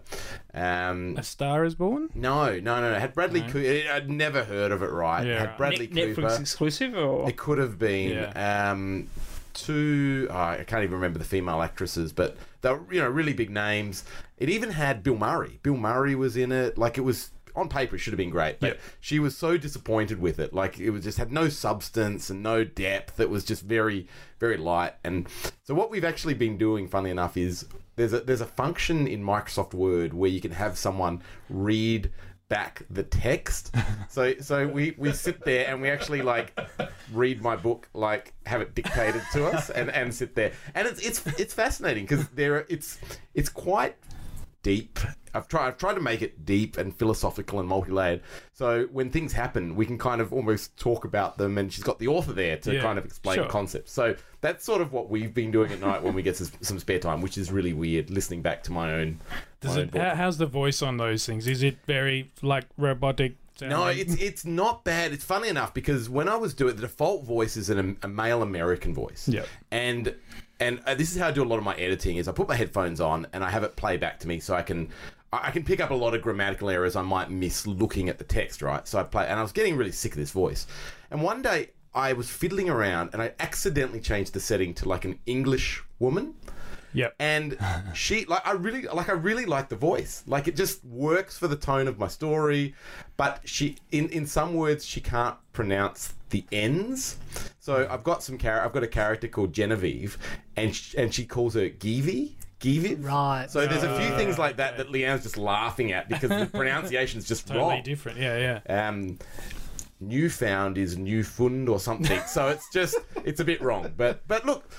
Um, 0.53 1.15
A 1.17 1.23
Star 1.23 1.63
is 1.63 1.75
Born? 1.75 2.09
no, 2.15 2.59
no, 2.59 2.81
no, 2.81 2.91
it 2.93 2.99
had 2.99 3.13
Bradley 3.13 3.41
No. 3.41 3.49
Cooper. 3.49 3.91
I'd 3.93 4.09
never 4.09 4.43
heard 4.43 4.71
of 4.71 4.81
it. 4.81 4.89
Right? 4.91 5.25
Yeah, 5.27 5.33
It 5.33 5.39
had 5.39 5.49
right. 5.49 5.57
Bradley 5.57 5.87
Ne- 5.91 6.07
Cooper. 6.15 6.21
Netflix 6.27 6.39
exclusive, 6.39 6.95
or 6.95 7.29
It 7.29 7.37
could 7.37 7.59
have 7.59 7.77
been 7.77 8.31
um, 8.35 9.07
two. 9.53 10.27
oh, 10.31 10.35
I 10.35 10.63
can't 10.65 10.81
even 10.83 10.95
remember 10.95 11.19
the 11.19 11.25
female 11.25 11.61
actresses, 11.61 12.11
but 12.13 12.35
they 12.63 12.71
were 12.71 12.81
you 12.91 12.99
know 13.01 13.09
really 13.09 13.33
big 13.33 13.51
names. 13.51 14.03
It 14.37 14.49
even 14.49 14.71
had 14.71 15.03
Bill 15.03 15.15
Murray. 15.17 15.59
Bill 15.61 15.77
Murray 15.77 16.15
was 16.15 16.35
in 16.35 16.51
it. 16.51 16.77
Like 16.77 16.97
it 16.97 17.01
was 17.01 17.29
on 17.55 17.69
paper, 17.69 17.95
it 17.95 17.99
should 17.99 18.13
have 18.13 18.17
been 18.17 18.31
great, 18.31 18.59
but 18.59 18.67
Yep. 18.71 18.79
she 18.99 19.19
was 19.19 19.37
so 19.37 19.57
disappointed 19.57 20.19
with 20.19 20.39
it. 20.39 20.55
Like 20.55 20.79
it 20.79 20.89
was 20.89 21.03
just 21.03 21.19
had 21.19 21.31
no 21.31 21.49
substance 21.49 22.31
and 22.31 22.41
no 22.41 22.63
depth. 22.63 23.19
It 23.19 23.29
was 23.29 23.45
just 23.45 23.61
very 23.63 24.07
very 24.39 24.57
light. 24.57 24.93
And 25.03 25.27
so 25.63 25.75
what 25.75 25.91
we've 25.91 26.03
actually 26.03 26.33
been 26.33 26.57
doing, 26.57 26.87
funnily 26.87 27.11
enough, 27.11 27.37
is 27.37 27.65
there's 27.95 28.11
a 28.13 28.21
there's 28.21 28.41
a 28.41 28.47
function 28.47 29.05
in 29.07 29.23
Microsoft 29.23 29.75
Word 29.75 30.13
where 30.15 30.31
you 30.31 30.41
can 30.41 30.51
have 30.51 30.77
someone 30.79 31.21
read 31.49 32.11
back 32.53 32.83
the 32.91 33.03
text. 33.03 33.73
So 34.09 34.35
so 34.39 34.67
we 34.67 34.93
we 34.97 35.11
sit 35.11 35.43
there 35.43 35.67
and 35.67 35.81
we 35.81 35.89
actually 35.89 36.21
like 36.21 36.55
read 37.11 37.41
my 37.41 37.55
book 37.55 37.89
like 37.95 38.33
have 38.45 38.61
it 38.61 38.75
dictated 38.75 39.23
to 39.33 39.47
us 39.47 39.71
and 39.71 39.89
and 39.89 40.13
sit 40.13 40.35
there. 40.35 40.51
And 40.75 40.87
it's 40.87 41.01
it's 41.01 41.25
it's 41.39 41.53
fascinating 41.53 42.03
because 42.05 42.27
there 42.29 42.65
it's 42.69 42.99
it's 43.33 43.49
quite 43.49 43.95
deep 44.63 44.99
I've 45.33 45.47
tried 45.47 45.67
I've 45.67 45.77
tried 45.77 45.95
to 45.95 45.99
make 45.99 46.21
it 46.21 46.45
deep 46.45 46.77
and 46.77 46.95
philosophical 46.95 47.59
and 47.59 47.67
multi-layered. 47.67 48.21
So 48.53 48.87
when 48.91 49.09
things 49.09 49.33
happen, 49.33 49.75
we 49.75 49.85
can 49.85 49.97
kind 49.97 50.21
of 50.21 50.31
almost 50.31 50.77
talk 50.77 51.05
about 51.05 51.37
them, 51.37 51.57
and 51.57 51.73
she's 51.73 51.83
got 51.83 51.99
the 51.99 52.07
author 52.07 52.33
there 52.33 52.57
to 52.57 52.75
Yeah, 52.75 52.81
kind 52.81 52.99
of 52.99 53.05
explain 53.05 53.37
sure. 53.37 53.47
concepts. 53.47 53.91
So 53.91 54.15
that's 54.41 54.63
sort 54.63 54.81
of 54.81 54.93
what 54.93 55.09
we've 55.09 55.33
been 55.33 55.51
doing 55.51 55.71
at 55.71 55.79
night 55.79 56.03
when 56.03 56.13
we 56.13 56.21
get 56.21 56.37
some, 56.61 56.79
spare 56.79 56.99
time, 56.99 57.21
which 57.21 57.37
is 57.37 57.51
really 57.51 57.73
weird. 57.73 58.09
Listening 58.09 58.41
back 58.41 58.63
to 58.63 58.71
my 58.71 58.93
own. 58.93 59.19
Does 59.59 59.75
my 59.75 59.81
own 59.81 59.89
it? 59.89 59.95
How, 59.95 60.15
how's 60.15 60.37
the 60.37 60.45
voice 60.45 60.81
on 60.81 60.97
those 60.97 61.25
things? 61.25 61.47
Is 61.47 61.63
it 61.63 61.77
very 61.85 62.31
like 62.41 62.65
robotic? 62.77 63.35
No, 63.61 63.85
it's 63.87 64.15
it's 64.15 64.45
not 64.45 64.83
bad. 64.83 65.13
It's 65.13 65.23
funny 65.23 65.47
enough 65.47 65.73
because 65.73 66.09
when 66.09 66.27
I 66.27 66.35
was 66.35 66.53
doing 66.53 66.71
it, 66.71 66.75
the 66.77 66.81
default 66.81 67.23
voice 67.23 67.55
is 67.55 67.69
an, 67.69 67.97
a 68.01 68.07
male 68.07 68.41
American 68.41 68.93
voice. 68.93 69.27
Yeah, 69.27 69.45
And 69.71 70.15
and 70.59 70.81
uh, 70.85 70.95
this 70.95 71.11
is 71.11 71.17
how 71.17 71.27
I 71.27 71.31
do 71.31 71.43
a 71.43 71.45
lot 71.45 71.57
of 71.57 71.63
my 71.63 71.75
editing: 71.75 72.17
is 72.17 72.27
I 72.27 72.31
put 72.31 72.47
my 72.47 72.55
headphones 72.55 73.01
on 73.01 73.27
and 73.33 73.43
I 73.43 73.49
have 73.49 73.63
it 73.63 73.75
play 73.75 73.97
back 73.97 74.19
to 74.21 74.27
me, 74.27 74.39
so 74.39 74.55
I 74.55 74.61
can 74.61 74.89
I 75.31 75.47
I 75.47 75.51
can 75.51 75.63
pick 75.63 75.79
up 75.79 75.91
a 75.91 75.95
lot 75.95 76.13
of 76.13 76.21
grammatical 76.21 76.69
errors 76.69 76.95
I 76.95 77.01
might 77.01 77.29
miss 77.29 77.67
looking 77.67 78.09
at 78.09 78.17
the 78.17 78.23
text. 78.23 78.61
Right. 78.61 78.87
So 78.87 78.99
I 78.99 79.03
play, 79.03 79.27
and 79.27 79.39
I 79.39 79.41
was 79.41 79.51
getting 79.51 79.75
really 79.75 79.91
sick 79.91 80.13
of 80.13 80.17
this 80.17 80.31
voice. 80.31 80.67
And 81.11 81.21
one 81.21 81.41
day 81.41 81.69
I 81.93 82.13
was 82.13 82.29
fiddling 82.29 82.69
around 82.69 83.11
and 83.13 83.21
I 83.21 83.33
accidentally 83.39 83.99
changed 83.99 84.33
the 84.33 84.39
setting 84.39 84.73
to 84.75 84.89
like 84.89 85.05
an 85.05 85.19
English 85.25 85.83
woman 85.99 86.35
Yep. 86.93 87.15
and 87.19 87.57
she 87.93 88.25
like 88.25 88.45
I 88.45 88.51
really 88.51 88.83
like 88.83 89.09
I 89.09 89.13
really 89.13 89.45
like 89.45 89.69
the 89.69 89.75
voice. 89.75 90.23
Like 90.27 90.47
it 90.47 90.55
just 90.55 90.83
works 90.85 91.37
for 91.37 91.47
the 91.47 91.55
tone 91.55 91.87
of 91.87 91.97
my 91.97 92.07
story, 92.07 92.75
but 93.17 93.41
she 93.45 93.77
in 93.91 94.09
in 94.09 94.27
some 94.27 94.53
words 94.53 94.85
she 94.85 95.01
can't 95.01 95.35
pronounce 95.53 96.13
the 96.33 96.43
ends. 96.51 97.15
So 97.59 97.87
I've 97.89 98.03
got 98.03 98.21
some 98.21 98.37
char- 98.37 98.61
I've 98.65 98.73
got 98.73 98.83
a 98.83 98.87
character 98.87 99.29
called 99.29 99.53
Genevieve, 99.53 100.17
and 100.57 100.75
sh- 100.75 100.95
and 100.97 101.13
she 101.13 101.25
calls 101.25 101.53
her 101.53 101.69
Geevy. 101.69 102.33
Geevy. 102.59 103.01
Right. 103.03 103.49
So 103.49 103.65
there's 103.65 103.83
a 103.83 103.97
few 103.99 104.09
things 104.17 104.37
like 104.37 104.57
that 104.57 104.77
that 104.77 104.89
Leanne's 104.89 105.23
just 105.23 105.37
laughing 105.37 105.91
at 105.93 106.09
because 106.09 106.29
the 106.29 106.45
pronunciation's 106.53 107.25
just 107.27 107.47
totally 107.47 107.75
wrong. 107.75 107.83
different. 107.83 108.17
Yeah, 108.19 108.59
yeah. 108.67 108.87
Um, 108.87 109.19
Newfound 109.99 110.77
is 110.77 110.97
Newfund 110.97 111.69
or 111.69 111.79
something. 111.79 112.19
So 112.27 112.49
it's 112.49 112.69
just 112.73 112.97
it's 113.23 113.39
a 113.39 113.45
bit 113.45 113.61
wrong. 113.61 113.91
But 113.95 114.27
but 114.27 114.45
look, 114.45 114.69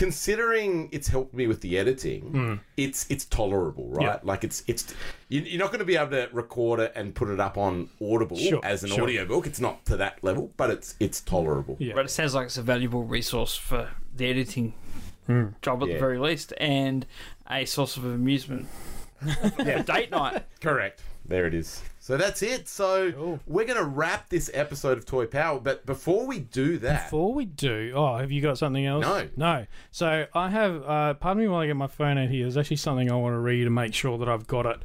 considering 0.00 0.88
it's 0.92 1.08
helped 1.08 1.34
me 1.34 1.46
with 1.46 1.60
the 1.60 1.76
editing, 1.76 2.22
hmm. 2.22 2.54
it's 2.78 3.04
it's 3.10 3.26
tolerable, 3.26 3.90
right? 3.90 4.06
Yeah. 4.06 4.18
Like 4.22 4.44
it's 4.44 4.64
it's 4.66 4.94
you- 5.28 5.42
you're 5.42 5.58
not 5.58 5.68
going 5.68 5.80
to 5.80 5.84
be 5.84 5.96
able 5.96 6.12
to 6.12 6.30
record 6.32 6.80
it 6.80 6.92
and 6.96 7.14
put 7.14 7.28
it 7.28 7.38
up 7.38 7.58
on 7.58 7.90
Audible 8.00 8.38
Sure, 8.38 8.64
as 8.64 8.82
an 8.82 8.88
sure. 8.88 9.02
audiobook. 9.02 9.46
It's 9.46 9.60
not 9.60 9.84
to 9.84 9.98
that 9.98 10.24
level, 10.24 10.52
but 10.56 10.70
it's 10.70 10.94
it's 11.00 11.20
tolerable. 11.20 11.76
Yeah. 11.78 11.92
But 11.94 12.06
it 12.06 12.08
sounds 12.08 12.34
like 12.34 12.46
it's 12.46 12.56
a 12.56 12.62
valuable 12.62 13.04
resource 13.04 13.54
for 13.54 13.90
the 14.16 14.26
editing 14.26 14.72
hmm. 15.26 15.48
job 15.60 15.82
at 15.82 15.88
Yeah. 15.88 15.94
the 15.94 16.00
very 16.00 16.18
least, 16.18 16.54
and 16.56 17.04
a 17.50 17.66
source 17.66 17.98
of 17.98 18.06
amusement. 18.06 18.68
yeah, 19.58 19.82
date 19.82 20.10
night. 20.10 20.44
Correct. 20.60 21.02
There 21.24 21.46
it 21.46 21.54
is. 21.54 21.82
So 22.00 22.16
that's 22.16 22.42
it. 22.42 22.66
So 22.68 23.38
we're 23.46 23.64
going 23.64 23.78
to 23.78 23.84
wrap 23.84 24.28
this 24.30 24.50
episode 24.52 24.98
of 24.98 25.06
Toy 25.06 25.26
Power. 25.26 25.60
But 25.60 25.86
before 25.86 26.26
we 26.26 26.40
do 26.40 26.78
that, 26.78 27.04
Before 27.04 27.32
we 27.32 27.44
do, 27.44 27.92
oh, 27.94 28.16
have 28.16 28.32
you 28.32 28.40
got 28.40 28.58
something 28.58 28.84
else? 28.84 29.02
No. 29.02 29.28
No. 29.36 29.66
So 29.92 30.26
I 30.34 30.50
have, 30.50 30.82
uh, 30.82 31.14
pardon 31.14 31.42
me 31.44 31.48
while 31.48 31.60
I 31.60 31.66
get 31.66 31.76
my 31.76 31.86
phone 31.86 32.18
out 32.18 32.30
here, 32.30 32.44
there's 32.44 32.56
actually 32.56 32.78
something 32.78 33.10
I 33.10 33.14
want 33.14 33.34
to 33.34 33.38
read 33.38 33.66
and 33.66 33.74
make 33.74 33.94
sure 33.94 34.18
that 34.18 34.28
I've 34.28 34.46
got 34.48 34.66
it. 34.66 34.82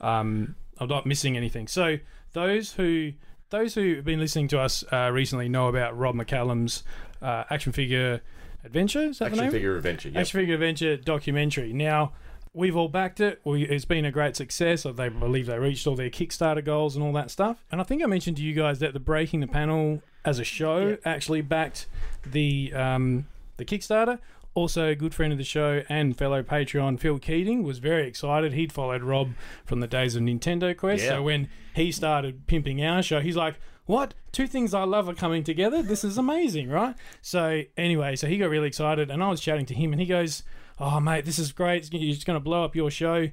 Um, 0.00 0.54
I'm 0.78 0.88
not 0.88 1.04
missing 1.04 1.36
anything. 1.36 1.68
So 1.68 1.98
those 2.32 2.72
who. 2.72 3.12
Those 3.50 3.74
who 3.74 3.96
have 3.96 4.06
been 4.06 4.18
listening 4.18 4.48
to 4.48 4.60
us 4.60 4.82
uh, 4.90 5.10
recently 5.12 5.46
know 5.46 5.68
about 5.68 5.94
Rob 5.94 6.14
McCallum's 6.14 6.84
uh, 7.20 7.44
action 7.50 7.70
figure 7.70 8.22
adventure. 8.64 9.00
Is 9.00 9.18
that 9.18 9.26
the 9.26 9.30
action 9.32 9.44
name? 9.44 9.52
figure 9.52 9.76
adventure. 9.76 10.08
Yep. 10.08 10.20
Action 10.20 10.40
Figure 10.40 10.54
Adventure 10.54 10.96
documentary. 10.96 11.74
Now, 11.74 12.12
we've 12.54 12.76
all 12.76 12.88
backed 12.88 13.20
it. 13.20 13.40
We, 13.44 13.64
it's 13.64 13.84
been 13.84 14.04
a 14.04 14.12
great 14.12 14.36
success. 14.36 14.82
They 14.82 15.08
believe 15.08 15.46
they 15.46 15.58
reached 15.58 15.86
all 15.86 15.96
their 15.96 16.10
Kickstarter 16.10 16.64
goals 16.64 16.96
and 16.96 17.04
all 17.04 17.12
that 17.14 17.30
stuff. 17.30 17.64
And 17.70 17.80
I 17.80 17.84
think 17.84 18.02
I 18.02 18.06
mentioned 18.06 18.36
to 18.38 18.42
you 18.42 18.54
guys 18.54 18.78
that 18.80 18.92
the 18.92 19.00
Breaking 19.00 19.40
the 19.40 19.46
Panel 19.46 20.02
as 20.24 20.38
a 20.38 20.44
show 20.44 20.98
actually 21.04 21.40
backed 21.40 21.86
the 22.24 22.72
um, 22.74 23.26
the 23.56 23.64
Kickstarter. 23.64 24.18
Also, 24.54 24.88
a 24.88 24.94
good 24.94 25.14
friend 25.14 25.32
of 25.32 25.38
the 25.38 25.44
show 25.44 25.82
and 25.88 26.16
fellow 26.16 26.42
Patreon 26.42 27.00
Phil 27.00 27.18
Keating 27.18 27.62
was 27.62 27.78
very 27.78 28.06
excited. 28.06 28.52
He'd 28.52 28.70
followed 28.70 29.02
Rob 29.02 29.30
from 29.64 29.80
the 29.80 29.86
days 29.86 30.14
of 30.14 30.22
Nintendo 30.22 30.76
Quest. 30.76 31.04
Yeah. 31.04 31.10
So 31.10 31.22
when 31.22 31.48
he 31.74 31.90
started 31.90 32.46
pimping 32.46 32.84
our 32.84 33.02
show, 33.02 33.20
he's 33.20 33.36
like, 33.36 33.54
"What? 33.86 34.12
Two 34.30 34.46
things 34.46 34.74
I 34.74 34.84
love 34.84 35.08
are 35.08 35.14
coming 35.14 35.42
together. 35.42 35.82
This 35.82 36.04
is 36.04 36.18
amazing, 36.18 36.68
right?" 36.68 36.94
So 37.22 37.62
anyway, 37.78 38.14
so 38.14 38.26
he 38.26 38.36
got 38.36 38.50
really 38.50 38.68
excited, 38.68 39.10
and 39.10 39.22
I 39.22 39.30
was 39.30 39.40
chatting 39.40 39.64
to 39.66 39.74
him, 39.74 39.90
and 39.92 40.00
he 40.00 40.06
goes, 40.06 40.42
"Oh, 40.82 41.00
mate, 41.00 41.24
this 41.24 41.38
is 41.38 41.52
great. 41.52 41.90
You're 41.92 42.12
just 42.14 42.26
going 42.26 42.36
to 42.36 42.40
blow 42.40 42.64
up 42.64 42.74
your 42.76 42.90
show, 42.90 43.28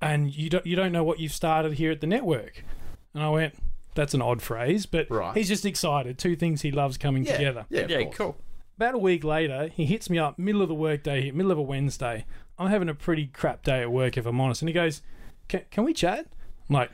and 0.00 0.34
you 0.34 0.48
don't 0.50 0.66
you 0.66 0.74
don't 0.76 0.90
know 0.92 1.04
what 1.04 1.20
you've 1.20 1.32
started 1.32 1.74
here 1.74 1.92
at 1.92 2.00
the 2.00 2.06
network." 2.06 2.64
And 3.12 3.22
I 3.22 3.28
went, 3.30 3.54
"That's 3.94 4.14
an 4.14 4.22
odd 4.22 4.42
phrase, 4.42 4.86
but 4.86 5.08
Right. 5.10 5.36
he's 5.36 5.48
just 5.48 5.64
excited. 5.66 6.18
Two 6.18 6.34
things 6.36 6.62
he 6.62 6.70
loves 6.70 6.96
coming 6.98 7.24
Yeah. 7.24 7.36
together." 7.36 7.66
Yeah, 7.70 7.86
Yeah, 7.88 8.02
course. 8.04 8.16
cool. 8.16 8.36
About 8.76 8.94
a 8.94 8.98
week 8.98 9.22
later, 9.22 9.68
he 9.68 9.84
hits 9.84 10.10
me 10.10 10.18
up, 10.18 10.38
middle 10.38 10.62
of 10.62 10.68
the 10.68 10.74
workday, 10.74 11.30
middle 11.30 11.52
of 11.52 11.58
a 11.58 11.62
Wednesday. 11.62 12.24
I'm 12.58 12.70
having 12.70 12.88
a 12.88 12.94
pretty 12.94 13.26
crap 13.26 13.62
day 13.62 13.82
at 13.82 13.92
work, 13.92 14.16
if 14.16 14.26
I'm 14.26 14.40
honest. 14.40 14.62
And 14.62 14.68
he 14.68 14.72
goes, 14.72 15.02
"Can, 15.48 15.62
can 15.70 15.84
we 15.84 15.92
chat?" 15.92 16.26
I'm 16.68 16.74
like, 16.74 16.90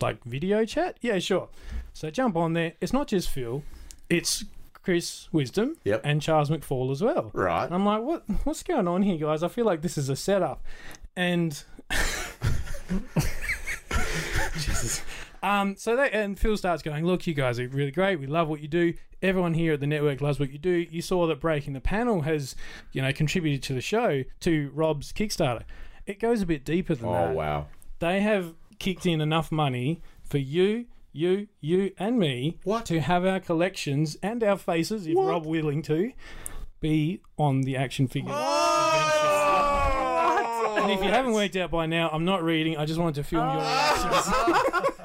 like 0.00 0.24
video 0.24 0.64
chat? 0.64 0.96
Yeah, 1.02 1.18
sure. 1.18 1.48
So 1.92 2.10
jump 2.10 2.34
on 2.36 2.54
there. 2.54 2.72
It's 2.80 2.92
not 2.92 3.06
just 3.08 3.28
Phil, 3.28 3.62
it's 4.08 4.44
Chris 4.82 5.28
Wisdom 5.32 5.76
Yep. 5.84 6.00
and 6.04 6.22
Charles 6.22 6.50
McFall 6.50 6.90
as 6.90 7.02
well. 7.02 7.30
Right. 7.34 7.64
And 7.66 7.74
I'm 7.74 7.84
like, 7.84 8.02
what? 8.02 8.22
What's 8.44 8.62
going 8.62 8.88
on 8.88 9.02
here, 9.02 9.16
guys? 9.18 9.42
I 9.42 9.48
feel 9.48 9.64
like 9.66 9.82
this 9.82 9.98
is 9.98 10.08
a 10.08 10.16
setup. 10.16 10.64
And 11.16 11.62
Jesus. 14.58 15.02
Um, 15.42 15.74
so 15.76 15.96
they 15.96 16.10
and 16.10 16.38
Phil 16.38 16.56
starts 16.56 16.82
going, 16.82 17.06
look, 17.06 17.26
you 17.26 17.32
guys 17.34 17.58
are 17.58 17.66
really 17.68 17.90
great. 17.90 18.20
We 18.20 18.26
love 18.26 18.48
what 18.48 18.60
you 18.60 18.68
do. 18.68 18.92
Everyone 19.22 19.54
here 19.54 19.72
at 19.74 19.80
the 19.80 19.86
network 19.86 20.20
loves 20.20 20.38
what 20.38 20.50
you 20.50 20.58
do. 20.58 20.70
You 20.90 21.00
saw 21.02 21.26
that 21.28 21.40
Breaking 21.40 21.72
the 21.72 21.80
Panel 21.80 22.22
has, 22.22 22.54
you 22.92 23.00
know, 23.02 23.12
contributed 23.12 23.62
to 23.64 23.72
the 23.74 23.80
show 23.80 24.24
to 24.40 24.70
Rob's 24.74 25.12
Kickstarter. 25.12 25.62
It 26.06 26.20
goes 26.20 26.42
a 26.42 26.46
bit 26.46 26.64
deeper 26.64 26.94
than 26.94 27.08
Oh 27.08 27.12
that. 27.12 27.28
Oh 27.30 27.32
wow. 27.32 27.66
They 28.00 28.20
have 28.20 28.54
kicked 28.78 29.06
in 29.06 29.20
enough 29.20 29.50
money 29.52 30.00
for 30.22 30.38
you, 30.38 30.86
you, 31.12 31.48
you, 31.60 31.92
and 31.98 32.18
me 32.18 32.58
What? 32.64 32.86
to 32.86 33.00
have 33.00 33.24
our 33.24 33.40
collections 33.40 34.16
and 34.22 34.42
our 34.42 34.56
faces, 34.56 35.06
if 35.06 35.16
Rob 35.16 35.46
willing 35.46 35.82
to, 35.82 36.12
be 36.80 37.20
on 37.36 37.62
the 37.62 37.76
action 37.76 38.08
figure. 38.08 38.32
Oh! 38.32 39.16
And 40.82 40.90
if 40.92 41.02
you 41.04 41.10
haven't 41.10 41.32
worked 41.32 41.56
out 41.56 41.70
by 41.70 41.86
now, 41.86 42.08
I'm 42.10 42.24
not 42.24 42.42
reading. 42.42 42.76
I 42.76 42.86
just 42.86 42.98
wanted 42.98 43.16
to 43.16 43.24
film 43.24 43.44
your 43.44 43.56
oh! 43.56 43.60
reactions. 43.60 44.34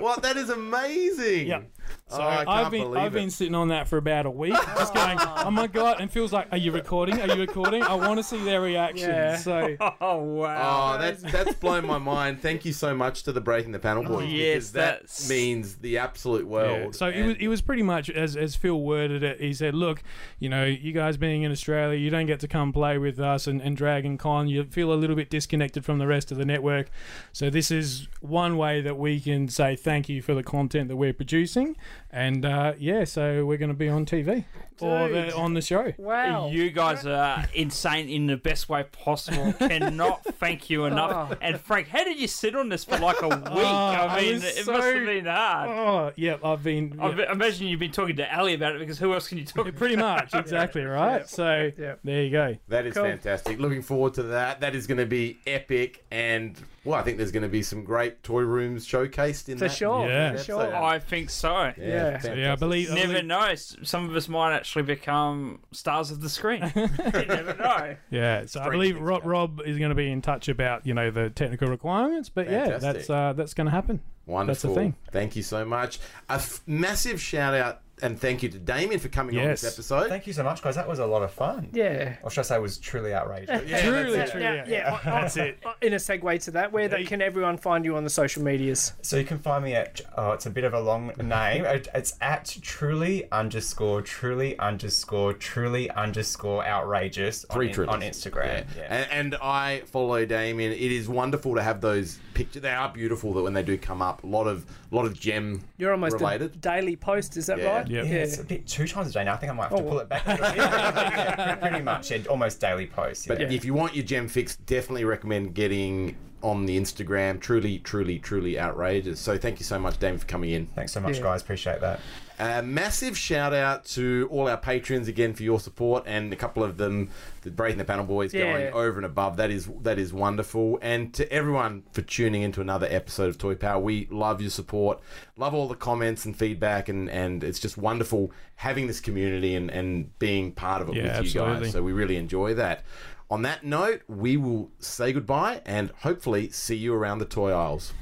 What? 0.00 0.22
That 0.22 0.38
is 0.38 0.48
amazing. 0.48 1.46
Yep. 1.48 1.70
So 2.10 2.18
Oh, 2.20 2.26
I 2.26 2.44
I've 2.64 2.70
been 2.70 2.82
believe 2.82 2.98
I've 3.02 3.14
it. 3.14 3.18
been 3.18 3.30
sitting 3.30 3.54
on 3.54 3.68
that 3.68 3.88
for 3.88 3.96
about 3.96 4.26
a 4.26 4.30
week, 4.30 4.52
just 4.54 4.92
going, 4.94 5.18
oh 5.20 5.50
my 5.50 5.66
god, 5.66 6.00
and 6.00 6.10
feels 6.10 6.32
like, 6.32 6.48
are 6.52 6.58
you 6.58 6.72
recording? 6.72 7.20
Are 7.20 7.28
you 7.34 7.40
recording? 7.40 7.82
I 7.82 7.94
want 7.94 8.18
to 8.18 8.22
see 8.24 8.42
their 8.44 8.60
reaction. 8.60 9.08
Yeah. 9.10 9.36
So 9.36 9.76
Oh 10.00 10.16
wow. 10.18 10.94
Oh, 10.94 10.98
that's 11.00 11.22
that's 11.22 11.54
blown 11.54 11.86
my 11.86 11.98
mind. 11.98 12.40
Thank 12.40 12.64
you 12.64 12.72
so 12.72 12.94
much 12.94 13.22
to 13.24 13.32
the 13.32 13.40
Breaking 13.40 13.72
the 13.72 13.78
Panel 13.78 14.02
boys. 14.04 14.30
yes, 14.30 14.70
because 14.70 14.72
that 14.72 15.28
means 15.32 15.76
the 15.76 15.98
absolute 15.98 16.46
world. 16.46 16.78
Yeah. 16.80 16.90
So 16.92 17.06
it 17.08 17.24
was, 17.24 17.36
it 17.40 17.48
was 17.48 17.60
pretty 17.62 17.82
much 17.82 18.10
as 18.10 18.36
as 18.36 18.56
Phil 18.56 18.80
worded 18.80 19.22
it. 19.22 19.40
He 19.40 19.52
said, 19.54 19.74
"Look, 19.74 20.02
you 20.38 20.48
know, 20.48 20.64
you 20.64 20.92
guys 20.92 21.16
being 21.16 21.42
in 21.42 21.52
Australia, 21.52 21.98
you 21.98 22.10
don't 22.10 22.26
get 22.26 22.40
to 22.40 22.48
come 22.48 22.72
play 22.72 22.98
with 22.98 23.20
us 23.20 23.46
and, 23.46 23.60
and 23.60 23.76
Dragon 23.76 24.18
Con. 24.18 24.48
You 24.48 24.64
feel 24.64 24.92
a 24.92 24.94
little 24.96 25.16
bit 25.16 25.30
disconnected 25.30 25.84
from 25.84 25.98
the 25.98 26.06
rest 26.06 26.30
of 26.32 26.38
the 26.38 26.44
network. 26.44 26.90
So 27.32 27.50
this 27.50 27.70
is 27.70 28.08
one 28.20 28.56
way 28.56 28.80
that 28.80 28.96
we 28.98 29.20
can 29.20 29.48
say 29.48 29.76
thank 29.76 30.08
you 30.08 30.22
for 30.22 30.34
the 30.34 30.42
content 30.42 30.88
that 30.88 30.96
we're 30.96 31.12
producing. 31.12 31.76
And 32.12 32.44
uh, 32.44 32.72
yeah, 32.78 33.04
so 33.04 33.44
we're 33.46 33.58
going 33.58 33.68
to 33.70 33.74
be 33.76 33.88
on 33.88 34.04
TV 34.04 34.44
or 34.80 35.08
the, 35.08 35.34
on 35.36 35.54
the 35.54 35.60
show. 35.60 35.92
Wow. 35.98 36.48
You 36.50 36.70
guys 36.70 37.06
are 37.06 37.44
insane 37.54 38.08
in 38.08 38.26
the 38.26 38.36
best 38.36 38.68
way 38.68 38.82
possible. 38.90 39.52
Cannot 39.58 40.24
thank 40.24 40.68
you 40.70 40.86
enough. 40.86 41.36
And 41.40 41.60
Frank, 41.60 41.86
how 41.88 42.02
did 42.02 42.18
you 42.18 42.26
sit 42.26 42.56
on 42.56 42.68
this 42.68 42.82
for 42.84 42.98
like 42.98 43.22
a 43.22 43.28
week? 43.28 43.38
I 43.46 44.06
I 44.06 44.20
mean, 44.22 44.34
was 44.34 44.44
it 44.44 44.64
so- 44.64 44.72
must 44.72 44.86
have 44.88 45.06
been 45.06 45.26
hard. 45.26 45.68
Oh, 45.70 46.12
yeah, 46.16 46.36
I've 46.42 46.64
been 46.64 46.98
I 47.00 47.10
yeah, 47.10 47.14
be- 47.14 47.22
imagine 47.30 47.68
you've 47.68 47.78
been 47.80 47.92
talking 47.92 48.16
to 48.16 48.36
Ali 48.36 48.54
about 48.54 48.74
it 48.74 48.80
because 48.80 48.98
who 48.98 49.14
else 49.14 49.28
can 49.28 49.38
you 49.38 49.44
talk 49.44 49.66
to? 49.66 49.72
pretty 49.72 49.96
much 49.96 50.34
exactly 50.34 50.82
right. 50.82 51.28
So 51.28 51.70
Yeah. 51.78 51.94
there 52.02 52.24
you 52.24 52.30
go. 52.30 52.56
That 52.68 52.86
is 52.86 52.94
Cool. 52.94 53.04
fantastic. 53.04 53.60
Looking 53.60 53.82
forward 53.82 54.14
to 54.14 54.24
that. 54.24 54.60
That 54.62 54.74
is 54.74 54.86
going 54.88 54.98
to 54.98 55.06
be 55.06 55.38
epic, 55.46 56.04
and 56.10 56.56
well, 56.84 56.98
I 56.98 57.02
think 57.02 57.18
there's 57.18 57.30
going 57.32 57.42
to 57.42 57.48
be 57.48 57.62
some 57.62 57.84
great 57.84 58.22
toy 58.22 58.40
rooms 58.42 58.86
showcased 58.86 59.48
in 59.48 59.58
For 59.58 59.64
that. 59.68 59.74
sure. 59.74 60.08
Yeah. 60.08 60.32
For 60.36 60.42
sure. 60.44 60.74
I 60.74 60.98
think 60.98 61.28
so. 61.30 61.50
Yeah, 61.52 61.72
Yeah. 61.76 61.84
Yeah, 61.86 62.06
I 62.06 62.18
fantastic. 62.20 62.58
believe. 62.60 62.90
I 62.90 62.94
Never 62.94 63.08
believe- 63.12 63.24
know. 63.26 63.54
Some 63.54 64.08
of 64.08 64.16
us 64.16 64.28
might 64.28 64.54
actually 64.54 64.82
become 64.82 65.60
stars 65.72 66.10
of 66.10 66.20
the 66.20 66.28
screen. 66.28 66.72
you 66.76 66.88
never 67.26 67.54
know. 67.58 67.96
Yeah, 68.10 68.46
so 68.46 68.60
I 68.60 68.70
believe 68.70 68.98
Rob. 69.00 69.24
Rob 69.24 69.60
is 69.66 69.76
going 69.78 69.90
to 69.90 69.94
be 69.94 70.10
in 70.10 70.22
touch 70.22 70.48
about 70.48 70.86
you 70.86 70.94
know 70.94 71.10
the 71.10 71.30
technical 71.30 71.68
requirements, 71.68 72.28
but 72.28 72.50
yeah, 72.50 72.78
that's 72.78 73.10
uh, 73.10 73.32
that's 73.34 73.54
going 73.54 73.66
to 73.66 73.70
happen. 73.72 74.00
Wonderful. 74.26 74.46
That's 74.46 74.62
the 74.62 74.74
thing. 74.74 74.94
Thank 75.10 75.34
you 75.36 75.42
so 75.42 75.64
much. 75.64 75.98
A 76.28 76.34
f- 76.34 76.60
massive 76.66 77.20
shout 77.20 77.52
out 77.54 77.80
and 78.00 78.18
thank 78.20 78.42
you 78.42 78.48
to 78.48 78.58
Damien 78.58 78.98
for 79.00 79.08
coming 79.08 79.38
on 79.38 79.46
this 79.48 79.64
episode. 79.64 80.08
Thank 80.08 80.26
you 80.26 80.32
so 80.32 80.42
much, 80.42 80.62
guys. 80.62 80.74
That 80.76 80.88
was 80.88 80.98
a 80.98 81.06
lot 81.06 81.22
of 81.22 81.32
fun. 81.32 81.68
Yeah. 81.72 82.16
Or 82.22 82.30
should 82.30 82.40
I 82.40 82.42
say, 82.42 82.56
it 82.56 82.62
was 82.62 82.78
truly 82.78 83.14
outrageous. 83.14 83.62
Yeah, 83.68 83.82
Truly, 83.82 84.12
that's 84.16 84.30
truly. 84.32 84.44
Now, 84.46 84.52
Yeah, 84.54 84.64
yeah, 84.68 84.98
I- 85.04 85.10
I- 85.18 85.20
That's 85.22 85.36
it. 85.36 85.58
Uh, 85.64 85.68
uh, 85.70 85.74
in 85.82 85.92
a 85.92 85.96
segue 85.96 86.42
to 86.44 86.50
that, 86.52 86.72
where 86.72 86.88
they, 86.88 87.04
can 87.04 87.22
everyone 87.22 87.56
find 87.58 87.84
you 87.84 87.96
on 87.96 88.04
the 88.04 88.10
social 88.10 88.42
medias? 88.42 88.92
So 89.02 89.16
you 89.16 89.24
can 89.24 89.38
find 89.38 89.64
me 89.64 89.74
at 89.74 90.00
oh, 90.16 90.32
it's 90.32 90.46
a 90.46 90.50
bit 90.50 90.64
of 90.64 90.74
a 90.74 90.80
long 90.80 91.12
name. 91.22 91.64
It's 91.94 92.14
at 92.20 92.56
truly 92.62 93.30
underscore 93.32 94.02
truly 94.02 94.58
underscore 94.58 95.32
truly 95.34 95.90
underscore 95.90 96.64
outrageous 96.66 97.44
on, 97.50 97.54
Three 97.56 97.68
in- 97.68 97.74
Trulies. 97.74 97.88
on 97.88 98.00
Instagram. 98.02 98.64
Yeah. 98.76 98.86
And, 98.88 99.10
and 99.34 99.34
I 99.42 99.82
follow 99.86 100.24
Damien. 100.24 100.72
It 100.72 100.80
is 100.92 101.08
wonderful 101.08 101.54
to 101.54 101.62
have 101.62 101.80
those 101.80 102.18
pictures. 102.34 102.62
They 102.62 102.70
are 102.70 102.88
beautiful 102.92 103.32
that 103.34 103.42
when 103.42 103.52
they 103.52 103.62
do 103.62 103.76
come 103.78 104.02
up, 104.02 104.24
a 104.24 104.26
lot 104.26 104.46
of 104.46 104.64
lot 104.90 105.04
of 105.06 105.18
Jem 105.18 105.62
You're 105.78 105.92
almost 105.92 106.16
a 106.16 106.18
related. 106.18 106.60
daily 106.60 106.96
post, 106.96 107.36
is 107.36 107.46
that 107.46 107.58
Yeah. 107.58 107.76
right? 107.76 107.86
Yep. 107.90 108.04
Yeah, 108.06 108.10
it's 108.12 108.38
a 108.38 108.44
bit 108.44 108.66
two 108.66 108.86
times 108.86 109.10
a 109.10 109.12
day 109.12 109.24
now. 109.24 109.34
I 109.34 109.36
think 109.36 109.50
I 109.50 109.54
might 109.54 109.68
have 109.70 109.78
to 109.78 109.84
Oh. 109.84 109.88
pull 109.88 109.98
it 110.00 110.08
back. 110.08 110.26
a 110.26 110.30
little 110.30 110.46
bit. 110.46 110.56
yeah, 110.56 111.54
pretty 111.56 111.82
much, 111.82 112.10
yeah, 112.10 112.18
almost 112.28 112.60
daily 112.60 112.86
posts. 112.86 113.26
Yeah. 113.26 113.34
But 113.34 113.52
if 113.52 113.64
you 113.64 113.74
want 113.74 113.94
your 113.96 114.04
Jem 114.04 114.28
fix, 114.28 114.56
definitely 114.56 115.04
recommend 115.04 115.54
getting 115.54 116.16
on 116.42 116.66
the 116.66 116.78
Instagram. 116.78 117.40
Truly, 117.40 117.78
truly, 117.80 118.18
truly 118.18 118.58
outrageous. 118.58 119.18
So 119.20 119.36
thank 119.36 119.58
you 119.58 119.64
so 119.64 119.78
much, 119.78 119.98
Damien, 119.98 120.18
for 120.18 120.26
coming 120.26 120.50
in. 120.50 120.66
Thanks 120.66 120.92
so 120.92 121.00
much, 121.00 121.16
Yeah. 121.16 121.22
guys. 121.24 121.42
Appreciate 121.42 121.80
that. 121.80 122.00
A 122.42 122.62
massive 122.62 123.18
shout 123.18 123.52
out 123.52 123.84
to 123.96 124.26
all 124.30 124.48
our 124.48 124.56
patrons 124.56 125.08
again 125.08 125.34
for 125.34 125.42
your 125.42 125.60
support, 125.60 126.04
and 126.06 126.32
a 126.32 126.36
couple 126.36 126.64
of 126.64 126.78
them, 126.78 127.10
the 127.42 127.50
Breaking 127.50 127.76
the 127.76 127.84
Panel 127.84 128.06
Boys, 128.06 128.32
Yeah. 128.32 128.44
going 128.44 128.72
over 128.72 128.96
and 128.96 129.04
above. 129.04 129.36
That 129.36 129.50
is 129.50 129.68
that 129.82 129.98
is 129.98 130.10
wonderful, 130.14 130.78
and 130.80 131.12
to 131.12 131.30
everyone 131.30 131.82
for 131.92 132.00
tuning 132.00 132.40
into 132.40 132.62
another 132.62 132.86
episode 132.90 133.28
of 133.28 133.36
Toy 133.36 133.56
Power. 133.56 133.78
We 133.78 134.08
love 134.10 134.40
your 134.40 134.48
support, 134.48 135.00
love 135.36 135.52
all 135.52 135.68
the 135.68 135.74
comments 135.74 136.24
and 136.24 136.34
feedback, 136.34 136.88
and 136.88 137.10
and 137.10 137.44
it's 137.44 137.58
just 137.60 137.76
wonderful 137.76 138.32
having 138.56 138.86
this 138.86 139.00
community 139.00 139.54
and 139.54 139.70
and 139.70 140.18
being 140.18 140.52
part 140.52 140.80
of 140.80 140.88
it 140.88 140.94
Yeah, 140.96 141.20
with 141.20 141.34
you 141.34 141.40
guys. 141.40 141.72
So 141.72 141.82
we 141.82 141.92
really 141.92 142.16
enjoy 142.16 142.54
that. 142.54 142.84
On 143.30 143.42
that 143.42 143.64
note, 143.64 144.00
we 144.08 144.38
will 144.38 144.70
say 144.78 145.12
goodbye 145.12 145.60
and 145.66 145.90
hopefully 145.98 146.48
see 146.50 146.74
you 146.76 146.94
around 146.94 147.18
the 147.18 147.26
toy 147.26 147.52
aisles. 147.52 147.92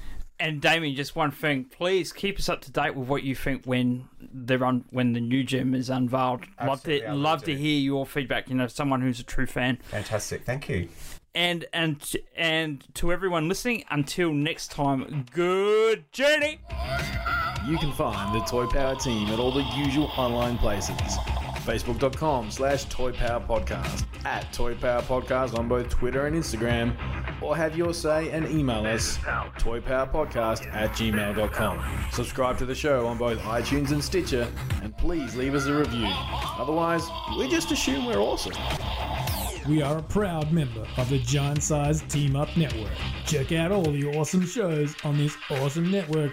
And 0.40 0.60
Damien, 0.60 0.94
just 0.94 1.16
one 1.16 1.32
thing, 1.32 1.64
please 1.64 2.12
keep 2.12 2.38
us 2.38 2.48
up 2.48 2.60
to 2.62 2.70
date 2.70 2.94
with 2.94 3.08
what 3.08 3.24
you 3.24 3.34
think 3.34 3.64
when 3.64 4.08
they're 4.20 4.64
on 4.64 4.84
when 4.90 5.12
the 5.12 5.20
new 5.20 5.42
Jem 5.42 5.74
is 5.74 5.90
unveiled. 5.90 6.44
Absolutely, 6.58 7.06
I 7.06 7.12
love 7.12 7.16
to 7.16 7.22
love 7.22 7.44
to 7.44 7.56
hear 7.56 7.80
your 7.80 8.06
feedback. 8.06 8.48
You 8.48 8.54
know, 8.54 8.68
someone 8.68 9.00
who's 9.00 9.18
a 9.18 9.24
true 9.24 9.46
fan. 9.46 9.78
Fantastic. 9.90 10.44
Thank 10.44 10.68
you. 10.68 10.88
And 11.34 11.66
and 11.72 12.00
and 12.36 12.84
to 12.94 13.12
everyone 13.12 13.48
listening, 13.48 13.84
until 13.90 14.32
next 14.32 14.70
time, 14.70 15.26
good 15.32 16.10
journey. 16.12 16.60
You 17.66 17.76
can 17.78 17.92
find 17.92 18.34
the 18.34 18.44
Toy 18.46 18.66
Power 18.66 18.94
team 18.94 19.28
at 19.28 19.38
all 19.38 19.52
the 19.52 19.64
usual 19.76 20.10
online 20.16 20.56
places. 20.58 21.18
Facebook.com 21.68 22.50
slash 22.50 22.86
Toy 22.86 23.12
Power 23.12 23.40
Podcast, 23.40 24.06
at 24.24 24.50
Toy 24.54 24.74
Power 24.74 25.02
Podcast 25.02 25.58
on 25.58 25.68
both 25.68 25.90
Twitter 25.90 26.26
and 26.26 26.34
Instagram, 26.34 26.94
or 27.42 27.54
have 27.54 27.76
your 27.76 27.92
say 27.92 28.30
and 28.30 28.48
email 28.48 28.86
us 28.86 29.18
toypowerpodcast 29.18 30.72
at 30.72 30.92
gmail.com. 30.92 31.84
Subscribe 32.10 32.56
to 32.56 32.64
the 32.64 32.74
show 32.74 33.06
on 33.06 33.18
both 33.18 33.38
iTunes 33.40 33.90
and 33.90 34.02
Stitcher, 34.02 34.50
and 34.82 34.96
please 34.96 35.36
leave 35.36 35.54
us 35.54 35.66
a 35.66 35.74
review. 35.74 36.08
Otherwise, 36.08 37.02
we 37.38 37.46
just 37.48 37.70
assume 37.70 38.06
we're 38.06 38.16
awesome. 38.16 38.54
We 39.68 39.82
are 39.82 39.98
a 39.98 40.02
proud 40.02 40.50
member 40.50 40.86
of 40.96 41.10
the 41.10 41.18
Giant 41.18 41.62
Size 41.62 42.00
Team 42.08 42.34
Up 42.34 42.48
Network. 42.56 42.92
Check 43.26 43.52
out 43.52 43.72
all 43.72 43.82
the 43.82 44.06
awesome 44.16 44.46
shows 44.46 44.94
on 45.04 45.18
this 45.18 45.36
awesome 45.50 45.90
network 45.90 46.32